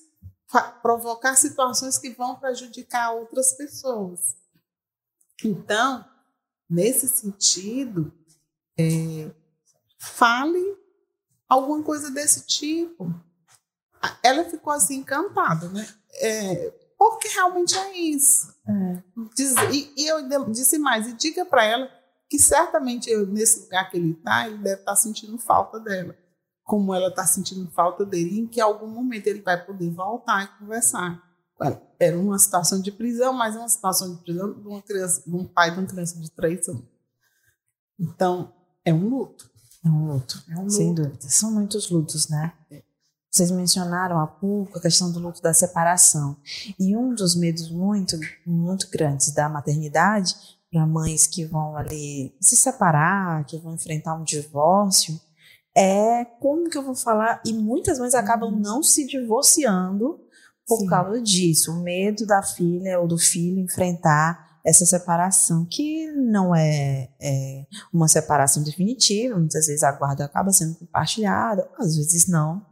provocar 0.81 1.35
situações 1.35 1.97
que 1.97 2.11
vão 2.11 2.39
prejudicar 2.39 3.13
outras 3.13 3.53
pessoas. 3.53 4.35
Então, 5.43 6.05
Nesse 6.69 7.07
sentido, 7.07 8.13
é, 8.77 9.31
fale 9.97 10.77
alguma 11.47 11.83
coisa 11.83 12.11
desse 12.11 12.45
tipo. 12.45 13.13
Ela 14.23 14.45
ficou 14.45 14.71
assim 14.71 14.97
encantada, 14.97 15.67
né? 15.69 15.87
É, 16.21 16.73
porque 16.97 17.27
realmente 17.29 17.77
é 17.77 17.97
isso. 17.97 18.53
É. 18.67 19.03
Diz, 19.35 19.55
e, 19.71 19.93
e, 19.97 20.07
eu 20.07 20.49
disse 20.51 20.77
mais, 20.77 21.07
e 21.07 21.13
diga 21.13 21.45
para 21.45 21.65
ela 21.65 21.91
que 22.29 22.37
certamente 22.37 23.09
eu, 23.09 23.25
nesse 23.25 23.61
lugar 23.61 23.89
que 23.89 23.97
ele 23.97 24.11
está, 24.11 24.47
ele 24.47 24.57
deve 24.57 24.81
estar 24.81 24.91
tá 24.91 24.95
sentindo 24.95 25.37
falta 25.39 25.79
dela, 25.79 26.15
como 26.63 26.93
ela 26.93 27.07
está 27.07 27.25
sentindo 27.25 27.69
falta 27.71 28.05
dele, 28.05 28.39
em 28.39 28.47
que 28.47 28.61
algum 28.61 28.87
momento 28.87 29.25
ele 29.27 29.41
vai 29.41 29.65
poder 29.65 29.89
voltar 29.89 30.43
e 30.43 30.59
conversar 30.59 31.28
era 31.99 32.17
uma 32.17 32.39
situação 32.39 32.81
de 32.81 32.91
prisão, 32.91 33.33
mas 33.33 33.55
é 33.55 33.59
uma 33.59 33.69
situação 33.69 34.15
de 34.15 34.21
prisão 34.21 34.53
de 34.53 34.67
uma 34.67 34.81
criança, 34.81 35.21
de 35.25 35.35
um 35.35 35.45
pai 35.45 35.71
de 35.71 35.79
uma 35.79 35.87
criança 35.87 36.19
de 36.19 36.31
três 36.31 36.67
anos. 36.69 36.83
Então, 37.99 38.53
é 38.85 38.93
um 38.93 39.07
luto. 39.09 39.49
É 39.85 39.89
um 39.89 40.07
luto, 40.13 40.43
é 40.49 40.55
um 40.55 40.61
luto. 40.61 40.71
sem 40.73 40.93
dúvida. 40.93 41.17
São 41.21 41.51
muitos 41.51 41.89
lutos, 41.89 42.27
né? 42.29 42.53
É. 42.71 42.83
Vocês 43.31 43.51
mencionaram 43.51 44.19
há 44.19 44.27
pouco 44.27 44.77
a 44.77 44.81
questão 44.81 45.11
do 45.11 45.19
luto 45.19 45.41
da 45.41 45.53
separação. 45.53 46.35
E 46.79 46.95
um 46.97 47.13
dos 47.13 47.35
medos 47.35 47.69
muito, 47.69 48.17
muito 48.45 48.89
grandes 48.89 49.31
da 49.31 49.47
maternidade 49.47 50.35
para 50.71 50.85
mães 50.85 51.27
que 51.27 51.45
vão 51.45 51.75
ali 51.77 52.35
se 52.41 52.55
separar, 52.55 53.45
que 53.45 53.57
vão 53.57 53.73
enfrentar 53.73 54.15
um 54.15 54.23
divórcio, 54.23 55.19
é 55.75 56.25
como 56.25 56.69
que 56.69 56.77
eu 56.77 56.83
vou 56.83 56.95
falar? 56.95 57.41
E 57.45 57.53
muitas 57.53 57.99
mães 57.99 58.13
acabam 58.13 58.51
Uhum. 58.51 58.59
não 58.59 58.83
se 58.83 59.05
divorciando 59.05 60.19
por 60.69 60.77
Sim. 60.79 60.87
causa 60.87 61.21
disso. 61.21 61.71
O 61.73 61.81
medo 61.81 62.25
da 62.25 62.41
filha 62.43 62.99
ou 62.99 63.07
do 63.07 63.17
filho 63.17 63.59
enfrentar 63.59 64.47
essa 64.63 64.85
separação, 64.85 65.65
que 65.65 66.11
não 66.11 66.53
é, 66.55 67.09
é 67.19 67.65
uma 67.91 68.07
separação 68.07 68.61
definitiva, 68.63 69.37
muitas 69.37 69.65
vezes 69.65 69.83
a 69.83 69.91
guarda 69.91 70.25
acaba 70.25 70.51
sendo 70.51 70.75
compartilhada, 70.75 71.67
às 71.79 71.95
vezes 71.97 72.27
não. 72.27 72.63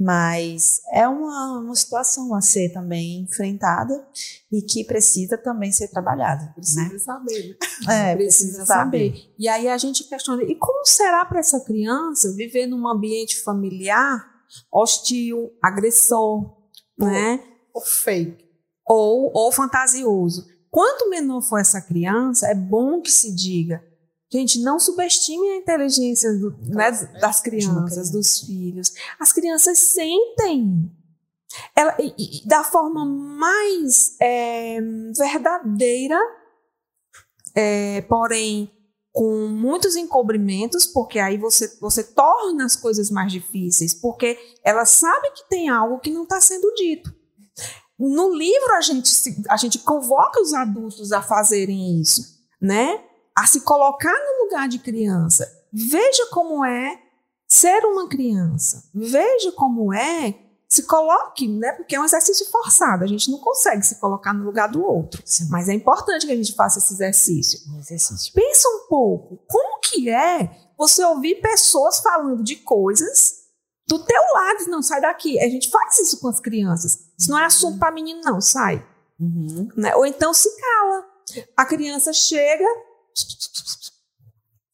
Mas 0.00 0.80
é 0.92 1.06
uma, 1.08 1.58
uma 1.58 1.74
situação 1.74 2.34
a 2.34 2.40
ser 2.40 2.72
também 2.72 3.20
enfrentada 3.22 4.06
e 4.50 4.62
que 4.62 4.84
precisa 4.84 5.36
também 5.36 5.72
ser 5.72 5.88
trabalhada. 5.88 6.52
Precisa 6.54 6.88
Né? 6.92 6.98
saber. 6.98 7.58
né? 7.86 8.12
É, 8.12 8.16
precisa 8.16 8.64
saber. 8.64 9.32
E 9.38 9.48
aí 9.48 9.68
a 9.68 9.76
gente 9.76 10.04
questiona, 10.04 10.42
e 10.44 10.54
como 10.54 10.86
será 10.86 11.24
para 11.24 11.40
essa 11.40 11.60
criança 11.60 12.32
viver 12.34 12.66
num 12.66 12.86
ambiente 12.88 13.42
familiar 13.42 14.24
hostil, 14.72 15.50
agressor, 15.62 16.57
né? 17.06 17.40
O 17.74 17.80
fake. 17.80 18.44
Ou, 18.86 19.30
ou 19.34 19.52
fantasioso? 19.52 20.46
Quanto 20.70 21.08
menor 21.08 21.42
for 21.42 21.58
essa 21.60 21.80
criança, 21.80 22.46
é 22.48 22.54
bom 22.54 23.00
que 23.00 23.10
se 23.10 23.34
diga. 23.34 23.82
Gente, 24.30 24.60
não 24.60 24.78
subestime 24.78 25.48
a 25.52 25.56
inteligência 25.56 26.30
do- 26.34 26.50
né, 26.68 26.90
das 27.20 27.40
crianças, 27.40 27.92
criança. 27.94 28.12
dos 28.12 28.40
filhos. 28.40 28.92
As 29.18 29.32
crianças 29.32 29.78
sentem. 29.78 30.90
Ela, 31.74 31.96
e- 31.98 32.14
e- 32.18 32.46
da 32.46 32.62
forma 32.62 33.06
mais 33.06 34.16
é, 34.20 34.78
verdadeira, 35.16 36.18
é, 37.54 38.02
porém 38.02 38.70
com 39.18 39.48
muitos 39.48 39.96
encobrimentos, 39.96 40.86
porque 40.86 41.18
aí 41.18 41.36
você, 41.36 41.76
você 41.80 42.04
torna 42.04 42.64
as 42.64 42.76
coisas 42.76 43.10
mais 43.10 43.32
difíceis, 43.32 43.92
porque 43.92 44.38
ela 44.62 44.84
sabe 44.84 45.32
que 45.32 45.48
tem 45.48 45.68
algo 45.68 45.98
que 45.98 46.08
não 46.08 46.22
está 46.22 46.40
sendo 46.40 46.72
dito. 46.74 47.12
No 47.98 48.32
livro 48.32 48.74
a 48.74 48.80
gente, 48.80 49.10
a 49.50 49.56
gente 49.56 49.80
convoca 49.80 50.40
os 50.40 50.54
adultos 50.54 51.10
a 51.10 51.20
fazerem 51.20 52.00
isso, 52.00 52.22
né? 52.62 53.02
A 53.36 53.44
se 53.44 53.62
colocar 53.62 54.14
no 54.14 54.44
lugar 54.44 54.68
de 54.68 54.78
criança. 54.78 55.52
Veja 55.72 56.28
como 56.30 56.64
é 56.64 57.02
ser 57.48 57.84
uma 57.86 58.08
criança. 58.08 58.88
Veja 58.94 59.50
como 59.50 59.92
é 59.92 60.32
se 60.68 60.82
coloque, 60.82 61.48
né? 61.48 61.72
Porque 61.72 61.96
é 61.96 62.00
um 62.00 62.04
exercício 62.04 62.46
forçado. 62.50 63.02
A 63.02 63.06
gente 63.06 63.30
não 63.30 63.38
consegue 63.38 63.82
se 63.82 63.98
colocar 63.98 64.34
no 64.34 64.44
lugar 64.44 64.68
do 64.68 64.84
outro. 64.84 65.22
Mas 65.48 65.68
é 65.68 65.72
importante 65.72 66.26
que 66.26 66.32
a 66.32 66.36
gente 66.36 66.54
faça 66.54 66.78
esse 66.78 66.92
exercício. 66.92 67.60
Um 67.72 67.78
exercício. 67.78 68.32
Pensa 68.34 68.68
um 68.68 68.86
pouco, 68.88 69.38
como 69.48 69.80
que 69.80 70.10
é 70.10 70.50
você 70.76 71.02
ouvir 71.04 71.40
pessoas 71.40 72.00
falando 72.00 72.42
de 72.42 72.56
coisas 72.56 73.38
do 73.86 73.98
teu 74.04 74.22
lado, 74.34 74.66
não 74.68 74.82
sai 74.82 75.00
daqui. 75.00 75.40
A 75.40 75.48
gente 75.48 75.70
faz 75.70 75.98
isso 75.98 76.20
com 76.20 76.28
as 76.28 76.38
crianças. 76.38 76.98
Isso 77.18 77.30
não 77.30 77.38
é 77.38 77.46
assunto 77.46 77.78
para 77.78 77.90
menino, 77.90 78.20
não, 78.22 78.40
sai. 78.40 78.86
Uhum. 79.18 79.68
né? 79.74 79.96
Ou 79.96 80.04
então 80.04 80.34
se 80.34 80.48
cala. 80.60 81.04
A 81.56 81.64
criança 81.64 82.12
chega, 82.12 82.64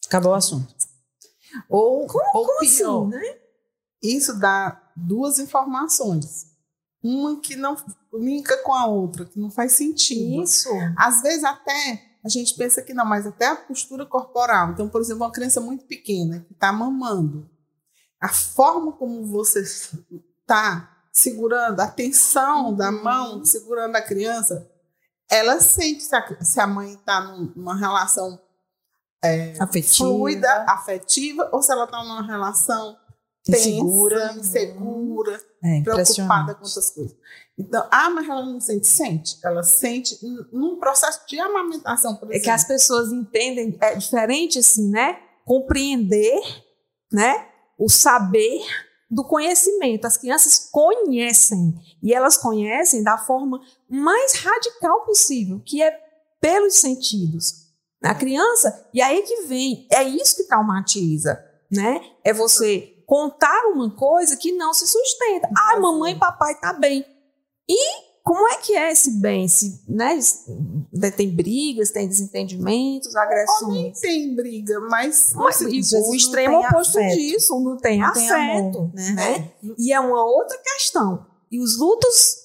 Acabou 0.06 0.32
o 0.32 0.34
assunto. 0.34 0.74
Ou, 1.68 2.02
ou 2.02 2.06
como 2.06 2.60
pior, 2.60 3.06
assim, 3.06 3.10
né? 3.10 3.38
isso 4.02 4.38
dá 4.38 4.80
duas 4.96 5.38
informações. 5.38 6.46
Uma 7.02 7.38
que 7.40 7.54
não 7.54 7.76
linka 8.12 8.56
com 8.62 8.72
a 8.72 8.86
outra, 8.86 9.24
que 9.24 9.38
não 9.38 9.50
faz 9.50 9.72
sentido. 9.72 10.42
Isso. 10.42 10.68
Às 10.96 11.20
vezes 11.20 11.44
até 11.44 12.14
a 12.24 12.28
gente 12.28 12.54
pensa 12.54 12.80
que 12.80 12.94
não, 12.94 13.04
mas 13.04 13.26
até 13.26 13.46
a 13.46 13.56
postura 13.56 14.06
corporal. 14.06 14.70
Então, 14.70 14.88
por 14.88 15.02
exemplo, 15.02 15.24
uma 15.24 15.32
criança 15.32 15.60
muito 15.60 15.84
pequena 15.84 16.40
que 16.48 16.54
está 16.54 16.72
mamando, 16.72 17.50
a 18.18 18.30
forma 18.30 18.92
como 18.92 19.26
você 19.26 19.60
está 19.60 20.90
segurando, 21.12 21.80
a 21.80 21.86
tensão 21.86 22.74
da 22.74 22.90
mão 22.90 23.44
segurando 23.44 23.94
a 23.96 24.02
criança, 24.02 24.66
ela 25.30 25.60
sente 25.60 26.02
se 26.02 26.16
a, 26.16 26.42
se 26.42 26.58
a 26.58 26.66
mãe 26.66 26.94
está 26.94 27.20
numa 27.20 27.76
relação 27.76 28.40
Afetiva. 29.60 30.04
fluida, 30.04 30.64
afetiva, 30.68 31.48
ou 31.52 31.62
se 31.62 31.72
ela 31.72 31.84
está 31.84 32.02
numa 32.02 32.22
relação 32.22 32.96
tensa, 33.44 33.68
Insegura. 33.68 34.32
insegura, 34.38 35.40
É 35.62 35.82
preocupada 35.82 36.54
com 36.54 36.64
outras 36.64 36.90
coisas. 36.90 37.16
Então, 37.56 37.86
ah, 37.90 38.10
mas 38.10 38.28
ela 38.28 38.44
não 38.44 38.60
sente? 38.60 38.86
Sente. 38.86 39.38
Ela 39.44 39.62
sente 39.62 40.18
num 40.52 40.76
processo 40.76 41.20
de 41.28 41.38
amamentação, 41.38 42.16
por 42.16 42.34
É 42.34 42.40
que 42.40 42.50
as 42.50 42.64
pessoas 42.64 43.12
entendem, 43.12 43.76
é 43.80 43.94
diferente 43.94 44.58
assim, 44.58 44.90
né? 44.90 45.18
Compreender, 45.44 46.40
né? 47.12 47.46
O 47.78 47.88
saber 47.88 48.60
do 49.08 49.22
conhecimento. 49.24 50.06
As 50.06 50.16
crianças 50.16 50.68
conhecem 50.72 51.74
e 52.02 52.12
elas 52.12 52.36
conhecem 52.36 53.02
da 53.04 53.18
forma 53.18 53.60
mais 53.88 54.32
radical 54.34 55.04
possível, 55.04 55.60
que 55.64 55.80
é 55.80 55.96
pelos 56.40 56.74
sentidos. 56.74 57.64
A 58.02 58.14
criança, 58.14 58.86
e 58.92 59.00
aí 59.00 59.22
que 59.22 59.42
vem, 59.42 59.86
é 59.90 60.02
isso 60.02 60.36
que 60.36 60.44
traumatiza, 60.44 61.42
né? 61.70 62.00
É 62.22 62.32
você 62.32 62.93
contar 63.06 63.66
uma 63.72 63.90
coisa 63.90 64.36
que 64.36 64.52
não 64.52 64.72
se 64.74 64.86
sustenta. 64.86 65.48
Ah, 65.56 65.78
mamãe 65.80 66.14
e 66.14 66.18
papai 66.18 66.58
tá 66.58 66.72
bem. 66.72 67.04
E 67.68 68.14
como 68.22 68.48
é 68.48 68.56
que 68.58 68.74
é 68.74 68.90
esse 68.90 69.10
bem? 69.20 69.46
Se, 69.48 69.82
né, 69.88 70.18
se- 70.20 70.44
tem 71.16 71.28
brigas, 71.30 71.90
tem 71.90 72.08
desentendimentos, 72.08 73.12
Nem 73.12 73.22
agressões. 73.22 74.00
tem 74.00 74.34
briga, 74.34 74.80
mas. 74.80 75.32
Mas, 75.34 75.60
o 75.60 76.14
extremo 76.14 76.58
tem 76.60 76.68
oposto 76.68 76.98
afeto. 76.98 77.14
disso, 77.16 77.60
não 77.60 77.76
tem 77.76 78.00
Não 78.00 78.12
tem 78.12 78.30
afeto. 78.30 78.78
amor, 78.78 78.94
né? 78.94 79.10
né? 79.12 79.52
E 79.78 79.92
é 79.92 80.00
uma 80.00 80.24
outra 80.24 80.56
questão. 80.58 81.26
E 81.50 81.60
os 81.60 81.78
lutos 81.78 82.36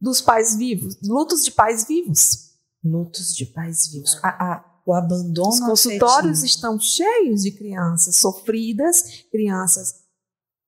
dos 0.00 0.20
pais 0.20 0.54
vivos, 0.56 0.96
lutos 1.02 1.42
de 1.44 1.50
pais 1.50 1.84
vivos. 1.86 2.46
Lutos 2.84 3.34
de 3.34 3.46
pais 3.46 3.88
vivos. 3.88 4.18
A- 4.22 4.28
a- 4.52 4.64
o 4.86 4.94
abandono 4.94 5.48
Os 5.48 5.58
consultórios 5.60 6.38
afetivo. 6.38 6.46
estão 6.46 6.78
cheios 6.78 7.42
de 7.42 7.50
crianças 7.50 8.16
sofridas, 8.16 9.02
crianças 9.32 9.94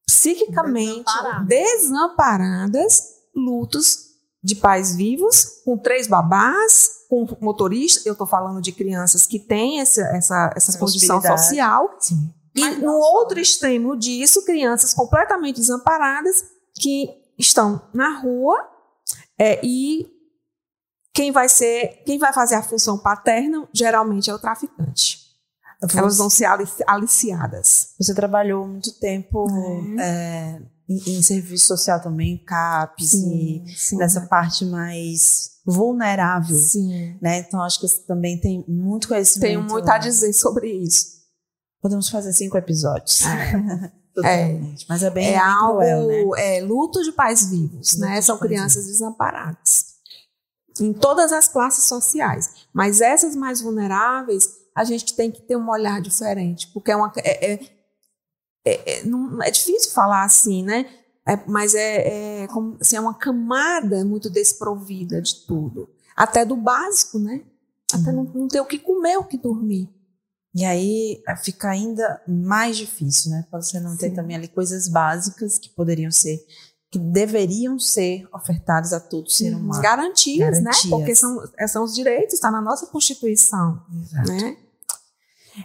psiquicamente 0.04 1.04
Desamparadas. 1.04 1.46
desamparadas, 1.46 3.02
lutos 3.34 4.08
de 4.42 4.56
pais 4.56 4.96
vivos, 4.96 5.62
com 5.64 5.78
três 5.78 6.08
babás, 6.08 7.04
com 7.08 7.26
motorista. 7.40 8.08
Eu 8.08 8.12
estou 8.12 8.26
falando 8.26 8.60
de 8.60 8.72
crianças 8.72 9.24
que 9.24 9.38
têm 9.38 9.80
essa, 9.80 10.02
essa, 10.16 10.52
essa 10.56 10.78
condição 10.78 11.20
social. 11.20 11.96
Sim. 12.00 12.34
E 12.56 12.60
Mas 12.60 12.82
no 12.82 12.92
outro 12.92 13.38
extremo 13.38 13.96
disso, 13.96 14.44
crianças 14.44 14.92
completamente 14.92 15.60
desamparadas 15.60 16.42
que 16.74 17.08
estão 17.38 17.80
na 17.94 18.18
rua 18.18 18.56
é, 19.38 19.64
e 19.64 20.17
quem 21.18 21.32
vai 21.32 21.48
ser, 21.48 22.04
quem 22.06 22.16
vai 22.16 22.32
fazer 22.32 22.54
a 22.54 22.62
função 22.62 22.96
paterna 22.96 23.68
geralmente 23.72 24.30
é 24.30 24.34
o 24.34 24.38
traficante. 24.38 25.18
Elas 25.96 26.16
vão 26.16 26.30
ser 26.30 26.44
alici- 26.44 26.84
aliciadas. 26.86 27.88
Você 27.98 28.14
trabalhou 28.14 28.68
muito 28.68 28.92
tempo 29.00 29.50
Uhum. 29.50 29.98
é, 29.98 30.62
em, 30.88 31.16
em 31.18 31.22
serviço 31.22 31.66
social 31.66 32.00
também, 32.00 32.38
CAPS, 32.44 33.14
e 33.14 33.64
sim. 33.76 33.96
nessa 33.96 34.20
parte 34.28 34.64
mais 34.64 35.50
vulnerável. 35.66 36.56
Sim. 36.56 37.18
Né? 37.20 37.38
Então, 37.40 37.62
acho 37.62 37.80
que 37.80 37.88
você 37.88 38.00
também 38.02 38.40
tem 38.40 38.64
muito 38.68 39.08
conhecimento. 39.08 39.40
Tenho 39.48 39.62
muito 39.64 39.90
a 39.90 39.98
dizer 39.98 40.32
sobre 40.32 40.70
isso. 40.70 41.18
Podemos 41.82 42.08
fazer 42.08 42.32
cinco 42.32 42.56
episódios. 42.56 43.22
É. 43.22 43.92
Totalmente. 44.14 44.86
Mas 44.88 45.02
é 45.02 45.10
bem, 45.10 45.26
é 45.26 45.30
bem 45.30 45.38
algo, 45.38 45.78
cruel, 45.78 46.06
né? 46.06 46.56
é 46.56 46.60
luto 46.60 47.02
de 47.02 47.10
pais 47.10 47.50
vivos, 47.50 47.94
Luto 47.94 48.00
né? 48.06 48.20
São 48.20 48.38
crianças 48.38 48.86
desamparadas. 48.86 49.87
Em 50.80 50.92
todas 50.92 51.32
as 51.32 51.48
classes 51.48 51.84
sociais. 51.84 52.50
Mas 52.72 53.00
essas 53.00 53.34
mais 53.34 53.60
vulneráveis, 53.60 54.48
a 54.74 54.84
gente 54.84 55.14
tem 55.14 55.30
que 55.30 55.42
ter 55.42 55.56
um 55.56 55.68
olhar 55.70 56.00
diferente, 56.00 56.68
porque 56.72 56.90
é 56.90 56.96
uma. 56.96 57.12
É, 57.16 57.52
é, 57.52 57.60
é, 58.64 58.98
é- 59.00 59.04
não- 59.04 59.42
é 59.42 59.50
difícil 59.50 59.92
falar 59.92 60.24
assim, 60.24 60.62
né? 60.62 60.86
É, 61.26 61.36
mas 61.46 61.74
é, 61.74 62.42
é, 62.44 62.46
como, 62.48 62.76
assim, 62.80 62.96
é 62.96 63.00
uma 63.00 63.14
camada 63.14 64.04
muito 64.04 64.30
desprovida 64.30 65.20
de 65.20 65.46
tudo. 65.46 65.88
Até 66.16 66.44
do 66.44 66.56
básico, 66.56 67.18
né? 67.18 67.42
Até 67.92 68.12
não, 68.12 68.24
não 68.24 68.48
ter 68.48 68.60
o 68.60 68.66
que 68.66 68.78
comer, 68.78 69.16
o 69.18 69.24
que 69.24 69.36
dormir. 69.38 69.88
E 70.54 70.64
aí 70.64 71.22
eh, 71.28 71.36
fica 71.36 71.68
ainda 71.70 72.20
mais 72.26 72.76
difícil, 72.76 73.30
né? 73.30 73.46
Pra 73.50 73.60
você 73.60 73.78
não 73.78 73.96
ter 73.96 74.08
Sim. 74.10 74.14
também 74.16 74.36
ali 74.36 74.48
coisas 74.48 74.88
básicas 74.88 75.58
que 75.58 75.68
poderiam 75.68 76.10
ser, 76.10 76.44
que 76.90 76.98
deveriam 76.98 77.78
ser 77.78 78.26
ofertadas 78.32 78.92
a 78.92 79.00
todo 79.00 79.30
ser 79.30 79.54
humano. 79.54 79.82
Garantias, 79.82 80.58
Garantias. 80.60 80.84
né? 80.84 80.90
Porque 80.90 81.14
são, 81.14 81.38
são 81.68 81.84
os 81.84 81.94
direitos, 81.94 82.34
está 82.34 82.50
na 82.50 82.62
nossa 82.62 82.86
Constituição, 82.86 83.82
Exato. 84.02 84.32
né? 84.32 84.56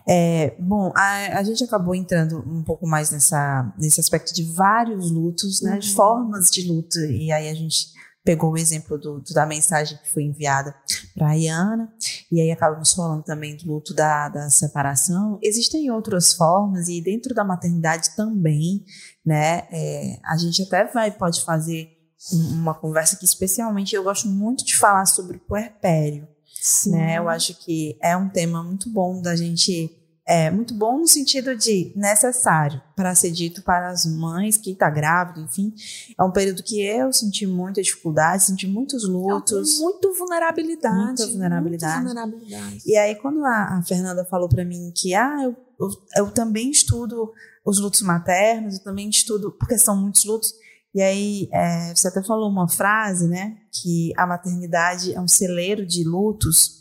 É, 0.07 0.55
bom, 0.59 0.91
a, 0.95 1.37
a 1.39 1.43
gente 1.43 1.63
acabou 1.63 1.93
entrando 1.93 2.39
um 2.39 2.63
pouco 2.63 2.87
mais 2.87 3.11
nessa, 3.11 3.71
nesse 3.77 3.99
aspecto 3.99 4.33
de 4.33 4.43
vários 4.53 5.11
lutos, 5.11 5.61
né? 5.61 5.77
De 5.77 5.89
Uhum. 5.89 5.95
formas 5.95 6.49
de 6.49 6.67
luto. 6.67 6.97
E 6.99 7.31
aí 7.31 7.47
a 7.47 7.53
gente 7.53 7.93
pegou 8.25 8.53
o 8.53 8.57
exemplo 8.57 8.97
do, 8.97 9.19
do, 9.19 9.33
da 9.33 9.45
mensagem 9.45 9.97
que 10.01 10.09
foi 10.11 10.23
enviada 10.23 10.73
para 11.13 11.29
a 11.31 11.33
Iana, 11.33 11.93
e 12.31 12.39
aí 12.39 12.49
acabamos 12.51 12.93
falando 12.93 13.21
também 13.21 13.55
do 13.57 13.67
luto 13.67 13.93
da, 13.93 14.29
da 14.29 14.49
separação. 14.49 15.37
Existem 15.43 15.91
outras 15.91 16.33
formas, 16.33 16.87
e 16.87 17.01
dentro 17.01 17.35
da 17.35 17.43
maternidade 17.43 18.15
também, 18.15 18.83
né? 19.25 19.67
É, 19.71 20.19
a 20.23 20.37
gente 20.37 20.63
até 20.63 20.85
vai, 20.85 21.11
pode 21.11 21.41
fazer 21.41 21.89
uma 22.33 22.73
conversa 22.73 23.17
que 23.17 23.25
especialmente 23.25 23.95
eu 23.95 24.03
gosto 24.03 24.27
muito 24.27 24.65
de 24.65 24.75
falar 24.75 25.05
sobre 25.05 25.37
o 25.37 25.41
puerpério. 25.41 26.27
Sim. 26.61 26.91
Né? 26.91 27.17
Eu 27.17 27.27
acho 27.27 27.55
que 27.55 27.97
é 28.01 28.15
um 28.15 28.29
tema 28.29 28.63
muito 28.63 28.89
bom 28.89 29.21
da 29.21 29.35
gente 29.35 29.91
é 30.25 30.49
muito 30.49 30.73
bom 30.73 30.99
no 30.99 31.07
sentido 31.07 31.55
de 31.55 31.91
necessário 31.95 32.81
para 32.95 33.13
ser 33.13 33.31
dito 33.31 33.61
para 33.61 33.89
as 33.89 34.05
mães 34.05 34.55
que 34.55 34.71
está 34.71 34.89
grávida, 34.89 35.41
enfim. 35.41 35.73
É 36.17 36.23
um 36.23 36.31
período 36.31 36.63
que 36.63 36.81
eu 36.81 37.11
senti 37.11 37.45
muita 37.45 37.81
dificuldade, 37.81 38.43
senti 38.43 38.65
muitos 38.65 39.07
lutos. 39.07 39.79
É, 39.79 39.83
muito 39.83 40.13
vulnerabilidade. 40.13 40.95
Muita 40.95 41.27
vulnerabilidade. 41.27 42.03
Muita 42.03 42.21
vulnerabilidade. 42.21 42.83
E 42.85 42.95
aí, 42.95 43.15
quando 43.15 43.43
a, 43.43 43.79
a 43.79 43.83
Fernanda 43.83 44.23
falou 44.23 44.47
para 44.47 44.63
mim 44.63 44.93
que, 44.95 45.13
ah, 45.13 45.39
eu, 45.43 45.57
eu, 45.77 45.89
eu, 46.15 46.31
também 46.31 46.71
estudo 46.71 47.33
os 47.65 47.79
lutos 47.79 48.01
maternos, 48.01 48.77
eu 48.77 48.83
também 48.83 49.09
estudo, 49.09 49.51
porque 49.51 49.77
são 49.77 49.95
muitos 49.95 50.25
lutos. 50.25 50.53
E 50.93 51.01
aí, 51.01 51.49
é, 51.51 51.95
você 51.95 52.07
até 52.07 52.21
falou 52.23 52.49
uma 52.49 52.67
frase, 52.67 53.27
né, 53.27 53.57
que 53.71 54.11
a 54.17 54.27
maternidade 54.27 55.13
é 55.13 55.19
um 55.19 55.27
celeiro 55.27 55.85
de 55.85 56.03
lutos. 56.03 56.79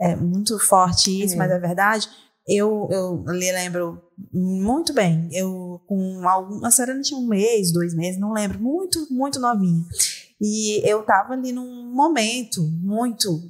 É 0.00 0.14
muito 0.16 0.58
forte 0.58 1.22
isso, 1.22 1.34
é. 1.34 1.36
mas 1.36 1.50
é 1.50 1.58
verdade 1.58 2.08
eu, 2.50 2.88
eu 2.90 3.24
lembro 3.26 4.02
muito 4.32 4.92
bem. 4.92 5.28
Eu, 5.32 5.80
com 5.86 6.28
algum, 6.28 6.64
a 6.64 6.70
senhora 6.70 7.00
tinha 7.00 7.18
um 7.18 7.26
mês, 7.26 7.72
dois 7.72 7.94
meses, 7.94 8.20
não 8.20 8.32
lembro, 8.32 8.60
muito, 8.60 9.06
muito 9.10 9.38
novinha. 9.38 9.84
E 10.40 10.82
eu 10.88 11.02
tava 11.02 11.34
ali 11.34 11.52
num 11.52 11.92
momento 11.92 12.62
muito 12.62 13.40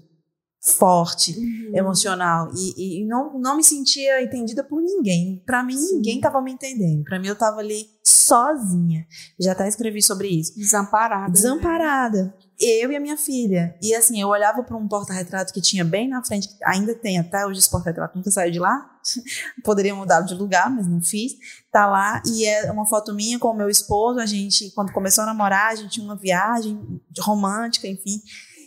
forte, 0.61 1.39
uhum. 1.39 1.73
emocional, 1.75 2.51
e, 2.55 3.01
e, 3.01 3.07
não, 3.07 3.39
não 3.39 3.57
me 3.57 3.65
sentia 3.65 4.23
entendida 4.23 4.63
por 4.63 4.83
ninguém. 4.83 5.43
Para 5.47 5.63
mim, 5.63 5.77
Sim. 5.77 5.97
ninguém 5.97 6.21
tava 6.21 6.41
me 6.43 6.53
entendendo. 6.53 7.03
Para 7.05 7.19
mim, 7.19 7.29
eu 7.29 7.37
tava 7.37 7.61
ali 7.61 7.87
sozinha. 8.05 9.07
Já 9.39 9.53
até 9.53 9.67
escrevi 9.67 10.03
sobre 10.03 10.29
isso. 10.29 10.55
Desamparada. 10.57 11.29
Né? 11.29 11.33
Desamparada. 11.33 12.25
Né? 12.25 12.33
eu 12.61 12.93
e 12.93 12.97
a 12.97 13.01
minha 13.01 13.17
filha. 13.17 13.75
E 13.81 13.95
assim, 13.95 14.21
eu 14.21 14.29
olhava 14.29 14.63
para 14.63 14.77
um 14.77 14.87
porta-retrato 14.87 15.53
que 15.53 15.63
tinha 15.63 15.85
bem 15.85 16.09
na 16.09 16.23
frente, 16.23 16.49
ainda 16.63 16.95
tem 16.95 17.19
até 17.19 17.47
hoje 17.47 17.59
esse 17.59 17.71
porta-retrato, 17.71 18.17
nunca 18.17 18.31
saiu 18.31 18.53
de 18.53 18.59
lá. 18.59 18.91
Poderia 19.65 19.95
mudar 19.95 20.21
de 20.21 20.35
lugar, 20.35 20.71
mas 20.71 20.87
não 20.87 21.03
fiz. 21.03 21.33
Tá 21.73 21.87
lá 21.87 22.23
e 22.27 22.45
é 22.45 22.71
uma 22.71 22.87
foto 22.87 23.15
minha 23.15 23.39
com 23.39 23.49
o 23.49 23.57
meu 23.57 23.71
esposo. 23.71 24.21
A 24.21 24.27
gente, 24.27 24.71
quando 24.73 24.93
começou 24.93 25.23
a 25.23 25.27
namorar, 25.27 25.73
a 25.73 25.75
gente 25.75 25.93
tinha 25.93 26.05
uma 26.05 26.17
viagem 26.17 27.01
romântica, 27.19 27.89
enfim. 27.89 28.21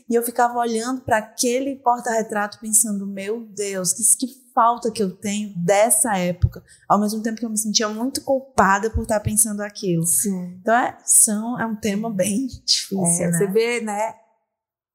E 0.10 0.16
eu 0.16 0.24
ficava 0.24 0.58
olhando 0.60 1.02
para 1.02 1.18
aquele 1.18 1.76
porta-retrato 1.76 2.60
pensando, 2.60 3.06
meu 3.08 3.46
Deus, 3.46 3.94
que, 3.94 4.04
que 4.18 4.44
falta 4.54 4.92
que 4.92 5.02
eu 5.02 5.12
tenho 5.12 5.54
dessa 5.58 6.18
época, 6.18 6.64
ao 6.88 7.00
mesmo 7.00 7.22
tempo 7.22 7.40
que 7.40 7.46
eu 7.46 7.50
me 7.50 7.58
sentia 7.58 7.90
muito 7.90 8.22
culpada 8.22 8.90
por 8.90 9.04
estar 9.04 9.20
pensando 9.20 9.62
aquilo. 9.62 10.06
Sim. 10.06 10.58
Então, 10.62 10.76
é, 10.76 10.98
são, 11.04 11.60
é 11.60 11.66
um 11.66 11.76
tema 11.76 12.10
bem 12.10 12.48
difícil, 12.66 13.26
é, 13.26 13.32
né? 13.32 13.38
Você 13.38 13.48
vê, 13.48 13.82
né, 13.82 14.16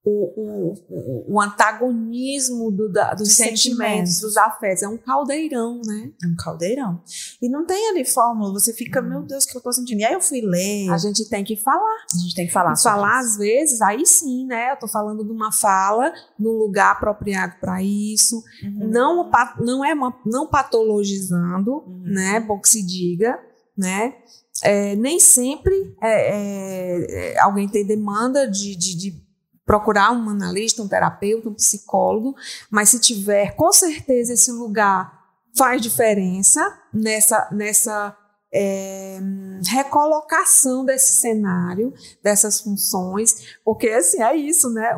o, 0.04 0.74
o, 0.88 1.34
o 1.34 1.40
antagonismo 1.40 2.70
do, 2.70 2.90
da, 2.90 3.10
dos, 3.10 3.28
dos 3.28 3.36
sentimentos, 3.36 3.62
sentimentos, 3.62 4.20
dos 4.20 4.36
afetos. 4.36 4.82
É 4.82 4.88
um 4.88 4.96
caldeirão, 4.96 5.80
né? 5.84 6.12
É 6.22 6.26
um 6.26 6.36
caldeirão. 6.36 7.02
E 7.42 7.48
não 7.48 7.66
tem 7.66 7.90
ali 7.90 8.04
fórmula, 8.04 8.52
você 8.52 8.72
fica, 8.72 9.02
meu 9.02 9.22
Deus, 9.22 9.44
o 9.44 9.48
que 9.48 9.56
eu 9.56 9.60
tô 9.60 9.72
sentindo? 9.72 10.00
E 10.00 10.04
aí 10.04 10.14
eu 10.14 10.20
fui 10.20 10.40
ler. 10.40 10.90
A 10.90 10.98
gente 10.98 11.28
tem 11.28 11.44
que 11.44 11.56
falar. 11.56 12.06
A 12.14 12.18
gente 12.18 12.34
tem 12.34 12.46
que 12.46 12.52
falar. 12.52 12.76
Falar, 12.76 13.20
isso. 13.20 13.32
às 13.32 13.36
vezes, 13.38 13.82
aí 13.82 14.06
sim, 14.06 14.46
né? 14.46 14.72
Eu 14.72 14.78
tô 14.78 14.88
falando 14.88 15.24
de 15.24 15.30
uma 15.30 15.52
fala 15.52 16.12
num 16.38 16.52
lugar 16.52 16.92
apropriado 16.92 17.56
para 17.60 17.82
isso. 17.82 18.42
Uhum. 18.62 18.90
Não, 18.90 19.30
não 19.60 19.84
é 19.84 19.92
uma, 19.92 20.16
não 20.24 20.46
patologizando, 20.46 21.84
uhum. 21.86 22.02
né? 22.04 22.40
Bom 22.40 22.58
que 22.60 22.68
se 22.68 22.82
diga, 22.82 23.38
né? 23.76 24.14
É, 24.62 24.96
nem 24.96 25.20
sempre 25.20 25.94
é, 26.02 26.32
é, 26.32 27.34
é 27.34 27.38
alguém 27.38 27.68
tem 27.68 27.86
demanda 27.86 28.50
de, 28.50 28.74
de, 28.74 28.96
de 28.96 29.27
procurar 29.68 30.12
um 30.12 30.30
analista, 30.30 30.82
um 30.82 30.88
terapeuta, 30.88 31.50
um 31.50 31.54
psicólogo, 31.54 32.34
mas 32.70 32.88
se 32.88 32.98
tiver, 32.98 33.54
com 33.54 33.70
certeza 33.70 34.32
esse 34.32 34.50
lugar 34.50 35.12
faz 35.54 35.82
diferença 35.82 36.60
nessa, 36.90 37.48
nessa 37.52 38.16
é, 38.50 39.18
recolocação 39.70 40.86
desse 40.86 41.20
cenário, 41.20 41.92
dessas 42.22 42.62
funções, 42.62 43.58
porque 43.62 43.90
assim 43.90 44.22
é 44.22 44.34
isso, 44.34 44.70
né? 44.70 44.94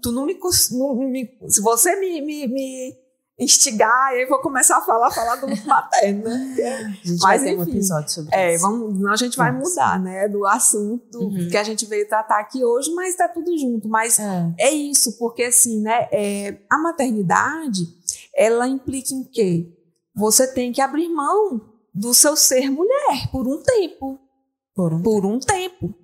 Tu 0.00 0.10
não 0.10 0.24
me, 0.24 0.38
não 0.72 0.94
me 1.10 1.28
se 1.48 1.60
você 1.60 1.94
me, 2.00 2.22
me, 2.22 2.48
me 2.48 3.01
instigar, 3.42 4.12
e 4.12 4.20
aí 4.20 4.26
vou 4.26 4.38
começar 4.38 4.78
a 4.78 4.82
falar, 4.82 5.10
falar 5.10 5.36
do 5.36 5.48
materno, 5.66 6.24
né? 6.24 6.54
A 7.02 7.06
gente 7.06 7.20
Mas, 7.20 7.20
vai 7.20 7.38
ter 7.38 7.52
enfim, 7.52 7.60
um 7.60 7.62
episódio 7.62 8.10
sobre 8.10 8.34
é, 8.34 8.54
isso. 8.54 8.62
Vamos, 8.62 9.06
a 9.06 9.16
gente 9.16 9.36
vai 9.36 9.50
mudar, 9.50 10.00
né, 10.00 10.28
do 10.28 10.46
assunto 10.46 11.18
uhum. 11.18 11.48
que 11.50 11.56
a 11.56 11.64
gente 11.64 11.84
veio 11.86 12.08
tratar 12.08 12.40
aqui 12.40 12.64
hoje, 12.64 12.92
mas 12.94 13.16
tá 13.16 13.28
tudo 13.28 13.56
junto. 13.58 13.88
Mas 13.88 14.18
é, 14.18 14.54
é 14.58 14.70
isso, 14.70 15.18
porque 15.18 15.44
assim, 15.44 15.80
né, 15.80 16.08
é, 16.12 16.58
a 16.70 16.78
maternidade, 16.78 17.82
ela 18.34 18.68
implica 18.68 19.12
em 19.12 19.24
quê? 19.24 19.72
Você 20.14 20.46
tem 20.46 20.72
que 20.72 20.80
abrir 20.80 21.08
mão 21.08 21.60
do 21.92 22.14
seu 22.14 22.36
ser 22.36 22.70
mulher 22.70 23.30
por 23.30 23.46
um 23.46 23.62
tempo. 23.62 24.18
Por 24.74 24.94
um, 24.94 25.02
por 25.02 25.26
um 25.26 25.38
tempo. 25.38 25.94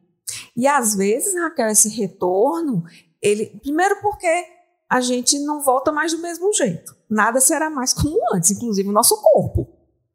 E 0.57 0.67
às 0.67 0.95
vezes, 0.95 1.35
Raquel, 1.35 1.69
esse 1.69 1.89
retorno, 1.89 2.85
ele, 3.23 3.47
primeiro 3.63 4.01
porque 4.01 4.58
a 4.89 5.01
gente 5.01 5.39
não 5.41 5.61
volta 5.61 5.93
mais 5.93 6.13
do 6.13 6.19
mesmo 6.19 6.53
jeito 6.53 6.99
nada 7.09 7.41
será 7.41 7.71
mais 7.71 7.93
como 7.93 8.19
antes, 8.35 8.51
inclusive 8.51 8.89
o 8.89 8.93
nosso 8.93 9.17
corpo. 9.21 9.69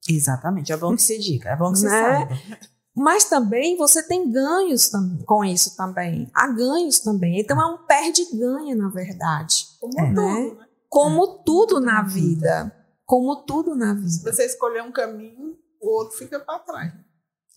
Exatamente, 0.07 0.71
é 0.71 0.77
bom 0.77 0.95
que 0.95 1.01
se 1.01 1.17
diga, 1.17 1.49
é 1.49 1.55
bom 1.55 1.71
que 1.71 1.79
se 1.79 1.85
né? 1.85 1.89
saiba. 1.89 2.39
Mas 2.95 3.23
também 3.23 3.75
você 3.75 4.03
tem 4.03 4.31
ganhos 4.31 4.91
com 5.25 5.43
isso 5.43 5.75
também. 5.75 6.29
Há 6.33 6.47
ganhos 6.49 6.99
também. 6.99 7.39
Então 7.39 7.59
é 7.59 7.65
um 7.73 7.85
perde-ganha, 7.87 8.75
na 8.75 8.89
verdade. 8.89 9.65
Como 9.79 9.99
é. 9.99 10.09
tudo, 10.09 10.21
né? 10.21 10.55
né? 10.59 10.67
Como 10.87 11.23
é. 11.23 11.43
tudo 11.43 11.79
na 11.79 12.03
vida. 12.03 12.75
Como 13.03 13.35
tudo 13.45 13.75
na 13.75 13.95
vida. 13.95 14.09
Se 14.09 14.23
você 14.23 14.45
escolher 14.45 14.83
um 14.83 14.91
caminho, 14.91 15.57
o 15.81 15.89
outro 15.89 16.17
fica 16.17 16.39
para 16.39 16.59
trás. 16.59 16.93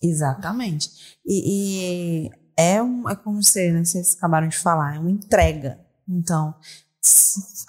Exatamente. 0.01 1.19
E, 1.23 2.25
e, 2.25 2.31
é, 2.57 2.81
um, 2.81 3.07
é 3.07 3.15
como 3.15 3.43
você, 3.43 3.71
né, 3.71 3.85
vocês 3.85 4.15
acabaram 4.15 4.47
de 4.47 4.57
falar, 4.57 4.95
é 4.95 4.99
uma 4.99 5.11
entrega. 5.11 5.79
Então, 6.09 6.55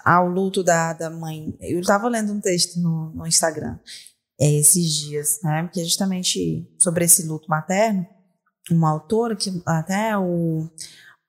ao 0.03 0.27
luto 0.27 0.63
da, 0.63 0.93
da 0.93 1.09
mãe. 1.09 1.55
Eu 1.59 1.79
estava 1.79 2.07
lendo 2.07 2.33
um 2.33 2.39
texto 2.39 2.79
no, 2.79 3.11
no 3.11 3.27
Instagram 3.27 3.77
é, 4.39 4.51
esses 4.53 4.93
dias, 4.93 5.39
né? 5.43 5.69
Que 5.71 5.81
é 5.81 5.83
justamente 5.83 6.67
sobre 6.81 7.05
esse 7.05 7.25
luto 7.27 7.49
materno. 7.49 8.05
Uma 8.71 8.91
autora 8.91 9.35
que 9.35 9.61
até 9.65 10.17
o 10.17 10.69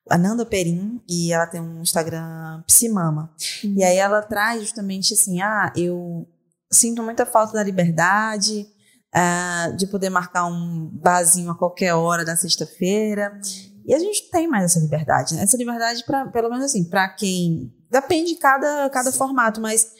Ananda 0.09 0.45
Perim 0.45 1.01
e 1.09 1.33
ela 1.33 1.47
tem 1.47 1.61
um 1.61 1.83
Instagram 1.83 2.63
Psimama. 2.67 3.35
Uhum. 3.65 3.75
E 3.77 3.85
aí 3.85 3.97
ela 3.97 4.23
traz 4.23 4.63
justamente 4.63 5.15
assim, 5.15 5.41
ah, 5.41 5.73
eu 5.77 6.29
sinto 6.71 7.03
muita 7.03 7.27
falta 7.27 7.55
da 7.55 7.63
liberdade, 7.63 8.67
uh, 9.15 9.77
de 9.77 9.87
poder 9.87 10.11
marcar 10.11 10.47
um 10.47 10.89
barzinho 10.93 11.51
a 11.51 11.59
qualquer 11.59 11.95
hora 11.95 12.25
da 12.25 12.37
sexta-feira. 12.37 13.39
E 13.87 13.95
a 13.95 13.99
gente 13.99 14.31
tem 14.31 14.47
mais 14.47 14.65
essa 14.65 14.81
liberdade, 14.81 15.35
né? 15.35 15.43
Essa 15.43 15.57
liberdade, 15.57 16.05
pra, 16.05 16.27
pelo 16.29 16.51
menos 16.51 16.67
assim, 16.67 16.85
para 16.85 17.09
quem 17.09 17.73
Depende 17.91 18.35
de 18.35 18.37
cada, 18.39 18.89
cada 18.91 19.11
formato, 19.11 19.61
mas 19.61 19.93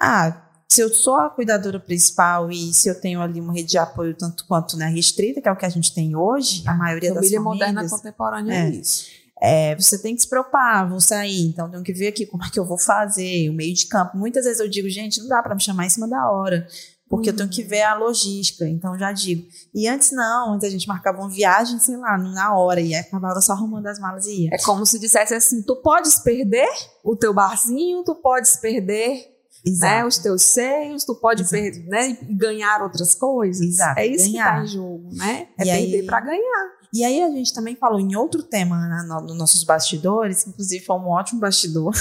ah, 0.00 0.42
se 0.68 0.80
eu 0.80 0.88
sou 0.88 1.16
a 1.16 1.30
cuidadora 1.30 1.78
principal 1.78 2.50
e 2.50 2.72
se 2.72 2.88
eu 2.88 3.00
tenho 3.00 3.20
ali 3.20 3.40
uma 3.40 3.52
rede 3.52 3.70
de 3.70 3.78
apoio 3.78 4.14
tanto 4.14 4.46
quanto 4.46 4.76
né, 4.76 4.86
restrita, 4.86 5.40
que 5.40 5.48
é 5.48 5.52
o 5.52 5.56
que 5.56 5.66
a 5.66 5.70
gente 5.70 5.94
tem 5.94 6.16
hoje, 6.16 6.62
a 6.66 6.74
maioria 6.74 7.14
das 7.14 7.28
famílias. 7.28 7.42
Família 7.42 7.72
moderna 7.72 7.88
contemporânea 7.88 8.54
é, 8.54 8.66
é 8.66 8.70
isso. 8.70 9.06
É, 9.40 9.76
você 9.76 9.98
tem 9.98 10.14
que 10.14 10.22
se 10.22 10.28
preocupar, 10.28 10.88
vou 10.88 11.00
sair, 11.00 11.46
então 11.46 11.70
tenho 11.70 11.82
que 11.82 11.92
ver 11.92 12.08
aqui 12.08 12.24
como 12.24 12.42
é 12.42 12.50
que 12.50 12.58
eu 12.58 12.64
vou 12.64 12.78
fazer, 12.78 13.50
o 13.50 13.52
meio 13.52 13.74
de 13.74 13.86
campo. 13.86 14.16
Muitas 14.16 14.46
vezes 14.46 14.60
eu 14.60 14.68
digo, 14.68 14.88
gente, 14.88 15.20
não 15.20 15.28
dá 15.28 15.42
para 15.42 15.54
me 15.54 15.62
chamar 15.62 15.84
em 15.84 15.90
cima 15.90 16.08
da 16.08 16.30
hora 16.30 16.66
porque 17.08 17.30
uhum. 17.30 17.34
eu 17.34 17.36
tenho 17.36 17.50
que 17.50 17.62
ver 17.62 17.82
a 17.82 17.94
logística, 17.94 18.68
então 18.68 18.98
já 18.98 19.12
digo. 19.12 19.46
E 19.74 19.86
antes 19.86 20.10
não, 20.10 20.54
antes 20.54 20.66
a 20.66 20.70
gente 20.70 20.88
marcava 20.88 21.18
uma 21.18 21.30
viagem, 21.30 21.78
sei 21.78 21.96
lá, 21.96 22.18
na 22.18 22.56
hora, 22.56 22.80
e 22.80 22.94
acabava 22.94 23.40
só 23.40 23.52
arrumando 23.52 23.86
as 23.86 23.98
malas 23.98 24.26
e 24.26 24.44
ia. 24.44 24.50
É 24.52 24.58
como 24.58 24.84
se 24.84 24.98
dissesse 24.98 25.34
assim, 25.34 25.62
tu 25.62 25.76
podes 25.76 26.18
perder 26.18 26.68
o 27.04 27.14
teu 27.14 27.32
barzinho, 27.32 28.02
tu 28.04 28.14
podes 28.14 28.56
perder 28.56 29.36
né, 29.80 30.04
os 30.04 30.18
teus 30.18 30.42
seios, 30.42 31.04
tu 31.04 31.14
pode 31.14 31.48
perder, 31.48 31.84
né, 31.86 32.18
e 32.28 32.34
ganhar 32.34 32.82
outras 32.82 33.14
coisas. 33.14 33.66
Exato. 33.66 33.98
É 33.98 34.06
isso 34.06 34.30
ganhar. 34.30 34.44
que 34.44 34.58
tá 34.58 34.64
em 34.64 34.66
jogo, 34.66 35.08
né? 35.12 35.48
É 35.58 35.64
e 35.64 35.66
perder 35.66 36.06
para 36.06 36.20
ganhar. 36.20 36.76
E 36.92 37.04
aí 37.04 37.22
a 37.22 37.30
gente 37.30 37.52
também 37.52 37.74
falou 37.74 38.00
em 38.00 38.14
outro 38.16 38.42
tema 38.42 38.76
né, 38.76 39.02
nos 39.22 39.36
nossos 39.36 39.64
bastidores, 39.64 40.46
inclusive 40.46 40.84
foi 40.84 40.96
um 40.96 41.08
ótimo 41.08 41.40
bastidor, 41.40 41.92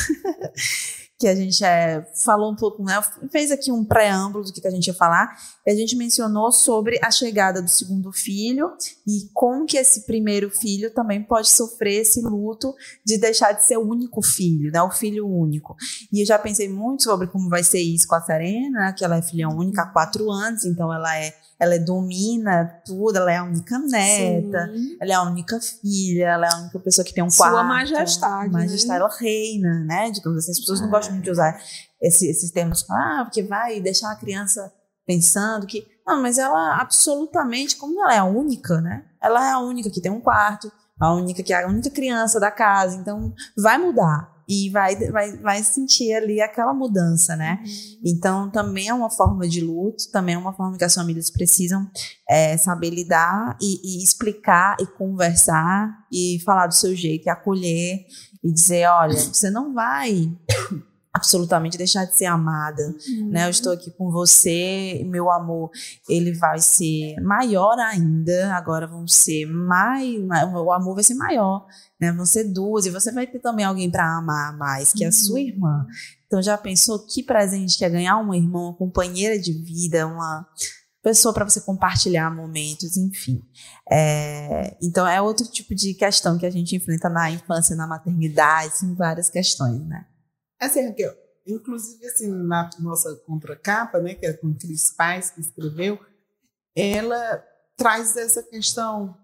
que 1.25 1.29
a 1.29 1.35
gente 1.35 1.65
é, 1.65 2.05
falou 2.23 2.51
um 2.51 2.55
pouco, 2.55 2.83
né, 2.83 3.01
fez 3.31 3.49
aqui 3.49 3.71
um 3.71 3.83
preâmbulo 3.83 4.45
do 4.45 4.53
que 4.53 4.67
a 4.67 4.69
gente 4.69 4.85
ia 4.85 4.93
falar, 4.93 5.35
e 5.65 5.71
a 5.71 5.75
gente 5.75 5.95
mencionou 5.95 6.51
sobre 6.51 6.99
a 7.01 7.09
chegada 7.09 7.63
do 7.63 7.67
segundo 7.67 8.11
filho 8.11 8.71
e 9.07 9.27
como 9.33 9.65
que 9.65 9.75
esse 9.75 10.05
primeiro 10.05 10.51
filho 10.51 10.93
também 10.93 11.23
pode 11.23 11.49
sofrer 11.49 12.01
esse 12.01 12.21
luto 12.21 12.75
de 13.03 13.17
deixar 13.17 13.53
de 13.53 13.65
ser 13.65 13.77
o 13.77 13.89
único 13.89 14.21
filho, 14.21 14.71
né, 14.71 14.79
o 14.83 14.91
filho 14.91 15.27
único. 15.27 15.75
E 16.13 16.21
eu 16.21 16.27
já 16.27 16.37
pensei 16.37 16.69
muito 16.69 17.01
sobre 17.01 17.25
como 17.25 17.49
vai 17.49 17.63
ser 17.63 17.81
isso 17.81 18.07
com 18.07 18.13
a 18.13 18.21
Serena, 18.21 18.93
que 18.93 19.03
ela 19.03 19.17
é 19.17 19.21
filha 19.23 19.49
única 19.49 19.81
há 19.81 19.87
quatro 19.87 20.29
anos, 20.29 20.63
então 20.63 20.93
ela 20.93 21.17
é 21.17 21.33
ela 21.59 21.79
domina 21.79 22.81
tudo, 22.85 23.17
ela 23.17 23.31
é 23.31 23.37
a 23.37 23.43
única 23.43 23.79
neta, 23.79 24.71
Sim. 24.73 24.97
ela 24.99 25.11
é 25.11 25.15
a 25.15 25.23
única 25.23 25.59
filha, 25.59 26.25
ela 26.25 26.47
é 26.47 26.53
a 26.53 26.57
única 26.57 26.79
pessoa 26.79 27.05
que 27.05 27.13
tem 27.13 27.23
um 27.23 27.29
Sua 27.29 27.49
quarto. 27.49 27.67
majestade. 27.67 28.51
Majestade, 28.51 28.87
né? 28.87 28.95
ela 28.95 29.17
reina, 29.17 29.79
né? 29.85 30.11
Digamos 30.11 30.39
assim, 30.39 30.51
as 30.51 30.59
pessoas 30.59 30.81
não 30.81 30.89
gostam 30.89 31.13
muito 31.13 31.25
de 31.25 31.31
usar 31.31 31.57
esse, 32.01 32.27
esses 32.29 32.51
termos, 32.51 32.85
ah, 32.89 33.21
porque 33.23 33.41
vai 33.43 33.79
deixar 33.79 34.11
a 34.11 34.15
criança 34.15 34.71
pensando 35.05 35.65
que. 35.65 35.87
Não, 36.05 36.21
mas 36.21 36.37
ela 36.37 36.79
absolutamente, 36.79 37.77
como 37.77 37.99
ela 38.03 38.13
é 38.13 38.17
a 38.17 38.25
única, 38.25 38.81
né? 38.81 39.05
Ela 39.21 39.47
é 39.47 39.51
a 39.51 39.59
única 39.59 39.89
que 39.89 40.01
tem 40.01 40.11
um 40.11 40.21
quarto, 40.21 40.71
a 40.99 41.13
única 41.13 41.41
que 41.41 41.53
é 41.53 41.63
a 41.63 41.67
única 41.67 41.89
criança 41.89 42.39
da 42.39 42.51
casa, 42.51 42.97
então 42.97 43.33
vai 43.57 43.77
mudar 43.77 44.34
e 44.47 44.69
vai, 44.69 44.95
vai, 45.11 45.37
vai 45.37 45.63
sentir 45.63 46.13
ali 46.13 46.41
aquela 46.41 46.73
mudança, 46.73 47.35
né? 47.35 47.59
Uhum. 47.63 48.01
Então, 48.05 48.51
também 48.51 48.87
é 48.87 48.93
uma 48.93 49.09
forma 49.09 49.47
de 49.47 49.61
luto, 49.61 50.09
também 50.11 50.35
é 50.35 50.37
uma 50.37 50.53
forma 50.53 50.77
que 50.77 50.83
as 50.83 50.93
famílias 50.93 51.29
precisam 51.29 51.89
é, 52.29 52.55
saber 52.57 52.89
lidar 52.89 53.57
e, 53.61 53.99
e, 53.99 54.03
explicar 54.03 54.77
e 54.79 54.85
conversar 54.85 56.05
e 56.11 56.39
falar 56.45 56.67
do 56.67 56.75
seu 56.75 56.95
jeito 56.95 57.25
e 57.25 57.29
acolher 57.29 58.05
e 58.43 58.51
dizer: 58.51 58.87
olha, 58.87 59.17
você 59.17 59.49
não 59.49 59.73
vai 59.73 60.31
absolutamente 61.15 61.77
deixar 61.77 62.03
de 62.03 62.17
ser 62.17 62.25
amada, 62.25 62.93
uhum. 63.07 63.29
né? 63.29 63.45
Eu 63.45 63.49
estou 63.49 63.71
aqui 63.71 63.89
com 63.89 64.11
você, 64.11 65.01
meu 65.05 65.31
amor, 65.31 65.71
ele 66.09 66.33
vai 66.33 66.59
ser 66.59 67.15
maior 67.21 67.79
ainda. 67.79 68.53
Agora 68.53 68.85
vão 68.85 69.07
ser 69.07 69.45
mais, 69.45 70.13
o 70.53 70.71
amor 70.73 70.95
vai 70.95 71.03
ser 71.05 71.13
maior, 71.13 71.65
né? 71.99 72.11
Vão 72.11 72.25
ser 72.25 72.43
duas 72.43 72.85
e 72.85 72.89
você 72.89 73.13
vai 73.13 73.25
ter 73.25 73.39
também 73.39 73.63
alguém 73.63 73.89
para 73.89 74.17
amar 74.17 74.57
mais, 74.57 74.91
que 74.91 75.05
é 75.05 75.07
a 75.07 75.11
sua 75.11 75.39
uhum. 75.39 75.47
irmã. 75.47 75.87
Então 76.27 76.41
já 76.41 76.57
pensou 76.57 76.99
que 76.99 77.23
presente 77.23 77.77
que 77.77 77.85
é 77.85 77.89
ganhar 77.89 78.17
uma 78.17 78.35
irmã, 78.35 78.59
uma 78.59 78.73
companheira 78.73 79.39
de 79.39 79.53
vida, 79.53 80.05
uma 80.05 80.45
pessoa 81.01 81.33
para 81.33 81.47
você 81.47 81.61
compartilhar 81.61 82.29
momentos, 82.29 82.97
enfim. 82.97 83.41
É, 83.89 84.75
então 84.81 85.07
é 85.07 85.21
outro 85.21 85.47
tipo 85.49 85.73
de 85.73 85.93
questão 85.93 86.37
que 86.37 86.45
a 86.45 86.49
gente 86.49 86.75
enfrenta 86.75 87.07
na 87.07 87.31
infância, 87.31 87.73
na 87.73 87.87
maternidade, 87.87 88.73
em 88.83 88.93
várias 88.93 89.29
questões, 89.29 89.79
né? 89.87 90.05
Assim, 90.59 90.87
Raquel, 90.87 91.15
inclusive 91.45 92.05
assim, 92.07 92.31
na 92.31 92.69
nossa 92.79 93.15
contracapa, 93.25 93.99
né, 93.99 94.15
que 94.15 94.25
é 94.25 94.33
com 94.33 94.53
Cris 94.53 94.91
Pais 94.91 95.29
que 95.29 95.41
escreveu, 95.41 95.99
ela 96.75 97.43
traz 97.75 98.15
essa 98.15 98.41
questão 98.41 99.17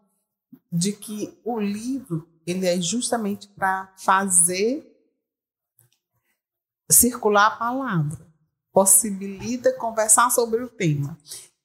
de 0.71 0.93
que 0.93 1.39
o 1.43 1.59
livro 1.59 2.27
ele 2.45 2.67
é 2.67 2.79
justamente 2.79 3.47
para 3.49 3.93
fazer 3.97 4.87
circular 6.89 7.47
a 7.47 7.57
palavra, 7.57 8.27
possibilita 8.73 9.73
conversar 9.73 10.29
sobre 10.29 10.63
o 10.63 10.69
tema. 10.69 11.17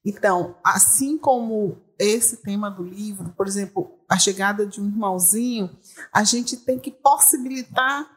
Então, 0.05 0.57
assim 0.65 1.19
como 1.19 1.83
esse 1.99 2.37
tema 2.39 2.71
do 2.71 2.85
livro, 2.85 3.31
por 3.31 3.47
exemplo, 3.47 3.99
a 4.09 4.19
chegada 4.19 4.67
de 4.67 4.81
um 4.81 4.87
irmãozinho, 4.87 5.77
a 6.13 6.23
gente 6.23 6.57
tem 6.59 6.79
que 6.79 6.91
possibilitar 6.91 8.16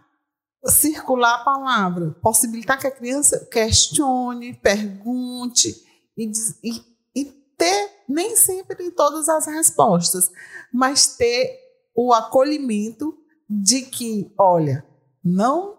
circular 0.65 1.35
a 1.35 1.43
palavra, 1.43 2.11
possibilitar 2.21 2.79
que 2.79 2.87
a 2.87 2.91
criança 2.91 3.47
questione, 3.51 4.53
pergunte 4.53 5.83
e, 6.17 6.31
e, 6.63 6.81
e 7.15 7.25
ter, 7.57 8.03
nem 8.07 8.35
sempre 8.35 8.91
todas 8.91 9.29
as 9.29 9.45
respostas, 9.45 10.31
mas 10.73 11.15
ter 11.15 11.57
o 11.95 12.13
acolhimento 12.13 13.17
de 13.49 13.83
que, 13.83 14.33
olha, 14.37 14.85
não 15.23 15.77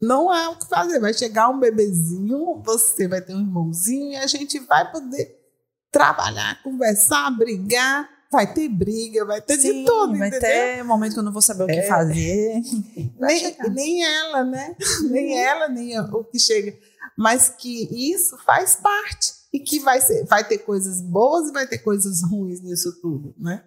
não 0.00 0.32
é 0.32 0.48
o 0.48 0.56
que 0.56 0.68
fazer. 0.68 1.00
Vai 1.00 1.12
chegar 1.12 1.48
um 1.48 1.58
bebezinho, 1.58 2.62
você 2.64 3.08
vai 3.08 3.20
ter 3.20 3.34
um 3.34 3.40
irmãozinho 3.40 4.12
e 4.12 4.16
a 4.16 4.26
gente 4.28 4.58
vai 4.60 4.90
poder 4.92 5.36
trabalhar, 5.90 6.62
conversar, 6.62 7.30
brigar 7.36 8.08
Vai 8.30 8.52
ter 8.52 8.68
briga, 8.68 9.24
vai 9.24 9.40
ter 9.40 9.56
Sim, 9.56 9.80
de 9.80 9.84
tudo, 9.86 10.18
vai 10.18 10.28
entendeu? 10.28 10.40
ter 10.40 10.82
momento 10.84 11.14
que 11.14 11.18
eu 11.18 11.22
não 11.22 11.32
vou 11.32 11.40
saber 11.40 11.64
o 11.64 11.66
que 11.66 11.72
é. 11.72 11.86
fazer. 11.86 12.60
Nem, 13.18 13.56
nem 13.72 14.04
ela, 14.04 14.44
né? 14.44 14.76
nem 15.10 15.38
ela, 15.38 15.68
nem 15.68 15.98
o 15.98 16.24
que 16.24 16.38
chega. 16.38 16.76
Mas 17.16 17.48
que 17.48 18.12
isso 18.12 18.36
faz 18.44 18.76
parte 18.76 19.32
e 19.52 19.58
que 19.58 19.80
vai, 19.80 20.00
ser, 20.00 20.24
vai 20.26 20.46
ter 20.46 20.58
coisas 20.58 21.00
boas 21.00 21.48
e 21.48 21.52
vai 21.52 21.66
ter 21.66 21.78
coisas 21.78 22.22
ruins 22.22 22.60
nisso 22.60 23.00
tudo, 23.00 23.34
né? 23.38 23.64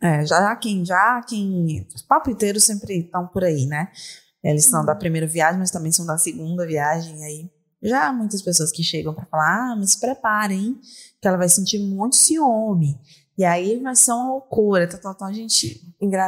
É, 0.00 0.26
já 0.26 0.54
quem, 0.56 0.84
já 0.84 1.22
quem, 1.26 1.86
os 1.94 2.02
palpiteiros 2.02 2.64
sempre 2.64 2.98
estão 2.98 3.26
por 3.28 3.44
aí, 3.44 3.66
né? 3.66 3.88
Eles 4.44 4.64
são 4.66 4.84
da 4.84 4.94
primeira 4.94 5.26
viagem, 5.26 5.58
mas 5.58 5.70
também 5.70 5.92
são 5.92 6.04
da 6.04 6.18
segunda 6.18 6.66
viagem, 6.66 7.24
aí 7.24 7.50
já 7.82 8.08
há 8.08 8.12
muitas 8.12 8.42
pessoas 8.42 8.70
que 8.70 8.82
chegam 8.82 9.12
para 9.12 9.26
falar, 9.26 9.72
ah, 9.72 9.76
mas 9.76 9.92
se 9.92 10.00
preparem, 10.00 10.78
que 11.20 11.26
ela 11.26 11.36
vai 11.36 11.48
sentir 11.48 11.78
muito 11.78 12.14
ciúme. 12.14 12.98
E 13.36 13.44
aí 13.44 13.80
vai 13.80 13.96
ser 13.96 14.12
uma 14.12 14.32
loucura, 14.32 14.86
tá, 14.86 14.98
tá, 14.98 15.14
tá, 15.14 15.26
a 15.26 15.32
gente. 15.32 15.80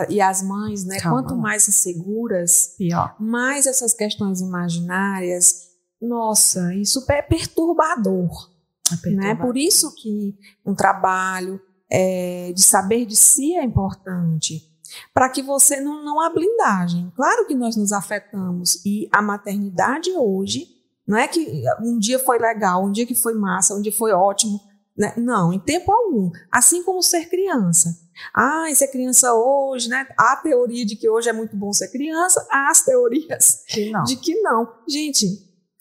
E 0.09 0.21
as 0.21 0.43
mães, 0.43 0.85
né? 0.85 0.99
Calma. 0.99 1.23
Quanto 1.23 1.37
mais 1.37 1.69
inseguras, 1.69 2.75
pior. 2.79 3.15
Mais 3.21 3.67
essas 3.67 3.93
questões 3.93 4.41
imaginárias. 4.41 5.69
Nossa, 6.01 6.75
isso 6.75 7.05
é 7.11 7.21
perturbador. 7.21 8.51
É 8.91 8.97
perturbador. 8.97 9.35
Né? 9.35 9.35
Por 9.35 9.57
isso 9.57 9.95
que 9.95 10.35
um 10.65 10.75
trabalho 10.75 11.61
é, 11.91 12.53
de 12.55 12.63
saber 12.63 13.05
de 13.05 13.17
si 13.17 13.55
é 13.55 13.63
importante. 13.63 14.71
Para 15.13 15.29
que 15.29 15.43
você 15.43 15.81
não, 15.81 16.05
não 16.05 16.21
há 16.21 16.31
blindagem. 16.31 17.13
Claro 17.17 17.47
que 17.47 17.55
nós 17.55 17.77
nos 17.77 17.93
afetamos. 17.93 18.81
E 18.85 19.09
a 19.13 19.21
maternidade 19.21 20.11
hoje, 20.13 20.69
não 21.07 21.19
é 21.19 21.29
que 21.29 21.65
um 21.83 21.99
dia 21.99 22.19
foi 22.19 22.39
legal, 22.39 22.85
um 22.85 22.93
dia 22.93 23.05
que 23.05 23.15
foi 23.15 23.35
massa, 23.35 23.75
um 23.75 23.83
dia 23.83 23.93
foi 23.93 24.13
ótimo 24.13 24.61
né? 24.97 25.13
Não, 25.17 25.53
em 25.53 25.59
tempo 25.59 25.93
algum. 25.93 26.31
Assim 26.51 26.83
como 26.83 27.03
ser 27.03 27.29
criança. 27.29 27.99
Ah, 28.33 28.67
ser 28.75 28.89
criança 28.89 29.35
hoje, 29.35 29.89
né? 29.89 30.07
Há 30.17 30.35
a 30.35 30.37
teoria 30.37 30.87
de 30.87 30.95
que 30.95 31.09
hoje 31.09 31.29
é 31.29 31.33
muito 31.33 31.57
bom 31.57 31.73
ser 31.73 31.89
criança, 31.89 32.47
há 32.51 32.71
as 32.71 32.85
teorias 32.85 33.65
que 33.69 33.93
de 34.05 34.17
que 34.17 34.41
não. 34.41 34.73
Gente, 34.89 35.27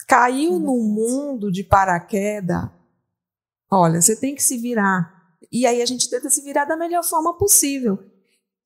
caiu 0.08 0.60
no 0.60 0.78
mundo 0.80 1.52
de 1.52 1.64
paraquedas, 1.64 2.70
olha, 3.70 4.02
você 4.02 4.16
tem 4.16 4.34
que 4.34 4.44
se 4.44 4.58
virar. 4.58 5.14
E 5.52 5.68
aí 5.68 5.82
a 5.82 5.86
gente 5.86 6.10
tenta 6.10 6.30
se 6.30 6.42
virar 6.42 6.66
da 6.66 6.76
melhor 6.76 7.04
forma 7.04 7.38
possível. 7.38 8.00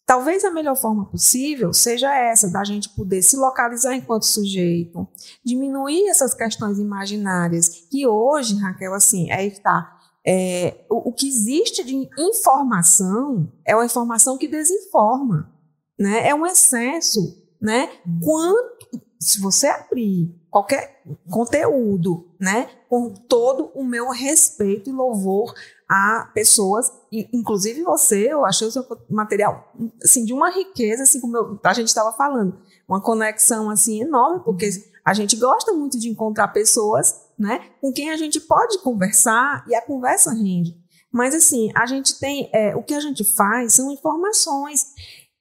Talvez 0.06 0.46
a 0.46 0.52
melhor 0.52 0.78
forma 0.78 1.06
possível 1.06 1.74
seja 1.74 2.16
essa, 2.16 2.50
da 2.50 2.64
gente 2.64 2.88
poder 2.96 3.22
se 3.22 3.36
localizar 3.36 3.94
enquanto 3.94 4.24
sujeito, 4.24 5.06
diminuir 5.44 6.08
essas 6.08 6.34
questões 6.34 6.80
imaginárias, 6.80 7.68
que 7.92 8.08
hoje, 8.08 8.56
Raquel, 8.56 8.94
assim, 8.94 9.30
aí 9.30 9.50
está 9.50 9.97
é, 10.28 10.86
o, 10.90 11.10
o, 11.10 11.14
que 11.14 11.26
existe 11.26 11.86
de 11.86 12.10
informação 12.20 13.50
é 13.66 13.74
uma 13.74 13.86
informação 13.86 14.38
que 14.38 14.46
desinforma, 14.46 15.50
né? 15.98 16.28
É 16.28 16.36
um 16.36 16.46
excesso, 16.46 17.42
né? 17.62 17.90
Quanto, 18.22 19.02
se 19.18 19.40
você 19.40 19.68
abrir 19.68 20.36
qualquer 20.50 21.02
conteúdo, 21.32 22.30
né? 22.38 22.70
Com 22.90 23.14
todo 23.14 23.72
o 23.74 23.86
meu 23.86 24.10
respeito 24.10 24.90
e 24.90 24.94
louvor 24.94 25.54
a 25.88 26.30
pessoas, 26.34 26.92
inclusive 27.10 27.82
você, 27.84 28.34
eu 28.34 28.46
achei 28.46 28.68
o 28.68 28.72
seu 28.72 28.86
material 29.10 29.74
assim 30.04 30.26
de 30.26 30.34
uma 30.34 30.50
riqueza, 30.50 31.04
assim 31.04 31.22
como 31.22 31.38
eu, 31.38 31.60
a 31.64 31.74
gente 31.74 31.88
estava 31.88 32.12
falando, 32.12 32.60
uma 32.86 33.00
conexão 33.00 33.70
assim 33.70 34.02
enorme, 34.02 34.42
porque 34.44 34.70
a 35.06 35.14
gente 35.14 35.38
gosta 35.38 35.72
muito 35.72 35.98
de 35.98 36.10
encontrar 36.10 36.50
pessoas 36.50 37.27
né? 37.38 37.70
Com 37.82 37.92
quem 37.92 38.10
a 38.10 38.18
gente 38.18 38.40
pode 38.40 38.80
conversar 38.80 39.66
e 39.68 39.76
a 39.76 39.82
conversa 39.82 40.32
rende. 40.32 40.76
Mas 41.12 41.34
assim, 41.34 41.72
a 41.76 41.86
gente 41.86 42.20
tem, 42.20 42.50
é, 42.54 42.76
o 42.76 42.84
que 42.84 42.94
a 42.94 43.00
gente 43.00 43.24
faz 43.24 43.74
são 43.74 43.92
informações 43.92 44.86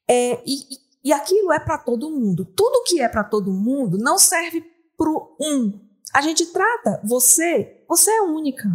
é, 0.09 0.41
e, 0.47 0.61
e 1.05 1.13
aquilo 1.13 1.53
é 1.53 1.59
para 1.59 1.79
todo 1.79 2.11
mundo. 2.11 2.45
Tudo 2.45 2.85
que 2.85 3.01
é 3.01 3.09
para 3.09 3.25
todo 3.25 3.53
mundo 3.53 3.99
não 3.99 4.19
serve 4.19 4.65
para 4.97 5.11
um. 5.41 5.81
A 6.15 6.21
gente 6.21 6.47
trata 6.47 7.01
você, 7.05 7.85
você 7.89 8.11
é 8.11 8.23
única. 8.23 8.69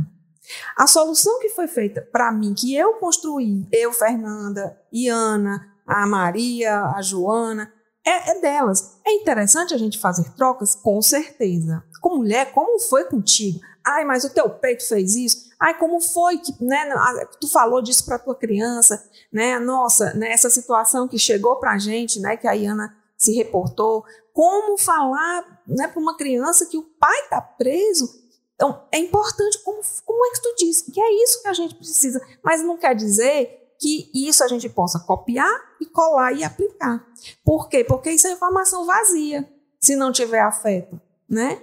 A 0.77 0.85
solução 0.85 1.39
que 1.39 1.49
foi 1.49 1.67
feita 1.67 2.01
para 2.01 2.31
mim, 2.31 2.53
que 2.53 2.75
eu 2.75 2.95
construí, 2.95 3.67
eu, 3.71 3.93
Fernanda, 3.93 4.77
Iana, 4.91 5.71
a 5.85 6.05
Maria, 6.05 6.81
a 6.95 7.01
Joana, 7.01 7.71
é, 8.05 8.31
é 8.31 8.41
delas. 8.41 8.99
É 9.05 9.13
interessante 9.13 9.73
a 9.73 9.77
gente 9.77 9.99
fazer 9.99 10.29
trocas? 10.35 10.75
Com 10.75 11.01
certeza. 11.01 11.83
Com 12.01 12.17
mulher, 12.17 12.51
como 12.51 12.79
foi 12.79 13.05
contigo? 13.05 13.61
Ai, 13.85 14.03
mas 14.03 14.23
o 14.23 14.29
teu 14.29 14.49
peito 14.49 14.85
fez 14.85 15.15
isso. 15.15 15.51
Ai, 15.59 15.77
como 15.77 16.01
foi 16.01 16.39
que, 16.39 16.51
né, 16.59 16.91
tu 17.39 17.47
falou 17.47 17.81
disso 17.81 18.03
para 18.03 18.19
tua 18.19 18.35
criança, 18.35 19.07
né? 19.31 19.59
Nossa, 19.59 20.13
né, 20.15 20.31
essa 20.31 20.49
situação 20.49 21.07
que 21.07 21.17
chegou 21.17 21.57
pra 21.57 21.77
gente, 21.77 22.19
né, 22.19 22.35
que 22.35 22.47
a 22.47 22.53
Iana 22.53 22.95
se 23.15 23.33
reportou, 23.33 24.03
como 24.33 24.77
falar 24.77 25.61
né, 25.67 25.87
para 25.87 26.01
uma 26.01 26.17
criança 26.17 26.65
que 26.65 26.77
o 26.77 26.83
pai 26.83 27.19
está 27.21 27.39
preso. 27.39 28.09
Então, 28.55 28.83
é 28.91 28.97
importante, 28.97 29.59
como, 29.63 29.79
como 30.05 30.25
é 30.25 30.31
que 30.31 30.41
tu 30.41 30.55
disse, 30.57 30.91
que 30.91 30.99
é 30.99 31.23
isso 31.23 31.41
que 31.41 31.47
a 31.47 31.53
gente 31.53 31.75
precisa, 31.75 32.21
mas 32.43 32.63
não 32.63 32.77
quer 32.77 32.95
dizer 32.95 33.75
que 33.79 34.11
isso 34.13 34.43
a 34.43 34.47
gente 34.47 34.69
possa 34.69 34.99
copiar 34.99 35.51
e 35.79 35.85
colar 35.87 36.33
e 36.33 36.43
aplicar. 36.43 37.03
Por 37.43 37.67
quê? 37.67 37.83
Porque 37.83 38.11
isso 38.11 38.27
é 38.27 38.31
informação 38.31 38.85
vazia, 38.85 39.47
se 39.79 39.95
não 39.95 40.11
tiver 40.11 40.41
afeto, 40.41 41.01
né? 41.27 41.61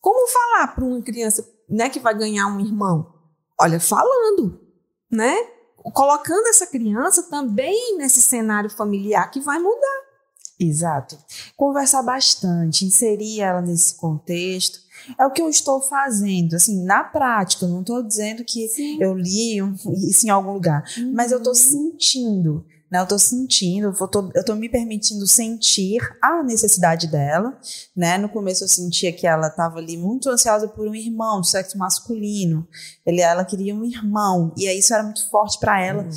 Como 0.00 0.28
falar 0.28 0.74
para 0.74 0.84
uma 0.84 1.02
criança 1.02 1.46
né, 1.68 1.88
que 1.88 2.00
vai 2.00 2.16
ganhar 2.16 2.46
um 2.46 2.60
irmão? 2.60 3.12
Olha, 3.60 3.78
falando, 3.78 4.58
né? 5.10 5.34
Colocando 5.92 6.46
essa 6.48 6.66
criança 6.66 7.24
também 7.24 7.96
nesse 7.96 8.22
cenário 8.22 8.70
familiar 8.70 9.30
que 9.30 9.40
vai 9.40 9.58
mudar. 9.58 10.00
Exato. 10.58 11.16
Conversar 11.56 12.02
bastante, 12.02 12.84
inserir 12.84 13.40
ela 13.40 13.62
nesse 13.62 13.94
contexto. 13.94 14.78
É 15.18 15.24
o 15.24 15.30
que 15.30 15.40
eu 15.40 15.48
estou 15.48 15.80
fazendo, 15.80 16.54
assim, 16.54 16.84
na 16.84 17.02
prática. 17.02 17.64
Eu 17.64 17.70
não 17.70 17.80
estou 17.80 18.02
dizendo 18.02 18.44
que 18.44 18.68
Sim. 18.68 18.98
eu 19.00 19.14
li 19.14 19.58
isso 20.08 20.26
em 20.26 20.30
algum 20.30 20.52
lugar, 20.52 20.84
uhum. 20.98 21.12
mas 21.14 21.32
eu 21.32 21.38
estou 21.38 21.54
sentindo. 21.54 22.66
Né, 22.90 22.98
eu 22.98 23.04
estou 23.04 23.18
sentindo, 23.20 23.94
eu 23.98 24.08
tô, 24.08 24.30
eu 24.34 24.44
tô 24.44 24.54
me 24.56 24.68
permitindo 24.68 25.24
sentir 25.26 26.00
a 26.20 26.42
necessidade 26.42 27.06
dela, 27.06 27.56
né? 27.96 28.18
No 28.18 28.28
começo 28.28 28.64
eu 28.64 28.68
sentia 28.68 29.12
que 29.12 29.28
ela 29.28 29.46
estava 29.46 29.78
ali 29.78 29.96
muito 29.96 30.28
ansiosa 30.28 30.66
por 30.66 30.88
um 30.88 30.94
irmão, 30.94 31.40
do 31.40 31.46
sexo 31.46 31.78
masculino. 31.78 32.66
Ele, 33.06 33.20
ela 33.20 33.44
queria 33.44 33.74
um 33.74 33.84
irmão, 33.84 34.52
e 34.56 34.66
aí 34.66 34.78
isso 34.78 34.92
era 34.92 35.04
muito 35.04 35.30
forte 35.30 35.60
para 35.60 35.80
ela. 35.80 36.02
Uhum. 36.02 36.10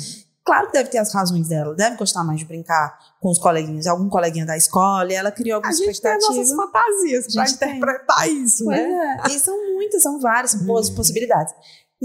Claro 0.44 0.66
que 0.66 0.74
deve 0.74 0.90
ter 0.90 0.98
as 0.98 1.14
razões 1.14 1.48
dela, 1.48 1.74
deve 1.74 1.96
gostar 1.96 2.22
mais 2.22 2.40
de 2.40 2.44
brincar 2.44 2.98
com 3.18 3.30
os 3.30 3.38
coleguinhas, 3.38 3.86
algum 3.86 4.10
coleguinha 4.10 4.44
da 4.44 4.56
escola, 4.56 5.10
e 5.10 5.14
ela 5.14 5.30
criou 5.30 5.56
algumas 5.56 5.78
expectativas. 5.78 6.28
A 6.28 6.32
gente 6.32 6.48
tem 6.48 6.56
nossas 6.56 6.72
fantasias 6.72 7.34
para 7.34 7.50
interpretar 7.50 8.24
tem. 8.24 8.42
isso, 8.42 8.64
pois 8.64 8.78
né? 8.78 9.20
É. 9.24 9.28
E 9.30 9.38
são 9.38 9.74
muitas, 9.74 10.02
são 10.02 10.20
várias 10.20 10.52
uhum. 10.52 10.66
possibilidades. 10.94 11.54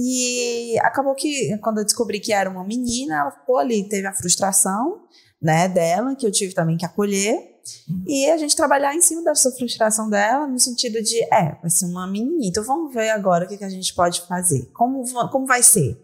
E 0.02 0.80
acabou 0.80 1.14
que, 1.14 1.58
quando 1.58 1.80
eu 1.80 1.84
descobri 1.84 2.22
que 2.22 2.32
era 2.32 2.50
uma 2.50 2.64
menina, 2.64 3.18
ela 3.18 3.32
ficou 3.32 3.58
ali, 3.58 3.84
teve 3.90 4.08
a 4.08 4.14
frustração, 4.14 5.02
né, 5.42 5.68
dela, 5.68 6.16
que 6.16 6.26
eu 6.26 6.32
tive 6.32 6.54
também 6.54 6.78
que 6.78 6.86
acolher, 6.86 7.60
e 8.08 8.30
a 8.30 8.38
gente 8.38 8.56
trabalhar 8.56 8.96
em 8.96 9.02
cima 9.02 9.24
dessa 9.24 9.52
frustração 9.52 10.10
dela, 10.10 10.48
no 10.48 10.58
sentido 10.58 11.02
de, 11.04 11.22
é, 11.34 11.58
vai 11.62 11.70
ser 11.70 11.86
uma 11.86 12.08
menina, 12.08 12.46
então 12.46 12.64
vamos 12.64 12.94
ver 12.94 13.10
agora 13.10 13.46
o 13.46 13.48
que, 13.48 13.58
que 13.58 13.64
a 13.64 13.70
gente 13.70 13.94
pode 13.94 14.22
fazer, 14.22 14.70
como, 14.74 15.04
como 15.30 15.46
vai 15.46 15.62
ser? 15.62 15.98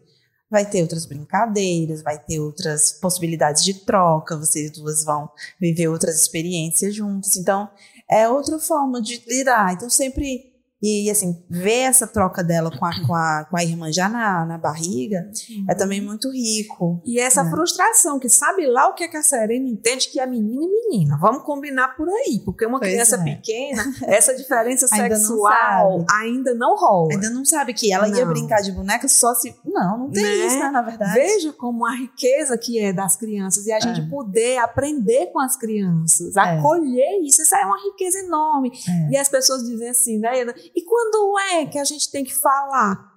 vai 0.49 0.65
ter 0.65 0.81
outras 0.81 1.05
brincadeiras, 1.05 2.01
vai 2.01 2.17
ter 2.17 2.39
outras 2.39 2.93
possibilidades 2.93 3.63
de 3.63 3.85
troca, 3.85 4.37
vocês 4.37 4.71
duas 4.71 5.03
vão 5.03 5.29
viver 5.59 5.87
outras 5.87 6.15
experiências 6.21 6.95
juntas. 6.95 7.35
Então, 7.35 7.69
é 8.09 8.29
outra 8.29 8.59
forma 8.59 9.01
de 9.01 9.21
lidar. 9.27 9.73
Então, 9.73 9.89
sempre 9.89 10.54
e, 10.85 11.09
assim, 11.09 11.43
ver 11.49 11.81
essa 11.81 12.05
troca 12.05 12.43
dela 12.43 12.69
com 12.77 12.85
a, 12.85 12.91
com 13.05 13.15
a, 13.15 13.45
com 13.49 13.57
a 13.57 13.63
irmã 13.63 13.91
já 13.91 14.07
na, 14.07 14.45
na 14.45 14.57
barriga 14.57 15.29
uhum. 15.49 15.65
é 15.69 15.75
também 15.75 16.01
muito 16.01 16.31
rico. 16.31 17.01
E 17.05 17.19
essa 17.19 17.43
né? 17.43 17.49
frustração, 17.49 18.19
que 18.19 18.29
sabe 18.29 18.67
lá 18.67 18.87
o 18.87 18.93
que, 18.93 19.03
é 19.03 19.07
que 19.07 19.17
a 19.17 19.23
Serena 19.23 19.67
entende 19.67 20.09
que 20.09 20.19
é 20.19 20.25
menina 20.25 20.63
e 20.63 20.89
menina. 20.89 21.17
Vamos 21.19 21.43
combinar 21.43 21.95
por 21.95 22.07
aí, 22.07 22.41
porque 22.43 22.65
uma 22.65 22.79
pois 22.79 22.91
criança 22.91 23.15
é. 23.15 23.23
pequena, 23.23 23.83
essa 24.03 24.35
diferença 24.35 24.87
sexual 24.89 25.99
não 25.99 26.05
ainda 26.09 26.53
não 26.53 26.75
rola. 26.75 27.09
Ainda 27.11 27.29
não 27.29 27.43
sabe 27.43 27.73
que 27.73 27.91
ela 27.91 28.07
não. 28.07 28.17
ia 28.17 28.25
brincar 28.25 28.61
de 28.61 28.71
boneca 28.71 29.07
só 29.07 29.33
se. 29.33 29.55
Não, 29.65 29.97
não 29.97 30.11
tem 30.11 30.23
né? 30.23 30.45
isso, 30.45 30.59
né, 30.59 30.69
na 30.69 30.81
verdade. 30.81 31.13
Veja 31.13 31.53
como 31.53 31.85
a 31.85 31.95
riqueza 31.95 32.57
que 32.57 32.79
é 32.79 32.93
das 32.93 33.15
crianças 33.15 33.65
e 33.65 33.71
a 33.71 33.79
gente 33.79 34.01
é. 34.01 34.09
poder 34.09 34.57
aprender 34.59 35.27
com 35.31 35.39
as 35.39 35.55
crianças, 35.55 36.35
é. 36.35 36.39
acolher 36.39 37.21
isso, 37.23 37.41
isso 37.41 37.55
é 37.55 37.65
uma 37.65 37.81
riqueza 37.83 38.19
enorme. 38.19 38.71
É. 38.87 39.13
E 39.13 39.17
as 39.17 39.29
pessoas 39.29 39.63
dizem 39.63 39.89
assim, 39.89 40.19
né? 40.19 40.31
E 40.75 40.83
quando 40.83 41.39
é 41.39 41.65
que 41.65 41.79
a 41.79 41.85
gente 41.85 42.11
tem 42.11 42.23
que 42.23 42.35
falar? 42.35 43.13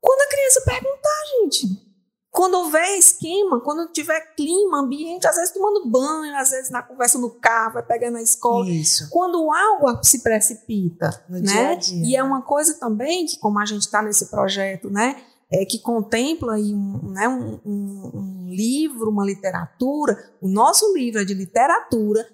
Quando 0.00 0.20
a 0.22 0.28
criança 0.28 0.62
perguntar, 0.64 1.26
gente. 1.42 1.90
Quando 2.30 2.54
houver 2.54 2.96
esquema, 2.96 3.60
quando 3.60 3.90
tiver 3.90 4.20
clima, 4.36 4.78
ambiente, 4.78 5.26
às 5.26 5.34
vezes 5.34 5.52
tomando 5.52 5.90
banho, 5.90 6.36
às 6.36 6.50
vezes 6.50 6.70
na 6.70 6.80
conversa 6.80 7.18
no 7.18 7.30
carro, 7.30 7.74
vai 7.74 7.82
pegar 7.82 8.10
na 8.10 8.22
escola. 8.22 8.70
Isso. 8.70 9.10
Quando 9.10 9.52
algo 9.52 10.02
se 10.04 10.22
precipita, 10.22 11.24
no 11.28 11.40
né? 11.40 11.74
Dia 11.74 11.74
dia. 11.74 12.06
E 12.06 12.16
é 12.16 12.22
uma 12.22 12.40
coisa 12.42 12.78
também 12.78 13.26
que, 13.26 13.36
como 13.38 13.58
a 13.58 13.66
gente 13.66 13.82
está 13.82 14.00
nesse 14.00 14.30
projeto, 14.30 14.88
né? 14.88 15.20
É, 15.52 15.64
que 15.64 15.80
contempla 15.80 16.54
aí 16.54 16.72
um, 16.72 17.10
né, 17.10 17.28
um, 17.28 17.60
um, 17.66 18.10
um 18.14 18.48
livro, 18.48 19.10
uma 19.10 19.24
literatura. 19.24 20.16
O 20.40 20.48
nosso 20.48 20.94
livro 20.94 21.20
é 21.20 21.24
de 21.24 21.34
literatura, 21.34 22.24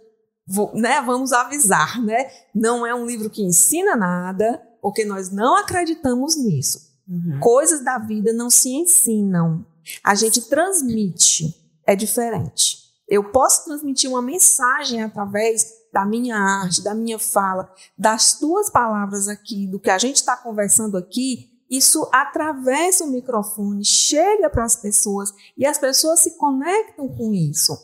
Vou, 0.49 0.71
né, 0.75 1.03
vamos 1.03 1.33
avisar, 1.33 2.01
né? 2.01 2.31
Não 2.55 2.87
é 2.87 2.95
um 2.95 3.05
livro 3.05 3.29
que 3.29 3.43
ensina 3.43 3.97
nada, 3.97 4.63
porque 4.87 5.05
nós 5.05 5.33
não 5.33 5.57
acreditamos 5.57 6.37
nisso. 6.37 6.79
Uhum. 7.09 7.41
Coisas 7.41 7.83
da 7.83 7.99
vida 7.99 8.33
não 8.33 8.49
se 8.49 8.69
ensinam. 8.69 9.67
A 10.01 10.15
gente 10.15 10.43
transmite. 10.43 11.53
É 11.85 11.97
diferente. 11.97 12.85
Eu 13.09 13.33
posso 13.33 13.65
transmitir 13.65 14.09
uma 14.09 14.23
mensagem 14.23 15.03
através 15.03 15.67
da 15.93 16.07
minha 16.07 16.37
arte, 16.37 16.85
da 16.85 16.95
minha 16.95 17.19
fala, 17.19 17.69
das 17.99 18.39
tuas 18.39 18.71
palavras 18.71 19.27
aqui, 19.27 19.67
do 19.67 19.81
que 19.81 19.91
a 19.91 19.99
gente 19.99 20.19
está 20.19 20.37
conversando 20.37 20.97
aqui. 20.97 21.51
Isso 21.69 22.09
atravessa 22.13 23.03
o 23.03 23.11
microfone, 23.11 23.85
chega 23.85 24.49
para 24.49 24.65
as 24.65 24.77
pessoas 24.77 25.33
e 25.59 25.67
as 25.67 25.79
pessoas 25.79 26.21
se 26.21 26.39
conectam 26.39 27.09
com 27.09 27.35
isso. 27.35 27.77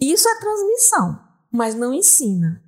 Isso 0.00 0.28
é 0.28 0.38
transmissão 0.38 1.26
mas 1.50 1.74
não 1.74 1.92
ensina. 1.92 2.62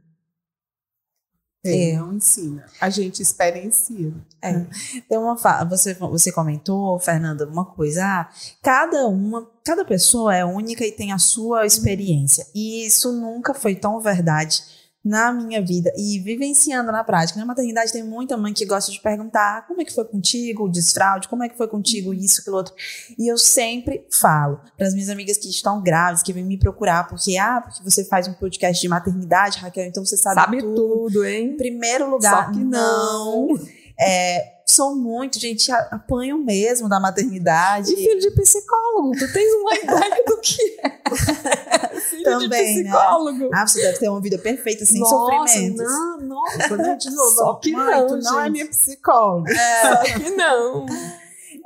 É, 1.64 1.90
é. 1.90 1.96
não 1.98 2.14
ensina. 2.14 2.64
A 2.80 2.88
gente 2.88 3.20
experiencia. 3.20 4.12
É. 4.40 4.64
Tem 5.08 5.18
uma 5.18 5.36
você 5.64 5.94
você 5.94 6.32
comentou, 6.32 6.98
Fernanda, 6.98 7.46
uma 7.46 7.64
coisa, 7.64 8.02
ah, 8.04 8.30
cada 8.62 9.06
uma, 9.06 9.46
cada 9.62 9.84
pessoa 9.84 10.34
é 10.34 10.44
única 10.44 10.84
e 10.86 10.92
tem 10.92 11.12
a 11.12 11.18
sua 11.18 11.66
experiência. 11.66 12.46
E 12.54 12.86
isso 12.86 13.12
nunca 13.12 13.52
foi 13.52 13.74
tão 13.74 14.00
verdade 14.00 14.79
na 15.04 15.32
minha 15.32 15.64
vida 15.64 15.90
e 15.96 16.18
vivenciando 16.18 16.92
na 16.92 17.02
prática. 17.02 17.38
Na 17.38 17.46
maternidade 17.46 17.92
tem 17.92 18.02
muita 18.02 18.36
mãe 18.36 18.52
que 18.52 18.66
gosta 18.66 18.92
de 18.92 19.00
perguntar 19.00 19.66
como 19.66 19.80
é 19.80 19.84
que 19.84 19.94
foi 19.94 20.04
contigo 20.04 20.64
o 20.64 20.68
desfraude, 20.68 21.28
como 21.28 21.42
é 21.42 21.48
que 21.48 21.56
foi 21.56 21.66
contigo 21.68 22.12
isso, 22.12 22.40
aquilo 22.40 22.56
outro. 22.56 22.74
E 23.18 23.26
eu 23.26 23.38
sempre 23.38 24.06
falo 24.10 24.60
para 24.76 24.86
as 24.86 24.92
minhas 24.92 25.08
amigas 25.08 25.38
que 25.38 25.48
estão 25.48 25.82
grávidas, 25.82 26.22
que 26.22 26.32
vêm 26.32 26.44
me 26.44 26.58
procurar, 26.58 27.08
porque, 27.08 27.36
ah, 27.38 27.62
porque 27.62 27.82
você 27.82 28.04
faz 28.04 28.28
um 28.28 28.34
podcast 28.34 28.80
de 28.80 28.88
maternidade, 28.88 29.58
Raquel, 29.58 29.86
então 29.86 30.04
você 30.04 30.16
sabe, 30.16 30.40
sabe 30.40 30.58
tudo. 30.60 30.74
tudo, 30.74 31.24
hein? 31.24 31.50
Em 31.50 31.56
primeiro 31.56 32.10
lugar, 32.10 32.46
Só 32.46 32.52
que 32.52 32.62
não. 32.62 33.48
não. 33.48 33.58
É, 33.98 34.59
sou 34.70 34.94
muito, 34.94 35.38
gente, 35.38 35.70
apanho 35.70 36.38
mesmo 36.38 36.88
da 36.88 37.00
maternidade. 37.00 37.92
E 37.92 37.96
filho 37.96 38.20
de 38.20 38.30
psicólogo, 38.30 39.12
tu 39.18 39.32
tens 39.32 39.52
uma 39.54 39.74
ideia 39.74 40.24
do 40.26 40.40
que 40.40 40.80
é. 40.82 42.00
filho 42.00 42.24
Também, 42.24 42.76
de 42.76 42.82
né? 42.84 42.90
psicólogo. 42.90 43.38
Né? 43.38 43.50
Ah, 43.52 43.66
você 43.66 43.82
deve 43.82 43.98
ter 43.98 44.08
uma 44.08 44.20
vida 44.20 44.38
perfeita, 44.38 44.84
sem 44.86 45.00
nossa, 45.00 45.14
sofrimentos. 45.14 45.84
Não, 45.84 46.20
nossa, 46.20 46.96
de 46.96 47.10
novo, 47.10 47.34
Só 47.34 47.54
que 47.54 47.72
mãe, 47.72 48.00
não, 48.00 48.06
tu 48.06 48.16
não 48.18 48.40
é 48.40 48.50
minha 48.50 48.68
psicóloga. 48.68 49.52
É. 49.52 49.82
Só 49.82 50.02
que 50.02 50.30
não. 50.30 50.86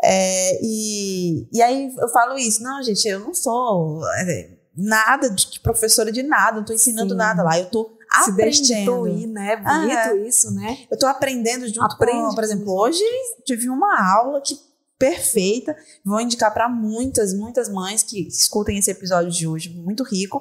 É, 0.02 0.58
e, 0.62 1.48
e 1.52 1.62
aí 1.62 1.94
eu 1.96 2.08
falo 2.08 2.36
isso, 2.36 2.62
não, 2.62 2.82
gente, 2.82 3.06
eu 3.08 3.20
não 3.20 3.32
sou 3.32 4.02
é, 4.18 4.50
nada 4.76 5.30
de 5.30 5.60
professora 5.60 6.10
de 6.10 6.22
nada, 6.22 6.58
não 6.58 6.64
tô 6.64 6.72
ensinando 6.72 7.12
Sim. 7.12 7.18
nada 7.18 7.42
lá, 7.42 7.58
eu 7.58 7.66
tô 7.66 7.96
se 8.22 8.32
destituir, 8.32 9.26
né? 9.26 9.56
Bonito 9.56 9.96
ah, 9.96 10.16
isso, 10.16 10.52
né? 10.52 10.78
Eu 10.90 10.98
tô 10.98 11.06
aprendendo 11.06 11.66
junto 11.66 11.82
Aprende 11.82 12.28
com, 12.28 12.34
por 12.34 12.44
exemplo, 12.44 12.72
hoje 12.72 13.02
tive 13.44 13.68
uma 13.68 14.14
aula 14.14 14.40
que 14.40 14.58
perfeita, 14.98 15.76
vou 16.04 16.20
indicar 16.20 16.52
para 16.52 16.68
muitas, 16.68 17.34
muitas 17.34 17.68
mães 17.68 18.02
que 18.02 18.26
escutem 18.28 18.78
esse 18.78 18.90
episódio 18.90 19.30
de 19.30 19.46
hoje, 19.46 19.70
muito 19.70 20.02
rico. 20.04 20.40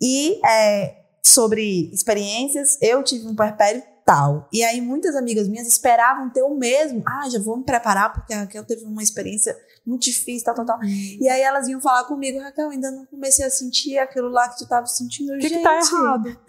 E 0.00 0.40
é, 0.46 0.96
sobre 1.24 1.90
experiências, 1.92 2.78
eu 2.80 3.02
tive 3.02 3.26
um 3.26 3.34
puerpério 3.34 3.82
tal. 4.08 4.48
E 4.50 4.64
aí 4.64 4.80
muitas 4.80 5.14
amigas 5.14 5.46
minhas 5.46 5.68
esperavam 5.68 6.30
ter 6.30 6.42
o 6.42 6.54
mesmo. 6.54 7.02
Ah, 7.06 7.28
já 7.28 7.38
vou 7.38 7.58
me 7.58 7.64
preparar 7.64 8.10
porque 8.10 8.32
a 8.32 8.40
Raquel 8.40 8.64
teve 8.64 8.84
uma 8.84 9.02
experiência 9.02 9.54
muito 9.86 10.04
difícil, 10.04 10.46
tal, 10.46 10.54
tal, 10.54 10.64
tal. 10.64 10.78
Hum. 10.78 11.18
E 11.20 11.28
aí 11.28 11.42
elas 11.42 11.68
iam 11.68 11.80
falar 11.80 12.04
comigo, 12.04 12.40
Raquel, 12.40 12.70
ainda 12.70 12.90
não 12.90 13.04
comecei 13.04 13.44
a 13.44 13.50
sentir 13.50 13.98
aquilo 13.98 14.30
lá 14.30 14.48
que 14.48 14.58
tu 14.58 14.66
tava 14.66 14.86
sentindo. 14.86 15.34
O 15.34 15.38
que, 15.38 15.50
que 15.50 15.62
tá 15.62 15.78
errado? 15.78 16.38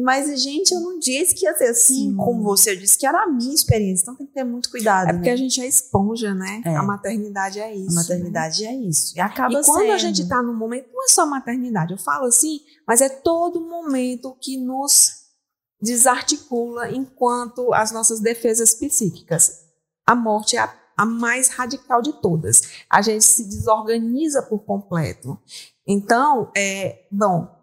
Mas, 0.00 0.42
gente, 0.42 0.72
eu 0.72 0.80
não 0.80 0.98
disse 0.98 1.34
que 1.34 1.44
ia 1.44 1.54
ser 1.54 1.66
assim 1.66 2.10
Sim. 2.10 2.16
com 2.16 2.42
você. 2.42 2.72
Eu 2.72 2.76
disse 2.76 2.96
que 2.96 3.06
era 3.06 3.22
a 3.22 3.26
minha 3.26 3.54
experiência. 3.54 4.02
Então 4.02 4.16
tem 4.16 4.26
que 4.26 4.32
ter 4.32 4.44
muito 4.44 4.70
cuidado. 4.70 5.10
É 5.10 5.12
porque 5.12 5.28
né? 5.28 5.34
a 5.34 5.36
gente 5.36 5.60
é 5.60 5.66
esponja, 5.66 6.34
né? 6.34 6.62
É. 6.64 6.74
A 6.74 6.82
maternidade 6.82 7.60
é 7.60 7.74
isso. 7.74 7.90
A 7.90 8.02
maternidade 8.02 8.62
né? 8.62 8.70
é 8.70 8.74
isso. 8.76 9.16
E 9.16 9.20
acaba 9.20 9.60
E 9.60 9.64
quando 9.64 9.82
sendo. 9.82 9.92
a 9.92 9.98
gente 9.98 10.26
tá 10.26 10.42
no 10.42 10.54
momento, 10.54 10.88
não 10.92 11.04
é 11.04 11.08
só 11.08 11.26
maternidade. 11.26 11.92
Eu 11.92 11.98
falo 11.98 12.24
assim, 12.24 12.60
mas 12.86 13.00
é 13.00 13.08
todo 13.08 13.60
momento 13.60 14.36
que 14.40 14.56
nos 14.56 15.20
desarticula 15.82 16.90
enquanto 16.90 17.72
as 17.74 17.92
nossas 17.92 18.20
defesas 18.20 18.74
psíquicas. 18.74 19.60
A 20.06 20.14
morte 20.14 20.56
é 20.56 20.60
a, 20.60 20.74
a 20.96 21.04
mais 21.04 21.48
radical 21.48 22.00
de 22.00 22.12
todas. 22.20 22.62
A 22.88 23.02
gente 23.02 23.24
se 23.24 23.44
desorganiza 23.44 24.42
por 24.42 24.60
completo. 24.60 25.38
Então, 25.86 26.50
é, 26.56 27.06
bom, 27.10 27.59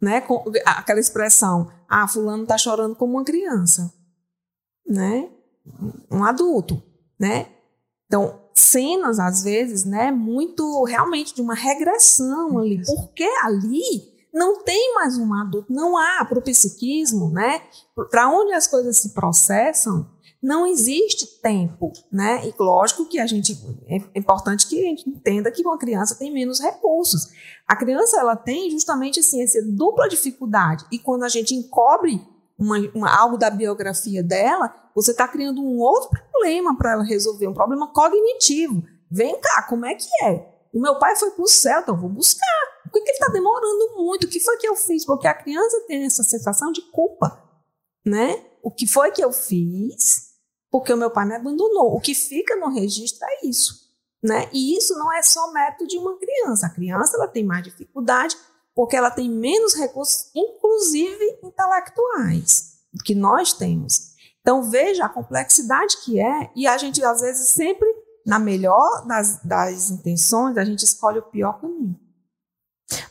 né? 0.00 0.20
Com, 0.20 0.44
aquela 0.64 1.00
expressão, 1.00 1.70
ah, 1.88 2.06
fulano 2.08 2.42
está 2.42 2.58
chorando 2.58 2.94
como 2.96 3.14
uma 3.14 3.24
criança, 3.24 3.92
né? 4.86 5.28
Um 6.10 6.24
adulto, 6.24 6.82
né? 7.18 7.48
Então, 8.06 8.40
cenas, 8.54 9.18
às 9.18 9.42
vezes, 9.42 9.84
né, 9.84 10.10
muito 10.10 10.84
realmente 10.84 11.34
de 11.34 11.42
uma 11.42 11.54
regressão 11.54 12.58
ali, 12.58 12.80
porque 12.84 13.28
ali 13.42 14.16
não 14.32 14.62
tem 14.62 14.94
mais 14.94 15.18
um 15.18 15.32
adulto, 15.34 15.72
não 15.72 15.96
há 15.96 16.24
para 16.24 16.38
o 16.38 16.42
psiquismo, 16.42 17.30
né? 17.30 17.62
Para 18.10 18.28
onde 18.28 18.52
as 18.52 18.66
coisas 18.66 18.98
se 18.98 19.10
processam, 19.10 20.08
não 20.42 20.66
existe 20.66 21.40
tempo, 21.40 21.92
né? 22.12 22.46
E 22.46 22.54
lógico 22.58 23.06
que 23.06 23.18
a 23.18 23.26
gente 23.26 23.52
é 23.88 24.18
importante 24.18 24.66
que 24.66 24.78
a 24.78 24.88
gente 24.88 25.08
entenda 25.08 25.50
que 25.50 25.62
uma 25.62 25.78
criança 25.78 26.14
tem 26.14 26.32
menos 26.32 26.60
recursos. 26.60 27.28
A 27.66 27.74
criança 27.74 28.20
ela 28.20 28.36
tem 28.36 28.70
justamente 28.70 29.20
assim 29.20 29.42
essa 29.42 29.60
dupla 29.62 30.08
dificuldade 30.08 30.84
e 30.92 30.98
quando 30.98 31.24
a 31.24 31.28
gente 31.28 31.54
encobre 31.54 32.20
uma, 32.58 32.78
uma, 32.94 33.14
algo 33.14 33.36
da 33.36 33.50
biografia 33.50 34.22
dela, 34.22 34.74
você 34.94 35.10
está 35.10 35.28
criando 35.28 35.60
um 35.60 35.78
outro 35.78 36.10
problema 36.30 36.76
para 36.76 36.92
ela 36.92 37.04
resolver, 37.04 37.46
um 37.48 37.54
problema 37.54 37.92
cognitivo. 37.92 38.82
Vem 39.10 39.38
cá, 39.40 39.62
como 39.68 39.84
é 39.84 39.94
que 39.94 40.08
é? 40.24 40.56
O 40.72 40.80
meu 40.80 40.98
pai 40.98 41.16
foi 41.16 41.30
para 41.30 41.42
o 41.42 41.48
céu, 41.48 41.80
então 41.80 41.96
vou 41.96 42.08
buscar. 42.08 42.46
Por 42.84 42.92
que, 42.92 43.00
que 43.00 43.10
ele 43.10 43.18
está 43.18 43.32
demorando 43.32 43.96
muito? 43.96 44.24
O 44.24 44.28
que 44.28 44.40
foi 44.40 44.56
que 44.58 44.68
eu 44.68 44.76
fiz? 44.76 45.04
Porque 45.04 45.26
a 45.26 45.34
criança 45.34 45.84
tem 45.86 46.04
essa 46.04 46.22
sensação 46.22 46.72
de 46.72 46.82
culpa, 46.90 47.42
né? 48.04 48.44
O 48.66 48.70
que 48.72 48.84
foi 48.84 49.12
que 49.12 49.22
eu 49.22 49.32
fiz? 49.32 50.32
Porque 50.72 50.92
o 50.92 50.96
meu 50.96 51.08
pai 51.08 51.24
me 51.24 51.36
abandonou. 51.36 51.94
O 51.94 52.00
que 52.00 52.16
fica 52.16 52.56
no 52.56 52.68
registro 52.68 53.24
é 53.24 53.46
isso, 53.46 53.92
né? 54.20 54.50
E 54.52 54.76
isso 54.76 54.98
não 54.98 55.12
é 55.12 55.22
só 55.22 55.52
método 55.52 55.86
de 55.86 55.96
uma 55.96 56.18
criança. 56.18 56.66
A 56.66 56.70
criança 56.70 57.16
ela 57.16 57.28
tem 57.28 57.44
mais 57.44 57.62
dificuldade 57.62 58.36
porque 58.74 58.96
ela 58.96 59.08
tem 59.08 59.30
menos 59.30 59.72
recursos, 59.74 60.32
inclusive 60.34 61.38
intelectuais, 61.44 62.80
que 63.04 63.14
nós 63.14 63.52
temos. 63.52 64.16
Então 64.40 64.68
veja 64.68 65.04
a 65.04 65.08
complexidade 65.08 65.98
que 65.98 66.18
é 66.18 66.50
e 66.56 66.66
a 66.66 66.76
gente 66.76 67.04
às 67.04 67.20
vezes 67.20 67.50
sempre 67.50 67.88
na 68.26 68.40
melhor 68.40 69.06
das, 69.06 69.40
das 69.44 69.90
intenções 69.90 70.58
a 70.58 70.64
gente 70.64 70.84
escolhe 70.84 71.20
o 71.20 71.30
pior 71.30 71.60
caminho 71.60 71.96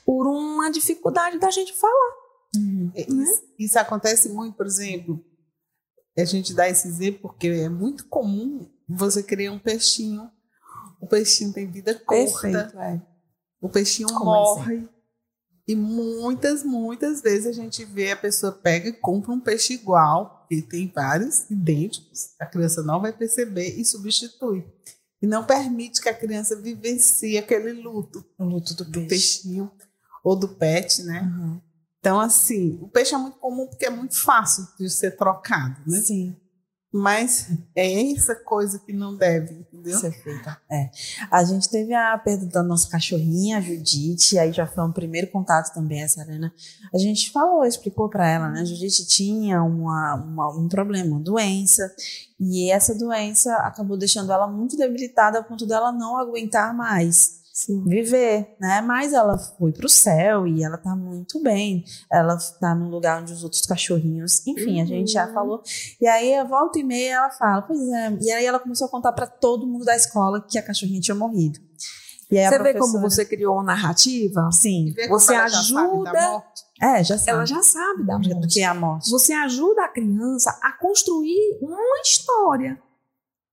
por 0.05 0.27
uma 0.27 0.69
dificuldade 0.69 1.39
da 1.39 1.49
gente 1.49 1.71
falar. 1.71 2.13
Uhum. 2.57 2.91
Né? 2.93 3.23
Isso, 3.23 3.43
isso, 3.57 3.79
acontece 3.79 4.27
muito, 4.27 4.57
por 4.57 4.65
exemplo, 4.65 5.23
a 6.21 6.25
gente 6.25 6.53
dá 6.53 6.69
esse 6.69 6.87
exemplo 6.87 7.21
porque 7.21 7.47
é 7.47 7.69
muito 7.69 8.05
comum 8.07 8.69
você 8.87 9.21
criar 9.21 9.51
um 9.51 9.59
peixinho, 9.59 10.29
o 11.01 11.07
peixinho 11.07 11.53
tem 11.53 11.69
vida 11.69 11.93
curta, 11.95 12.41
Perfeito, 12.41 12.79
é. 12.79 13.01
o 13.61 13.69
peixinho 13.69 14.07
Como 14.09 14.25
morre. 14.25 14.77
Assim? 14.77 14.89
E 15.67 15.75
muitas, 15.75 16.63
muitas 16.63 17.21
vezes 17.21 17.47
a 17.47 17.51
gente 17.51 17.83
vê 17.83 18.11
a 18.11 18.15
pessoa 18.15 18.51
pega 18.51 18.89
e 18.89 18.93
compra 18.93 19.31
um 19.31 19.39
peixe 19.39 19.73
igual, 19.73 20.45
e 20.49 20.61
tem 20.61 20.91
vários 20.93 21.49
idênticos, 21.49 22.35
a 22.39 22.45
criança 22.45 22.83
não 22.83 23.01
vai 23.01 23.11
perceber 23.11 23.79
e 23.79 23.83
substitui 23.83 24.63
e 25.25 25.27
não 25.27 25.43
permite 25.43 26.01
que 26.01 26.09
a 26.09 26.13
criança 26.13 26.55
vivencie 26.55 27.37
aquele 27.37 27.73
luto, 27.73 28.23
o 28.37 28.43
luto 28.43 28.75
do, 28.75 28.85
do 28.85 29.07
peixinho 29.07 29.71
ou 30.23 30.35
do 30.35 30.47
pet, 30.47 31.01
né? 31.03 31.21
Uhum. 31.21 31.61
Então, 32.05 32.19
assim, 32.19 32.77
o 32.83 32.87
peixe 32.87 33.15
é 33.15 33.17
muito 33.17 33.39
comum 33.39 33.65
porque 33.65 33.87
é 33.87 33.89
muito 33.89 34.15
fácil 34.15 34.67
de 34.79 34.87
ser 34.91 35.17
trocado, 35.17 35.81
né? 35.87 35.99
Sim. 36.01 36.35
Mas 36.93 37.49
é 37.75 38.11
essa 38.11 38.35
coisa 38.35 38.77
que 38.77 38.93
não 38.93 39.15
deve, 39.15 39.55
entendeu? 39.55 39.97
Ser 39.97 40.11
feita. 40.11 40.55
É. 40.71 40.91
A 41.31 41.43
gente 41.43 41.67
teve 41.67 41.95
a 41.95 42.15
perda 42.19 42.45
da 42.45 42.61
nossa 42.61 42.87
cachorrinha, 42.91 43.57
a 43.57 43.61
Judite, 43.61 44.37
aí 44.37 44.53
já 44.53 44.67
foi 44.67 44.83
um 44.83 44.91
primeiro 44.91 45.31
contato 45.31 45.73
também, 45.73 46.03
essa 46.03 46.21
Arena. 46.21 46.53
A 46.93 46.97
gente 46.99 47.31
falou, 47.31 47.65
explicou 47.65 48.07
para 48.07 48.29
ela, 48.29 48.51
né? 48.51 48.61
A 48.61 48.65
Judite 48.65 49.07
tinha 49.07 49.63
uma, 49.63 50.13
uma, 50.13 50.55
um 50.55 50.69
problema, 50.69 51.15
uma 51.15 51.19
doença, 51.19 51.91
e 52.39 52.69
essa 52.69 52.93
doença 52.93 53.51
acabou 53.55 53.97
deixando 53.97 54.31
ela 54.31 54.45
muito 54.45 54.77
debilitada 54.77 55.39
a 55.39 55.43
ponto 55.43 55.65
dela 55.65 55.91
não 55.91 56.19
aguentar 56.19 56.71
mais. 56.71 57.43
Sim. 57.55 57.81
viver, 57.85 58.53
né? 58.59 58.81
Mas 58.81 59.13
ela 59.13 59.37
foi 59.37 59.71
para 59.71 59.85
o 59.85 59.89
céu 59.89 60.45
e 60.45 60.61
ela 60.61 60.77
tá 60.77 60.93
muito 60.93 61.41
bem. 61.41 61.85
Ela 62.11 62.37
tá 62.59 62.75
no 62.75 62.89
lugar 62.89 63.21
onde 63.21 63.31
os 63.31 63.45
outros 63.45 63.61
cachorrinhos, 63.61 64.45
enfim, 64.45 64.75
uhum. 64.75 64.83
a 64.83 64.85
gente 64.85 65.13
já 65.13 65.25
uhum. 65.25 65.33
falou. 65.33 65.63
E 66.01 66.05
aí, 66.05 66.35
a 66.35 66.43
volta 66.43 66.77
e 66.77 66.83
meia, 66.83 67.13
ela 67.13 67.31
fala, 67.31 67.61
pois 67.61 67.79
é. 67.79 68.17
E 68.21 68.29
aí 68.29 68.45
ela 68.45 68.59
começou 68.59 68.87
a 68.87 68.91
contar 68.91 69.13
para 69.13 69.25
todo 69.25 69.65
mundo 69.65 69.85
da 69.85 69.95
escola 69.95 70.45
que 70.45 70.59
a 70.59 70.61
cachorrinha 70.61 70.99
tinha 70.99 71.15
morrido. 71.15 71.57
você 72.29 72.57
professora... 72.57 72.63
vê 72.63 72.73
como 72.77 72.99
você 72.99 73.23
criou 73.23 73.53
uma 73.53 73.63
narrativa? 73.63 74.49
Sim. 74.51 74.93
Você 75.07 75.33
ajuda. 75.33 76.43
É, 76.81 77.01
já 77.05 77.17
sabe. 77.17 77.31
Ela 77.31 77.45
já 77.45 77.63
sabe 77.63 78.05
da 78.05 78.19
morte. 78.19 78.33
Do 78.33 78.47
que 78.49 78.59
é 78.59 78.65
a 78.65 78.73
morte. 78.73 79.09
Você 79.09 79.31
ajuda 79.31 79.85
a 79.85 79.87
criança 79.87 80.59
a 80.61 80.73
construir 80.73 81.57
uma 81.61 82.01
história. 82.03 82.77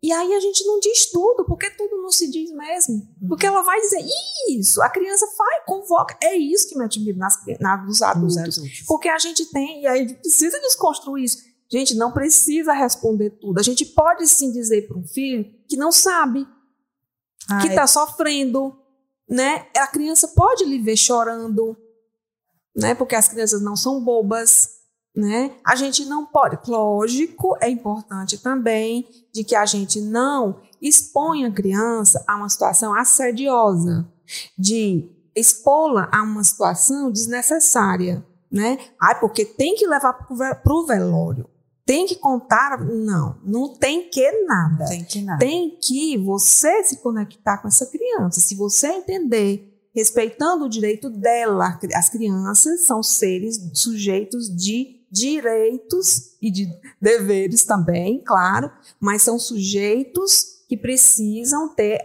E 0.02 0.10
aí 0.10 0.34
a 0.34 0.40
gente 0.40 0.64
não 0.66 0.80
diz 0.80 1.12
tudo, 1.12 1.44
porque 1.44 1.70
tudo 1.70 2.02
não 2.02 2.10
se 2.10 2.28
diz 2.28 2.50
mesmo. 2.50 3.08
Porque 3.28 3.46
ela 3.46 3.62
vai 3.62 3.80
dizer, 3.80 4.04
isso, 4.48 4.82
a 4.82 4.88
criança 4.88 5.24
vai, 5.38 5.64
convoca. 5.64 6.18
É 6.20 6.34
isso 6.34 6.68
que 6.68 6.76
me 6.76 6.84
admira 6.84 7.16
nas, 7.16 7.36
nas, 7.60 7.86
nos 7.86 8.02
adultos. 8.02 8.36
adultos. 8.36 8.82
Porque 8.88 9.08
a 9.08 9.18
gente 9.18 9.46
tem, 9.46 9.82
e 9.82 9.86
aí 9.86 10.00
a 10.00 10.02
gente 10.02 10.14
precisa 10.14 10.58
desconstruir 10.58 11.24
isso. 11.24 11.38
Gente, 11.70 11.94
não 11.94 12.10
precisa 12.10 12.72
responder 12.72 13.30
tudo. 13.30 13.60
A 13.60 13.62
gente 13.62 13.86
pode 13.86 14.26
sim 14.26 14.50
dizer 14.50 14.88
para 14.88 14.98
um 14.98 15.06
filho 15.06 15.48
que 15.68 15.76
não 15.76 15.92
sabe, 15.92 16.46
ah, 17.48 17.60
que 17.60 17.68
está 17.68 17.82
é... 17.82 17.86
sofrendo, 17.86 18.76
né? 19.28 19.68
A 19.76 19.86
criança 19.86 20.26
pode 20.28 20.64
lhe 20.64 20.80
ver 20.80 20.96
chorando, 20.96 21.76
né? 22.74 22.94
Porque 22.94 23.14
as 23.14 23.28
crianças 23.28 23.62
não 23.62 23.76
são 23.76 24.02
bobas 24.02 24.81
né? 25.14 25.52
A 25.64 25.76
gente 25.76 26.04
não 26.04 26.24
pode, 26.24 26.58
lógico, 26.68 27.56
é 27.60 27.68
importante 27.68 28.38
também 28.38 29.06
de 29.32 29.44
que 29.44 29.54
a 29.54 29.66
gente 29.66 30.00
não 30.00 30.60
exponha 30.80 31.48
a 31.48 31.52
criança 31.52 32.24
a 32.26 32.36
uma 32.36 32.48
situação 32.48 32.94
assediosa, 32.94 34.08
de 34.58 35.08
expô-la 35.34 36.08
a 36.12 36.22
uma 36.22 36.42
situação 36.42 37.10
desnecessária, 37.10 38.24
né? 38.50 38.78
Ai, 39.00 39.18
porque 39.20 39.44
tem 39.44 39.74
que 39.74 39.86
levar 39.86 40.14
para 40.14 40.74
o 40.74 40.86
velório. 40.86 41.48
Tem 41.84 42.06
que 42.06 42.16
contar. 42.16 42.80
Não, 42.80 43.36
não 43.44 43.74
tem 43.74 44.08
que 44.08 44.30
nada. 44.46 44.84
Tem 44.86 45.04
que 45.04 45.20
nada. 45.20 45.38
Tem 45.38 45.76
que 45.82 46.16
você 46.16 46.84
se 46.84 46.98
conectar 46.98 47.58
com 47.58 47.68
essa 47.68 47.86
criança. 47.86 48.40
Se 48.40 48.54
você 48.54 48.86
entender 48.88 49.72
respeitando 49.94 50.64
o 50.64 50.68
direito 50.68 51.08
dela. 51.10 51.78
As 51.94 52.08
crianças 52.08 52.84
são 52.84 53.02
seres 53.02 53.60
sujeitos 53.74 54.48
de 54.48 55.01
direitos 55.12 56.38
e 56.40 56.50
de 56.50 56.66
deveres 56.98 57.64
também, 57.64 58.24
claro, 58.24 58.72
mas 58.98 59.22
são 59.22 59.38
sujeitos 59.38 60.64
que 60.66 60.76
precisam 60.76 61.68
ter 61.74 62.00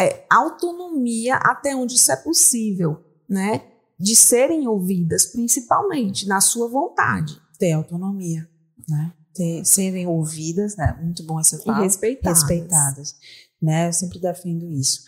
é, 0.00 0.26
autonomia 0.28 1.36
até 1.36 1.74
onde 1.76 1.94
isso 1.94 2.10
é 2.10 2.16
possível, 2.16 3.00
né? 3.28 3.62
De 3.98 4.16
serem 4.16 4.66
ouvidas, 4.66 5.26
principalmente 5.26 6.26
na 6.26 6.40
sua 6.40 6.68
vontade. 6.68 7.40
Ter 7.58 7.72
autonomia, 7.72 8.46
né? 8.88 9.14
Ter, 9.32 9.64
serem 9.64 10.08
ouvidas, 10.08 10.76
né? 10.76 10.98
Muito 11.00 11.22
bom 11.22 11.38
essa 11.38 11.58
fala. 11.60 11.78
E 11.78 11.82
respeitadas. 11.84 12.40
Respeitadas, 12.40 13.14
né? 13.62 13.88
Eu 13.88 13.92
sempre 13.92 14.18
defendo 14.18 14.68
isso. 14.72 15.04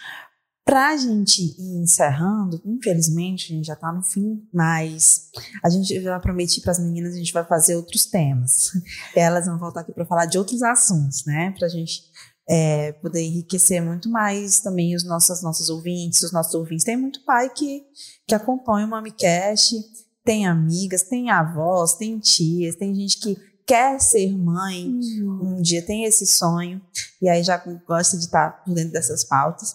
Para 0.68 0.90
a 0.90 0.96
gente 0.98 1.40
ir 1.58 1.80
encerrando, 1.80 2.60
infelizmente 2.62 3.50
a 3.50 3.56
gente 3.56 3.66
já 3.66 3.72
está 3.72 3.90
no 3.90 4.02
fim, 4.02 4.46
mas 4.52 5.30
a 5.64 5.70
gente 5.70 5.98
já 5.98 6.20
prometi 6.20 6.60
para 6.60 6.72
as 6.72 6.78
meninas 6.78 7.14
a 7.14 7.16
gente 7.16 7.32
vai 7.32 7.42
fazer 7.42 7.74
outros 7.74 8.04
temas. 8.04 8.72
Elas 9.16 9.46
vão 9.46 9.58
voltar 9.58 9.80
aqui 9.80 9.92
para 9.94 10.04
falar 10.04 10.26
de 10.26 10.36
outros 10.36 10.62
assuntos, 10.62 11.24
né? 11.24 11.54
Para 11.56 11.68
a 11.68 11.70
gente 11.70 12.02
é, 12.46 12.92
poder 12.92 13.22
enriquecer 13.22 13.82
muito 13.82 14.10
mais 14.10 14.60
também 14.60 14.94
os 14.94 15.04
nossos, 15.04 15.42
nossos 15.42 15.70
ouvintes, 15.70 16.22
os 16.22 16.32
nossos 16.32 16.52
ouvintes. 16.52 16.84
Tem 16.84 16.98
muito 16.98 17.24
pai 17.24 17.48
que, 17.48 17.84
que 18.26 18.34
acompanha 18.34 18.86
o 18.86 18.90
MamiCast, 18.90 19.74
tem 20.22 20.46
amigas, 20.46 21.02
tem 21.04 21.30
avós, 21.30 21.94
tem 21.94 22.18
tias, 22.18 22.76
tem 22.76 22.94
gente 22.94 23.18
que 23.20 23.38
quer 23.66 23.98
ser 24.02 24.36
mãe, 24.36 24.86
uhum. 25.22 25.56
um 25.56 25.62
dia 25.62 25.80
tem 25.80 26.04
esse 26.04 26.26
sonho, 26.26 26.78
e 27.22 27.28
aí 27.28 27.42
já 27.42 27.56
gosta 27.86 28.18
de 28.18 28.24
estar 28.24 28.50
tá 28.50 28.58
por 28.58 28.74
dentro 28.74 28.92
dessas 28.92 29.24
pautas. 29.24 29.74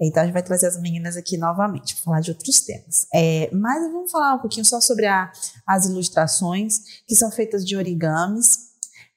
Então 0.00 0.22
a 0.22 0.26
gente 0.26 0.32
vai 0.32 0.42
trazer 0.42 0.66
as 0.66 0.80
meninas 0.80 1.16
aqui 1.16 1.36
novamente 1.36 1.94
para 1.96 2.04
falar 2.04 2.20
de 2.20 2.30
outros 2.30 2.60
temas. 2.60 3.06
É, 3.12 3.50
mas 3.52 3.90
vamos 3.90 4.10
falar 4.10 4.34
um 4.34 4.38
pouquinho 4.38 4.64
só 4.64 4.80
sobre 4.80 5.06
a, 5.06 5.32
as 5.66 5.86
ilustrações 5.86 6.80
que 7.06 7.16
são 7.16 7.30
feitas 7.30 7.66
de 7.66 7.76
origamis 7.76 8.68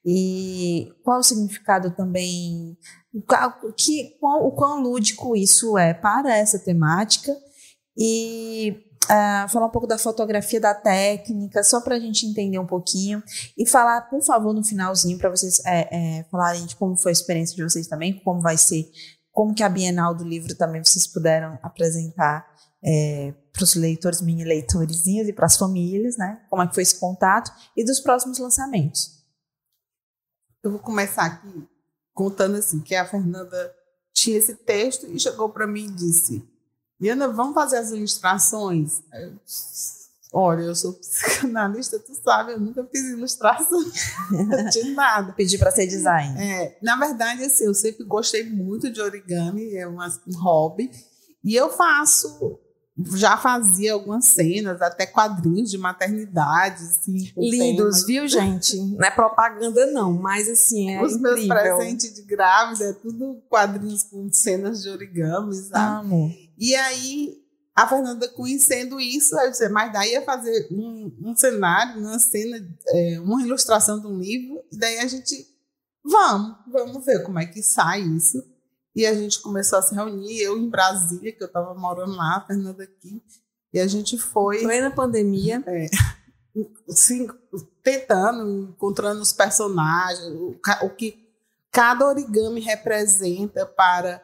e 0.04 0.92
qual 1.04 1.20
o 1.20 1.24
significado 1.24 1.92
também, 1.92 2.76
que, 3.78 4.18
qual, 4.20 4.48
o 4.48 4.52
quão 4.52 4.82
lúdico 4.82 5.36
isso 5.36 5.78
é 5.78 5.94
para 5.94 6.36
essa 6.36 6.58
temática 6.58 7.36
e 7.98 8.88
Uh, 9.06 9.50
falar 9.50 9.66
um 9.66 9.72
pouco 9.72 9.88
da 9.88 9.98
fotografia 9.98 10.62
da 10.62 10.74
técnica, 10.74 11.64
só 11.64 11.82
para 11.82 11.96
a 11.96 12.00
gente 12.00 12.26
entender 12.26 12.60
um 12.60 12.68
pouquinho. 12.68 13.22
E 13.58 13.68
falar, 13.68 14.02
por 14.02 14.24
favor, 14.24 14.54
no 14.54 14.64
finalzinho, 14.64 15.18
para 15.18 15.30
vocês 15.30 15.60
é, 15.66 16.20
é, 16.20 16.24
falarem 16.32 16.66
de 16.66 16.76
como 16.76 16.96
foi 16.96 17.12
a 17.12 17.14
experiência 17.14 17.56
de 17.56 17.64
vocês 17.64 17.88
também, 17.88 18.22
como 18.24 18.40
vai 18.42 18.58
ser 18.58 18.90
como 19.32 19.56
que 19.56 19.64
a 19.64 19.70
Bienal 19.70 20.14
do 20.14 20.24
Livro 20.24 20.56
também 20.56 20.84
vocês 20.84 21.08
puderam 21.08 21.58
apresentar 21.64 22.50
é, 22.84 23.34
para 23.54 23.64
os 23.64 23.76
leitores, 23.76 24.22
mini 24.22 24.44
leitorizinhos 24.44 25.28
e 25.28 25.34
para 25.34 25.46
as 25.46 25.58
famílias, 25.58 26.18
né? 26.18 26.42
Como 26.50 26.62
é 26.62 26.68
que 26.68 26.74
foi 26.74 26.84
esse 26.84 27.00
contato 27.00 27.52
e 27.76 27.84
dos 27.84 28.00
próximos 28.00 28.40
lançamentos. 28.40 29.22
Eu 30.64 30.72
vou 30.72 30.80
começar 30.80 31.26
aqui 31.26 31.68
contando 32.14 32.58
assim 32.58 32.80
que 32.82 32.96
a 32.96 33.06
Fernanda 33.06 33.74
tinha 34.14 34.38
esse 34.38 34.56
texto 34.56 35.08
e 35.08 35.20
chegou 35.20 35.50
para 35.50 35.68
mim 35.68 35.86
e 35.86 35.92
disse: 35.92 36.48
Diana, 37.00 37.28
vamos 37.28 37.56
fazer 37.56 37.78
as 37.78 37.92
ilustrações? 37.92 39.02
Eu, 39.14 39.40
Olha, 40.34 40.62
eu 40.62 40.76
sou 40.76 40.94
psicanalista, 41.00 42.00
tu 42.00 42.14
sabe, 42.16 42.54
eu 42.54 42.60
nunca 42.60 42.84
fiz 42.86 43.02
ilustração 43.10 43.84
de 44.72 44.84
nada. 44.94 45.34
Pedi 45.34 45.58
para 45.58 45.72
ser 45.72 45.88
design. 45.88 46.40
É, 46.42 46.78
na 46.82 46.96
verdade, 46.96 47.44
assim, 47.44 47.66
eu 47.66 47.74
sempre 47.74 48.06
gostei 48.06 48.50
muito 48.50 48.90
de 48.90 49.02
origami, 49.02 49.76
é 49.76 49.86
uma, 49.86 50.08
um 50.28 50.38
hobby. 50.42 50.90
E 51.44 51.56
eu 51.56 51.70
faço, 51.70 52.60
já 53.16 53.36
fazia 53.36 53.94
algumas 53.94 54.26
cenas, 54.26 54.82
até 54.82 55.06
quadrinhos 55.06 55.70
de 55.70 55.78
maternidade, 55.78 56.84
assim. 56.84 57.32
Lindos, 57.36 58.04
temas. 58.04 58.06
viu, 58.06 58.28
gente? 58.28 58.78
Não 58.96 59.06
é 59.06 59.12
propaganda, 59.12 59.88
não, 59.88 60.14
mas 60.14 60.48
assim, 60.48 60.92
é 60.92 61.04
Os 61.04 61.14
incrível. 61.16 61.36
meus 61.36 61.48
presentes 61.48 62.14
de 62.14 62.22
grávida 62.22 62.86
é 62.86 62.94
tudo 62.94 63.42
quadrinhos 63.50 64.04
com 64.04 64.32
cenas 64.32 64.82
de 64.84 64.90
origami, 64.90 65.56
sabe? 65.56 66.06
Amo. 66.06 66.32
E 66.58 66.76
aí, 66.76 67.41
a 67.82 67.88
Fernanda 67.88 68.28
conhecendo 68.30 69.00
isso, 69.00 69.36
eu 69.40 69.50
disse, 69.50 69.68
mas 69.70 69.92
daí 69.92 70.12
ia 70.12 70.22
fazer 70.22 70.68
um, 70.72 71.12
um 71.20 71.36
cenário, 71.36 72.00
uma 72.00 72.20
cena, 72.20 72.64
é, 72.90 73.20
uma 73.20 73.42
ilustração 73.42 74.00
de 74.00 74.06
um 74.06 74.20
livro, 74.20 74.64
e 74.72 74.78
daí 74.78 75.00
a 75.00 75.08
gente, 75.08 75.48
vamos, 76.04 76.58
vamos 76.68 77.04
ver 77.04 77.24
como 77.24 77.40
é 77.40 77.46
que 77.46 77.64
sai 77.64 78.02
isso. 78.02 78.44
E 78.96 79.06
a 79.06 79.14
gente 79.14 79.42
começou 79.42 79.80
a 79.80 79.82
se 79.82 79.96
reunir, 79.96 80.42
eu 80.42 80.58
em 80.58 80.70
Brasília, 80.70 81.32
que 81.32 81.42
eu 81.42 81.48
estava 81.48 81.74
morando 81.74 82.16
lá, 82.16 82.38
a 82.38 82.46
Fernanda 82.46 82.84
aqui, 82.84 83.22
e 83.74 83.80
a 83.80 83.88
gente 83.88 84.18
foi... 84.18 84.60
Plena 84.60 84.92
pandemia. 84.92 85.64
É, 85.66 85.90
assim, 86.90 87.28
tentando, 87.82 88.70
encontrando 88.70 89.22
os 89.22 89.32
personagens, 89.32 90.28
o, 90.28 90.60
o 90.84 90.90
que 90.90 91.28
cada 91.72 92.06
origami 92.06 92.60
representa 92.60 93.66
para 93.66 94.22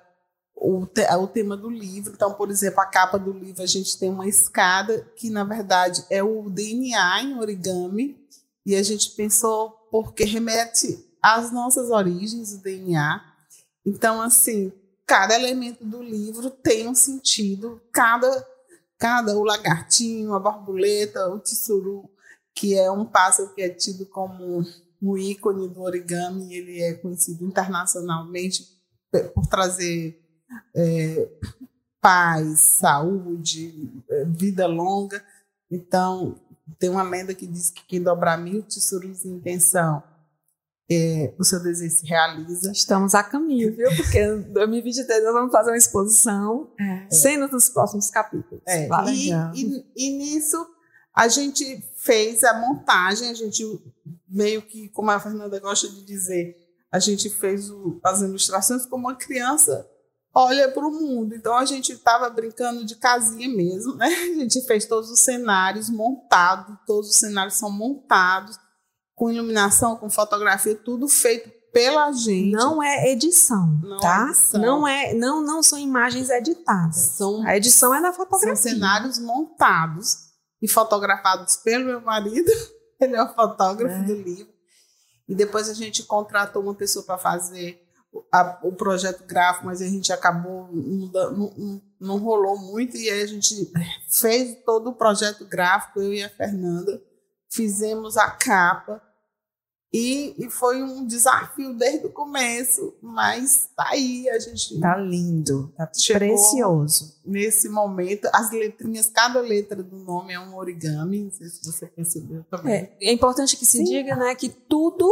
o, 0.59 0.85
te, 0.85 1.01
o 1.15 1.27
tema 1.27 1.55
do 1.55 1.69
livro. 1.69 2.13
Então, 2.13 2.33
por 2.33 2.49
exemplo, 2.49 2.81
a 2.81 2.85
capa 2.85 3.17
do 3.17 3.31
livro, 3.31 3.61
a 3.61 3.67
gente 3.67 3.97
tem 3.97 4.09
uma 4.09 4.27
escada 4.27 5.07
que, 5.15 5.29
na 5.29 5.43
verdade, 5.43 6.03
é 6.09 6.23
o 6.23 6.49
DNA 6.49 7.21
em 7.23 7.37
origami, 7.37 8.17
e 8.65 8.75
a 8.75 8.83
gente 8.83 9.11
pensou 9.11 9.69
porque 9.89 10.25
remete 10.25 11.05
às 11.21 11.51
nossas 11.51 11.89
origens, 11.89 12.53
o 12.53 12.61
DNA. 12.61 13.23
Então, 13.85 14.21
assim, 14.21 14.73
cada 15.05 15.35
elemento 15.35 15.85
do 15.85 16.03
livro 16.03 16.49
tem 16.49 16.87
um 16.87 16.95
sentido, 16.95 17.81
cada, 17.93 18.45
cada 18.97 19.37
o 19.37 19.43
lagartinho, 19.43 20.33
a 20.33 20.39
borboleta, 20.39 21.29
o 21.29 21.39
tsuru, 21.39 22.09
que 22.53 22.77
é 22.77 22.91
um 22.91 23.05
pássaro 23.05 23.53
que 23.53 23.61
é 23.61 23.69
tido 23.69 24.05
como 24.05 24.65
um 25.01 25.17
ícone 25.17 25.69
do 25.69 25.81
origami, 25.81 26.53
ele 26.53 26.81
é 26.81 26.93
conhecido 26.93 27.45
internacionalmente 27.45 28.67
por 29.33 29.45
trazer 29.47 30.26
é, 30.75 31.29
paz, 32.01 32.59
saúde, 32.59 33.91
é, 34.09 34.25
vida 34.25 34.67
longa. 34.67 35.23
Então, 35.69 36.39
tem 36.79 36.89
uma 36.89 37.03
lenda 37.03 37.33
que 37.33 37.47
diz 37.47 37.69
que 37.69 37.85
quem 37.85 38.01
dobrar 38.01 38.37
mil 38.37 38.63
tesouros 38.63 39.25
em 39.25 39.31
intenção, 39.31 40.03
é, 40.89 41.33
o 41.37 41.43
seu 41.43 41.61
desejo 41.61 41.97
se 41.97 42.05
realiza. 42.05 42.71
Estamos 42.71 43.13
a 43.13 43.23
caminho, 43.23 43.75
viu? 43.75 43.89
Porque 43.95 44.19
em 44.19 44.41
2023 44.53 45.23
nós 45.23 45.33
vamos 45.33 45.51
fazer 45.51 45.71
uma 45.71 45.77
exposição, 45.77 46.71
é. 46.79 47.11
cenas 47.11 47.51
dos 47.51 47.69
próximos 47.69 48.09
capítulos. 48.09 48.63
É. 48.65 48.87
E, 49.11 49.31
e, 49.31 49.85
e, 49.95 50.17
nisso 50.17 50.65
a 51.13 51.27
gente 51.27 51.83
fez 51.97 52.43
a 52.43 52.53
montagem, 52.53 53.29
a 53.29 53.33
gente 53.33 53.63
meio 54.29 54.61
que, 54.61 54.87
como 54.89 55.11
a 55.11 55.19
Fernanda 55.19 55.59
gosta 55.59 55.89
de 55.89 56.05
dizer, 56.05 56.55
a 56.91 56.99
gente 56.99 57.29
fez 57.29 57.69
o, 57.69 57.99
as 58.03 58.21
ilustrações 58.21 58.85
como 58.85 59.07
uma 59.07 59.15
criança 59.15 59.85
olha 60.37 60.69
para 60.69 60.85
o 60.85 60.91
mundo. 60.91 61.33
Então 61.33 61.57
a 61.57 61.65
gente 61.65 61.93
estava 61.93 62.29
brincando 62.29 62.85
de 62.85 62.95
casinha 62.95 63.49
mesmo, 63.49 63.95
né? 63.95 64.07
A 64.37 64.39
gente 64.39 64.61
fez 64.67 64.85
todos 64.85 65.09
os 65.09 65.19
cenários 65.21 65.89
montados, 65.89 66.77
todos 66.85 67.09
os 67.09 67.15
cenários 67.15 67.55
são 67.55 67.71
montados 67.71 68.59
com 69.15 69.31
iluminação, 69.31 69.97
com 69.97 70.11
fotografia, 70.11 70.75
tudo 70.75 71.07
feito 71.07 71.49
pela 71.73 72.11
gente. 72.11 72.51
Não 72.51 72.83
é 72.83 73.11
edição, 73.11 73.67
não 73.81 73.99
tá? 73.99 74.27
É 74.27 74.29
edição. 74.29 74.61
Não 74.61 74.87
é, 74.87 75.13
não, 75.15 75.41
não 75.41 75.63
são 75.63 75.79
imagens 75.79 76.29
editadas. 76.29 76.95
São, 76.95 77.41
a 77.45 77.57
edição 77.57 77.93
é 77.95 77.99
na 77.99 78.13
fotografia. 78.13 78.55
São 78.55 78.71
cenários 78.73 79.17
montados 79.17 80.17
e 80.61 80.67
fotografados 80.67 81.55
pelo 81.57 81.85
meu 81.85 82.01
marido. 82.01 82.51
Ele 83.01 83.15
é 83.15 83.23
o 83.23 83.33
fotógrafo 83.33 83.95
é. 83.95 84.03
do 84.03 84.13
livro. 84.13 84.53
E 85.27 85.33
depois 85.33 85.67
a 85.67 85.73
gente 85.73 86.03
contratou 86.03 86.61
uma 86.61 86.75
pessoa 86.75 87.03
para 87.03 87.17
fazer 87.17 87.86
a, 88.31 88.59
o 88.63 88.73
projeto 88.73 89.25
gráfico, 89.25 89.65
mas 89.65 89.81
a 89.81 89.87
gente 89.87 90.11
acabou, 90.11 90.69
não, 90.73 91.31
não, 91.31 91.81
não, 91.99 92.17
rolou 92.17 92.57
muito, 92.57 92.97
e 92.97 93.09
aí 93.09 93.21
a 93.21 93.27
gente 93.27 93.71
fez 94.09 94.57
todo 94.65 94.89
o 94.89 94.95
projeto 94.95 95.45
gráfico, 95.45 96.01
eu 96.01 96.13
e 96.13 96.23
a 96.23 96.29
Fernanda, 96.29 97.01
fizemos 97.49 98.17
a 98.17 98.29
capa, 98.29 99.01
e, 99.93 100.35
e 100.37 100.49
foi 100.49 100.83
um 100.83 101.05
desafio 101.07 101.73
desde 101.73 102.07
o 102.07 102.11
começo, 102.11 102.93
mas 103.01 103.69
tá 103.75 103.87
aí, 103.91 104.29
a 104.29 104.37
gente. 104.37 104.79
Tá 104.81 104.97
lindo, 104.97 105.73
tá 105.77 105.87
precioso. 105.87 107.15
Nesse 107.25 107.69
momento, 107.69 108.27
as 108.33 108.51
letrinhas, 108.51 109.09
cada 109.09 109.39
letra 109.39 109.81
do 109.81 109.95
nome 109.95 110.33
é 110.33 110.39
um 110.39 110.55
origami, 110.55 111.23
não 111.23 111.31
sei 111.31 111.47
se 111.47 111.65
você 111.65 111.87
percebeu 111.87 112.43
também. 112.43 112.73
É, 112.73 112.97
é 112.99 113.13
importante 113.13 113.55
que 113.55 113.65
se 113.65 113.77
Sim. 113.77 113.85
diga 113.85 114.15
né, 114.17 114.35
que 114.35 114.49
tudo, 114.49 115.07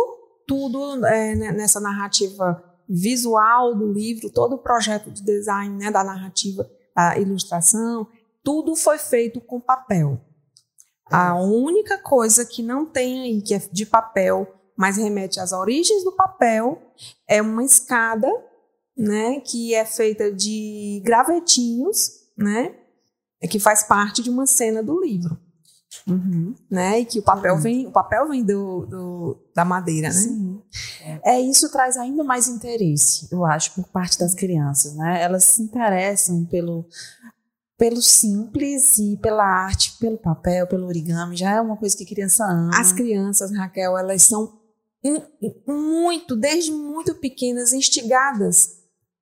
tudo 0.46 1.06
é, 1.06 1.36
né, 1.36 1.52
nessa 1.54 1.80
narrativa 1.80 2.62
visual 2.88 3.76
do 3.76 3.92
livro, 3.92 4.30
todo 4.30 4.54
o 4.54 4.58
projeto 4.58 5.12
de 5.12 5.24
design 5.24 5.78
né, 5.78 5.92
da 5.92 6.04
narrativa, 6.04 6.70
da 6.96 7.18
ilustração, 7.18 8.08
tudo 8.44 8.76
foi 8.76 8.98
feito 8.98 9.42
com 9.42 9.60
papel. 9.60 10.22
A 11.08 11.36
única 11.36 11.98
coisa 11.98 12.46
que 12.46 12.64
não 12.64 12.86
tem 12.86 13.22
aí, 13.22 13.42
que 13.42 13.54
é 13.54 13.60
de 13.72 13.86
papel, 13.86 14.52
mas 14.76 14.98
remete 14.98 15.40
às 15.40 15.52
origens 15.52 16.04
do 16.04 16.12
papel, 16.12 16.82
é 17.28 17.42
uma 17.42 17.64
escada, 17.64 18.28
né, 18.98 19.40
que 19.40 19.74
é 19.74 19.86
feita 19.86 20.32
de 20.32 21.02
gravetinhos, 21.04 22.26
né, 22.38 22.76
que 23.50 23.60
faz 23.60 23.84
parte 23.84 24.24
de 24.24 24.30
uma 24.30 24.46
cena 24.46 24.82
do 24.82 25.00
livro. 25.00 25.40
Uhum. 26.08 26.56
Né? 26.70 27.00
E 27.00 27.06
que 27.06 27.20
o 27.20 27.24
papel 27.24 27.58
vem, 27.58 27.88
o 27.88 27.92
papel 27.92 28.28
vem 28.28 28.44
do, 28.44 28.86
do 28.86 29.38
da 29.56 29.64
madeira, 29.64 30.10
né? 30.10 30.14
Sim. 30.14 30.62
É, 31.24 31.40
isso 31.40 31.72
traz 31.72 31.98
ainda 31.98 32.24
mais 32.24 32.48
interesse, 32.48 33.28
eu 33.32 33.46
acho, 33.46 33.74
por 33.74 33.86
parte 33.86 34.20
das 34.20 34.34
crianças, 34.34 34.96
né? 34.96 35.22
Elas 35.22 35.44
se 35.44 35.62
interessam 35.62 36.46
pelo 36.46 36.86
pelo 37.78 38.02
simples 38.02 38.98
e 38.98 39.18
pela 39.18 39.44
arte, 39.44 39.98
pelo 40.00 40.18
papel, 40.18 40.66
pelo 40.66 40.88
origami, 40.88 41.36
já 41.36 41.52
é 41.52 41.62
uma 41.62 41.76
coisa 41.76 41.96
que 41.96 42.04
a 42.04 42.08
criança 42.08 42.46
ama. 42.46 42.72
As 42.74 42.94
crianças, 42.94 43.52
Raquel, 43.52 43.98
elas 43.98 44.24
são 44.24 44.60
muito, 45.68 46.36
desde 46.36 46.72
muito 46.72 47.16
pequenas, 47.16 47.74
instigadas 47.74 48.78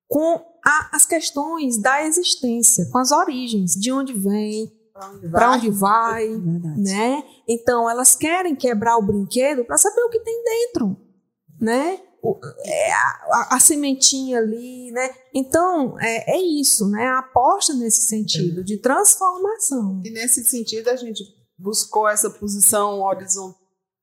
com 0.08 0.40
a, 0.64 0.96
as 0.96 1.04
questões 1.04 1.76
da 1.78 2.04
existência, 2.04 2.86
com 2.90 2.98
as 2.98 3.10
origens, 3.10 3.72
de 3.72 3.92
onde 3.92 4.12
vem, 4.12 4.72
para 5.30 5.52
onde 5.52 5.70
vai, 5.70 6.28
né? 6.28 7.24
Então 7.48 7.90
elas 7.90 8.14
querem 8.14 8.54
quebrar 8.54 8.96
o 8.96 9.02
brinquedo 9.02 9.64
para 9.64 9.76
saber 9.76 10.00
o 10.02 10.08
que 10.08 10.20
tem 10.20 10.44
dentro, 10.44 10.96
né? 11.60 12.00
O, 12.22 12.38
é 12.64 12.92
a, 12.92 13.48
a, 13.56 13.60
sementinha 13.60 14.38
ali, 14.38 14.92
né? 14.92 15.10
Então 15.34 15.98
é, 16.00 16.36
é, 16.36 16.40
isso, 16.40 16.88
né? 16.88 17.08
A 17.08 17.18
aposta 17.18 17.74
nesse 17.74 18.02
sentido 18.02 18.62
de 18.62 18.78
transformação. 18.78 20.00
E 20.04 20.10
nesse 20.10 20.44
sentido 20.44 20.88
a 20.88 20.96
gente 20.96 21.24
buscou 21.58 22.08
essa 22.08 22.30
posição 22.30 23.00
horizontal, 23.00 23.60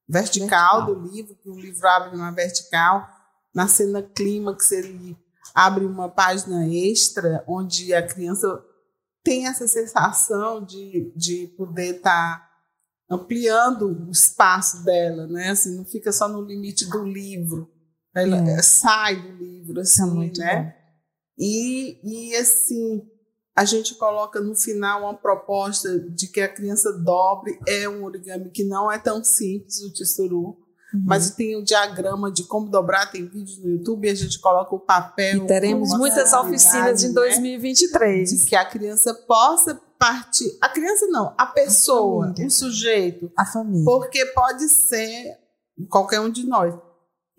vertical, 0.08 0.86
vertical. 0.86 0.86
do 0.86 1.08
livro, 1.08 1.36
que 1.36 1.50
o 1.50 1.56
livro 1.56 1.88
abre 1.88 2.16
uma 2.16 2.32
vertical, 2.32 3.08
na 3.56 3.68
cena 3.68 4.04
clímax 4.04 4.72
ele 4.74 5.18
abre 5.56 5.86
uma 5.86 6.10
página 6.10 6.68
extra 6.68 7.44
onde 7.48 7.94
a 7.94 8.06
criança 8.06 8.62
tem 9.24 9.48
essa 9.48 9.68
sensação 9.68 10.64
de, 10.64 11.12
de 11.16 11.48
poder 11.58 11.98
estar 11.98 12.40
tá 12.40 12.52
ampliando 13.10 14.08
o 14.08 14.12
espaço 14.12 14.84
dela, 14.84 15.28
né? 15.28 15.50
Assim, 15.50 15.76
não 15.76 15.86
fica 15.86 16.12
só 16.12 16.28
no 16.28 16.42
limite 16.42 16.90
do 16.90 17.04
livro. 17.04 17.70
Ela 18.16 18.38
é. 18.50 18.62
sai 18.62 19.22
do 19.22 19.38
livro, 19.38 19.80
é 19.80 19.82
assim, 19.82 20.32
né? 20.38 20.64
Bom. 20.64 20.82
E, 21.38 22.00
e 22.04 22.36
assim, 22.36 23.02
a 23.56 23.66
gente 23.66 23.96
coloca 23.96 24.40
no 24.40 24.56
final 24.56 25.04
uma 25.04 25.14
proposta 25.14 26.00
de 26.00 26.28
que 26.28 26.42
a 26.42 26.48
criança 26.48 26.92
dobre 26.94 27.60
é 27.68 27.88
um 27.88 28.04
origami 28.04 28.50
que 28.50 28.64
não 28.64 28.92
é 28.92 28.98
tão 28.98 29.24
simples, 29.24 29.82
o 29.82 29.94
tissuru, 29.94 30.58
Uhum. 30.94 31.04
Mas 31.06 31.32
tem 31.32 31.56
o 31.56 31.64
diagrama 31.64 32.32
de 32.32 32.44
como 32.44 32.70
dobrar, 32.70 33.10
tem 33.12 33.26
vídeos 33.26 33.58
no 33.60 33.70
YouTube, 33.70 34.10
a 34.10 34.16
gente 34.16 34.40
coloca 34.40 34.76
o 34.76 34.80
papel. 34.80 35.44
E 35.44 35.48
teremos 35.48 35.90
muitas 35.98 36.34
oficinas 36.34 37.04
em 37.04 37.14
2023. 37.14 38.32
Né? 38.32 38.38
De 38.38 38.46
que 38.46 38.56
a 38.56 38.66
criança 38.66 39.14
possa 39.14 39.80
parte. 39.98 40.44
A 40.60 40.68
criança 40.68 41.08
não, 41.08 41.34
a 41.38 41.46
pessoa, 41.46 42.34
o 42.38 42.50
sujeito. 42.50 43.32
A 43.38 43.46
família. 43.46 43.86
Porque 43.86 44.26
pode 44.28 44.68
ser 44.68 45.38
qualquer 45.90 46.20
um 46.20 46.30
de 46.30 46.46
nós. 46.46 46.74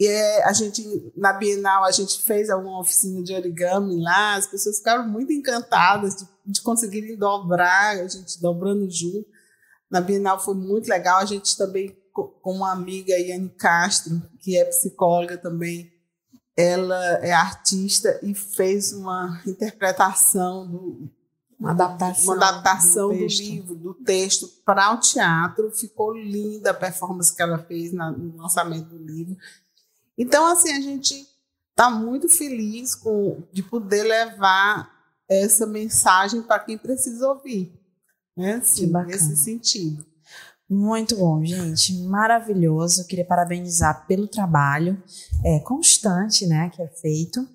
E 0.02 0.06
é, 0.06 0.44
a 0.44 0.52
gente, 0.52 1.12
na 1.16 1.32
Bienal, 1.32 1.84
a 1.84 1.92
gente 1.92 2.22
fez 2.22 2.50
alguma 2.50 2.80
oficina 2.80 3.22
de 3.22 3.32
origami 3.32 4.02
lá, 4.02 4.34
as 4.34 4.46
pessoas 4.46 4.78
ficaram 4.78 5.06
muito 5.06 5.32
encantadas 5.32 6.16
de, 6.16 6.26
de 6.46 6.60
conseguirem 6.60 7.16
dobrar, 7.16 7.98
a 7.98 8.08
gente 8.08 8.40
dobrando 8.40 8.90
junto. 8.90 9.26
Na 9.90 10.00
Bienal 10.00 10.42
foi 10.42 10.54
muito 10.54 10.88
legal, 10.88 11.18
a 11.18 11.24
gente 11.24 11.56
também, 11.56 11.96
com 12.12 12.52
uma 12.52 12.72
amiga, 12.72 13.18
Iane 13.18 13.48
Castro, 13.48 14.22
que 14.40 14.56
é 14.56 14.64
psicóloga 14.64 15.36
também, 15.38 15.92
ela 16.56 17.02
é 17.24 17.32
artista 17.32 18.20
e 18.22 18.34
fez 18.34 18.92
uma 18.92 19.40
interpretação 19.46 20.70
do, 20.70 21.10
uma 21.58 21.70
adaptação, 21.70 22.24
uma 22.24 22.34
adaptação 22.34 23.08
do, 23.08 23.18
do 23.18 23.26
livro, 23.26 23.74
do 23.76 23.94
texto 23.94 24.48
para 24.64 24.92
o 24.92 24.98
teatro. 24.98 25.70
Ficou 25.70 26.12
linda 26.12 26.72
a 26.72 26.74
performance 26.74 27.34
que 27.34 27.40
ela 27.40 27.58
fez 27.58 27.92
no 27.92 28.36
lançamento 28.36 28.88
do 28.88 28.98
livro. 28.98 29.36
Então, 30.18 30.44
assim, 30.46 30.72
a 30.72 30.80
gente 30.80 31.26
está 31.70 31.88
muito 31.88 32.28
feliz 32.28 32.94
com, 32.94 33.42
de 33.52 33.62
poder 33.62 34.02
levar 34.02 34.90
essa 35.28 35.64
mensagem 35.64 36.42
para 36.42 36.58
quem 36.58 36.76
precisa 36.76 37.28
ouvir. 37.28 37.72
Né? 38.36 38.54
Assim, 38.54 38.92
nesse 39.06 39.36
sentido. 39.36 40.04
Muito 40.72 41.16
bom, 41.16 41.44
gente. 41.44 41.92
Maravilhoso. 42.04 43.02
Eu 43.02 43.06
queria 43.06 43.26
parabenizar 43.26 44.06
pelo 44.06 44.26
trabalho 44.26 45.00
é, 45.44 45.58
constante 45.60 46.46
né, 46.46 46.70
que 46.70 46.80
é 46.80 46.88
feito. 46.88 47.46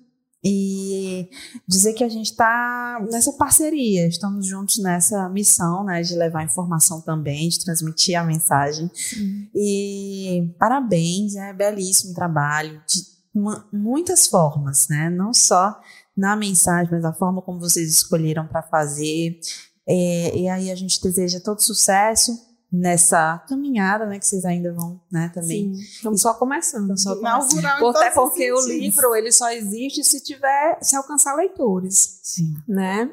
E 0.42 1.28
dizer 1.66 1.94
que 1.94 2.04
a 2.04 2.08
gente 2.08 2.30
está 2.30 3.04
nessa 3.10 3.32
parceria, 3.32 4.06
estamos 4.06 4.46
juntos 4.46 4.78
nessa 4.78 5.28
missão 5.28 5.82
né, 5.82 6.00
de 6.00 6.14
levar 6.14 6.44
informação 6.44 7.00
também, 7.00 7.48
de 7.48 7.58
transmitir 7.58 8.16
a 8.16 8.22
mensagem. 8.22 8.88
Sim. 8.94 9.48
E 9.52 10.54
parabéns, 10.56 11.34
é 11.34 11.52
belíssimo 11.52 12.14
trabalho, 12.14 12.80
de 12.86 13.02
uma, 13.34 13.66
muitas 13.72 14.28
formas, 14.28 14.86
né? 14.88 15.10
Não 15.10 15.34
só 15.34 15.76
na 16.16 16.36
mensagem, 16.36 16.92
mas 16.92 17.04
a 17.04 17.12
forma 17.12 17.42
como 17.42 17.58
vocês 17.58 17.90
escolheram 17.90 18.46
para 18.46 18.62
fazer. 18.62 19.40
É, 19.88 20.38
e 20.38 20.48
aí 20.48 20.70
a 20.70 20.74
gente 20.76 21.02
deseja 21.02 21.40
todo 21.40 21.60
sucesso 21.60 22.47
nessa 22.70 23.38
caminhada, 23.48 24.04
né, 24.06 24.18
que 24.18 24.26
vocês 24.26 24.44
ainda 24.44 24.72
vão, 24.72 25.00
né, 25.10 25.30
também. 25.34 25.74
Sim, 25.74 25.80
estamos 25.80 26.20
só 26.20 26.34
começando. 26.34 26.98
Só 26.98 27.16
começando. 27.16 27.86
Até 27.88 28.10
porque 28.10 28.52
o 28.52 28.66
livro, 28.66 29.14
ele 29.14 29.32
só 29.32 29.50
existe 29.50 30.04
se 30.04 30.22
tiver, 30.22 30.78
se 30.82 30.94
alcançar 30.94 31.34
leitores. 31.34 32.20
Sim. 32.22 32.54
Né? 32.68 33.10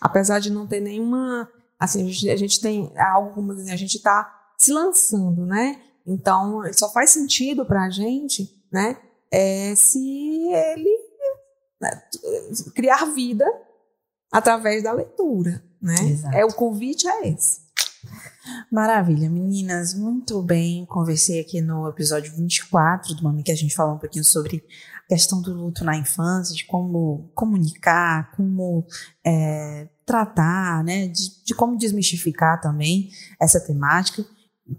Apesar 0.00 0.38
de 0.38 0.50
não 0.50 0.66
ter 0.66 0.80
nenhuma, 0.80 1.48
assim, 1.78 2.02
a 2.02 2.06
gente, 2.06 2.30
a 2.30 2.36
gente 2.36 2.60
tem 2.60 2.92
algo 2.96 3.34
como 3.34 3.52
assim, 3.52 3.70
a 3.70 3.76
gente 3.76 3.96
está 3.96 4.32
se 4.56 4.72
lançando, 4.72 5.44
né? 5.44 5.80
Então, 6.06 6.62
só 6.72 6.92
faz 6.92 7.10
sentido 7.10 7.64
para 7.64 7.84
a 7.84 7.90
gente, 7.90 8.48
né, 8.72 8.96
é, 9.30 9.74
se 9.74 9.98
ele 10.52 10.90
né, 11.80 12.02
criar 12.74 13.06
vida 13.06 13.44
através 14.30 14.82
da 14.82 14.92
leitura, 14.92 15.62
né? 15.80 15.96
Exato. 16.00 16.36
É 16.36 16.44
o 16.44 16.54
convite 16.54 17.08
é 17.08 17.28
esse. 17.28 17.61
Maravilha, 18.70 19.30
meninas, 19.30 19.94
muito 19.94 20.42
bem. 20.42 20.84
Conversei 20.86 21.40
aqui 21.40 21.60
no 21.60 21.88
episódio 21.88 22.34
24 22.34 23.14
do 23.14 23.22
Mami 23.22 23.42
que 23.42 23.52
a 23.52 23.56
gente 23.56 23.74
falou 23.74 23.94
um 23.94 23.98
pouquinho 23.98 24.24
sobre 24.24 24.64
a 25.04 25.08
questão 25.08 25.40
do 25.40 25.54
luto 25.54 25.84
na 25.84 25.96
infância, 25.96 26.54
de 26.54 26.64
como 26.64 27.30
comunicar, 27.34 28.32
como 28.32 28.84
é, 29.24 29.88
tratar, 30.04 30.82
né, 30.82 31.06
de, 31.06 31.44
de 31.44 31.54
como 31.54 31.78
desmistificar 31.78 32.60
também 32.60 33.10
essa 33.40 33.60
temática. 33.60 34.24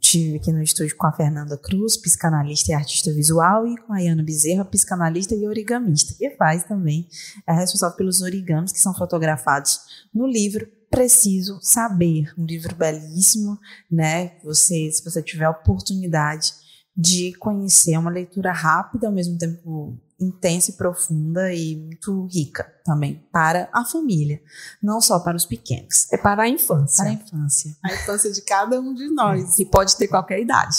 Estive 0.02 0.38
aqui 0.38 0.52
no 0.52 0.62
estúdio 0.62 0.96
com 0.98 1.08
a 1.08 1.12
Fernanda 1.12 1.58
Cruz, 1.58 1.98
psicanalista 1.98 2.72
e 2.72 2.74
artista 2.74 3.12
visual, 3.14 3.68
e 3.68 3.78
com 3.78 3.94
a 3.94 4.00
Iana 4.00 4.24
Bezerra, 4.24 4.66
psicanalista 4.66 5.36
e 5.36 5.48
origamista, 5.48 6.14
que 6.14 6.32
faz 6.32 6.64
também, 6.64 7.08
é 7.48 7.54
responsável 7.54 7.96
pelos 7.98 8.22
origamis 8.22 8.72
que 8.72 8.80
são 8.80 8.94
fotografados 8.94 9.80
no 10.14 10.28
livro 10.28 10.68
Preciso 10.90 11.60
Saber, 11.62 12.34
um 12.38 12.46
livro 12.46 12.76
belíssimo, 12.76 13.58
né? 13.90 14.34
Você, 14.44 14.92
se 14.92 15.04
você 15.04 15.22
tiver 15.22 15.50
oportunidade 15.50 16.54
de 16.96 17.34
conhecer, 17.40 17.94
é 17.94 18.00
uma 18.00 18.12
leitura 18.12 18.52
rápida, 18.52 19.08
ao 19.08 19.14
mesmo 19.14 19.38
tempo 19.38 19.98
intensa 20.20 20.72
e 20.72 20.74
profunda 20.76 21.54
e 21.54 21.76
muito 21.76 22.26
rica 22.28 22.72
também 22.86 23.26
para 23.32 23.68
a 23.74 23.84
família, 23.84 24.42
não 24.82 25.02
só 25.02 25.20
para 25.20 25.36
os 25.36 25.46
pequenos. 25.46 26.12
É 26.12 26.18
para 26.18 26.44
a 26.44 26.50
infância. 26.50 27.04
Para 27.04 27.12
a 27.12 27.14
infância. 27.14 27.76
A 27.84 27.94
infância 27.94 28.32
de 28.32 28.42
cada 28.42 28.80
um 28.80 28.94
de 28.94 29.10
nós. 29.10 29.56
Que 29.56 29.66
pode 29.66 29.98
ter 29.98 30.08
qualquer 30.08 30.40
idade. 30.40 30.78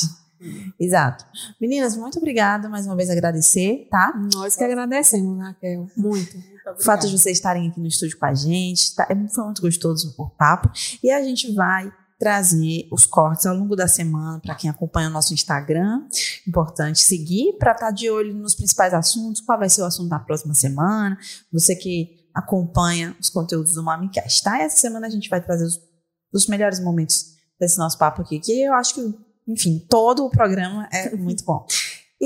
Exato. 0.79 1.25
Meninas, 1.61 1.97
muito 1.97 2.19
obrigada 2.19 2.69
mais 2.69 2.87
uma 2.87 2.97
vez 2.97 3.09
agradecer, 3.11 3.89
tá? 3.91 4.13
Nós 4.35 4.57
que 4.57 4.65
agradecemos, 4.65 5.39
Raquel. 5.39 5.89
Muito. 5.97 6.37
o 6.67 6.83
fato 6.83 7.07
de 7.07 7.19
vocês 7.19 7.39
estarem 7.39 7.69
aqui 7.69 7.81
no 7.81 7.87
estúdio 7.87 8.19
com 8.19 8.27
a 8.27 8.35
gente, 8.35 8.95
tá? 8.95 9.07
É, 9.09 9.29
foi 9.29 9.45
muito 9.45 9.63
gostoso 9.63 10.15
o 10.19 10.29
papo. 10.31 10.71
E 11.03 11.11
a 11.11 11.23
gente 11.23 11.53
vai 11.55 11.91
trazer 12.25 12.89
os 12.91 13.05
cortes 13.05 13.45
ao 13.45 13.55
longo 13.55 13.77
da 13.77 13.87
semana 13.87 14.41
para 14.41 14.55
quem 14.55 14.71
acompanha 14.71 15.09
o 15.09 15.13
nosso 15.13 15.35
Instagram. 15.35 16.09
Importante 16.49 17.05
seguir 17.05 17.53
para 17.59 17.73
estar 17.73 17.89
tá 17.89 17.91
de 17.91 18.09
olho 18.09 18.33
nos 18.33 18.55
principais 18.55 18.95
assuntos, 18.95 19.43
qual 19.43 19.59
vai 19.59 19.69
ser 19.69 19.83
o 19.83 19.85
assunto 19.85 20.09
da 20.09 20.19
próxima 20.19 20.55
semana. 20.55 21.19
Você 21.53 21.77
que 21.77 22.27
acompanha 22.33 23.15
os 23.21 23.29
conteúdos 23.29 23.75
do 23.75 23.83
MamiCast, 23.83 24.43
tá? 24.43 24.59
Essa 24.59 24.79
semana 24.79 25.07
a 25.07 25.11
gente 25.11 25.29
vai 25.29 25.39
trazer 25.39 25.67
os, 25.67 25.79
os 26.33 26.47
melhores 26.47 26.81
momentos 26.81 27.35
desse 27.61 27.77
nosso 27.77 27.99
papo 27.99 28.23
aqui, 28.23 28.41
que 28.41 28.63
eu 28.63 28.73
acho 28.73 28.95
que, 28.95 29.15
enfim, 29.47 29.79
todo 29.87 30.25
o 30.25 30.31
programa 30.31 30.89
é 30.91 31.15
muito 31.15 31.45
bom. 31.45 31.67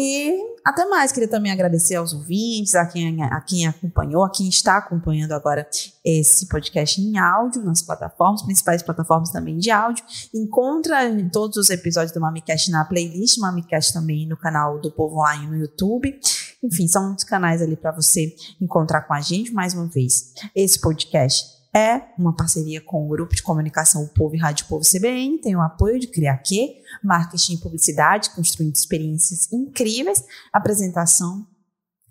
E 0.01 0.33
até 0.65 0.85
mais, 0.85 1.11
queria 1.11 1.29
também 1.29 1.51
agradecer 1.51 1.97
aos 1.97 2.13
ouvintes, 2.13 2.77
a 2.77 2.87
quem, 2.87 3.21
a 3.21 3.41
quem 3.41 3.67
acompanhou, 3.67 4.23
a 4.23 4.31
quem 4.31 4.49
está 4.49 4.77
acompanhando 4.77 5.33
agora 5.33 5.69
esse 6.05 6.47
podcast 6.47 7.01
em 7.01 7.19
áudio 7.19 7.65
nas 7.65 7.83
plataformas, 7.83 8.43
principais 8.43 8.81
plataformas 8.81 9.33
também 9.33 9.59
de 9.59 9.73
áudio. 9.73 10.05
Encontra 10.33 10.99
todos 11.33 11.57
os 11.57 11.69
episódios 11.69 12.13
do 12.13 12.21
MamiCast 12.21 12.71
na 12.71 12.85
playlist, 12.85 13.39
MamiCast 13.39 13.93
também 13.93 14.25
no 14.25 14.37
canal 14.37 14.79
do 14.79 14.89
Povo 14.89 15.19
Online 15.19 15.49
no 15.49 15.57
YouTube. 15.57 16.17
Enfim, 16.63 16.87
são 16.87 17.09
muitos 17.09 17.25
canais 17.25 17.61
ali 17.61 17.75
para 17.75 17.91
você 17.91 18.33
encontrar 18.61 19.03
com 19.03 19.15
a 19.15 19.21
gente 19.21 19.53
mais 19.53 19.75
uma 19.75 19.89
vez. 19.89 20.33
Esse 20.55 20.81
podcast 20.81 21.58
é 21.75 22.03
uma 22.19 22.35
parceria 22.35 22.81
com 22.81 23.05
o 23.05 23.09
grupo 23.09 23.35
de 23.35 23.43
comunicação 23.43 24.03
O 24.03 24.09
Povo 24.09 24.35
e 24.35 24.39
Rádio 24.39 24.67
Povo 24.67 24.85
CBN, 24.85 25.39
tem 25.39 25.55
o 25.55 25.61
apoio 25.61 25.99
de 26.01 26.07
Criaque, 26.07 26.77
marketing 27.03 27.55
e 27.55 27.59
publicidade, 27.59 28.31
construindo 28.31 28.75
experiências 28.75 29.53
incríveis, 29.53 30.25
apresentação 30.53 31.47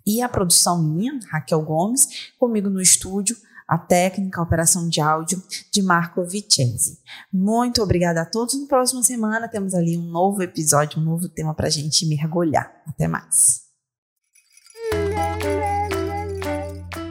e 0.06 0.22
a 0.22 0.28
produção 0.28 0.82
minha, 0.82 1.18
Raquel 1.30 1.62
Gomes, 1.62 2.32
comigo 2.38 2.70
no 2.70 2.80
estúdio, 2.80 3.36
a 3.68 3.76
técnica, 3.76 4.40
a 4.40 4.42
operação 4.42 4.88
de 4.88 4.98
áudio 4.98 5.42
de 5.70 5.82
Marco 5.82 6.24
Vicenzi. 6.24 6.98
Muito 7.30 7.82
obrigada 7.82 8.22
a 8.22 8.24
todos. 8.24 8.58
Na 8.58 8.66
próxima 8.66 9.02
semana 9.02 9.46
temos 9.46 9.74
ali 9.74 9.98
um 9.98 10.10
novo 10.10 10.42
episódio, 10.42 10.98
um 10.98 11.04
novo 11.04 11.28
tema 11.28 11.52
para 11.52 11.66
a 11.66 11.70
gente 11.70 12.06
mergulhar. 12.06 12.82
Até 12.86 13.06
mais. 13.06 13.68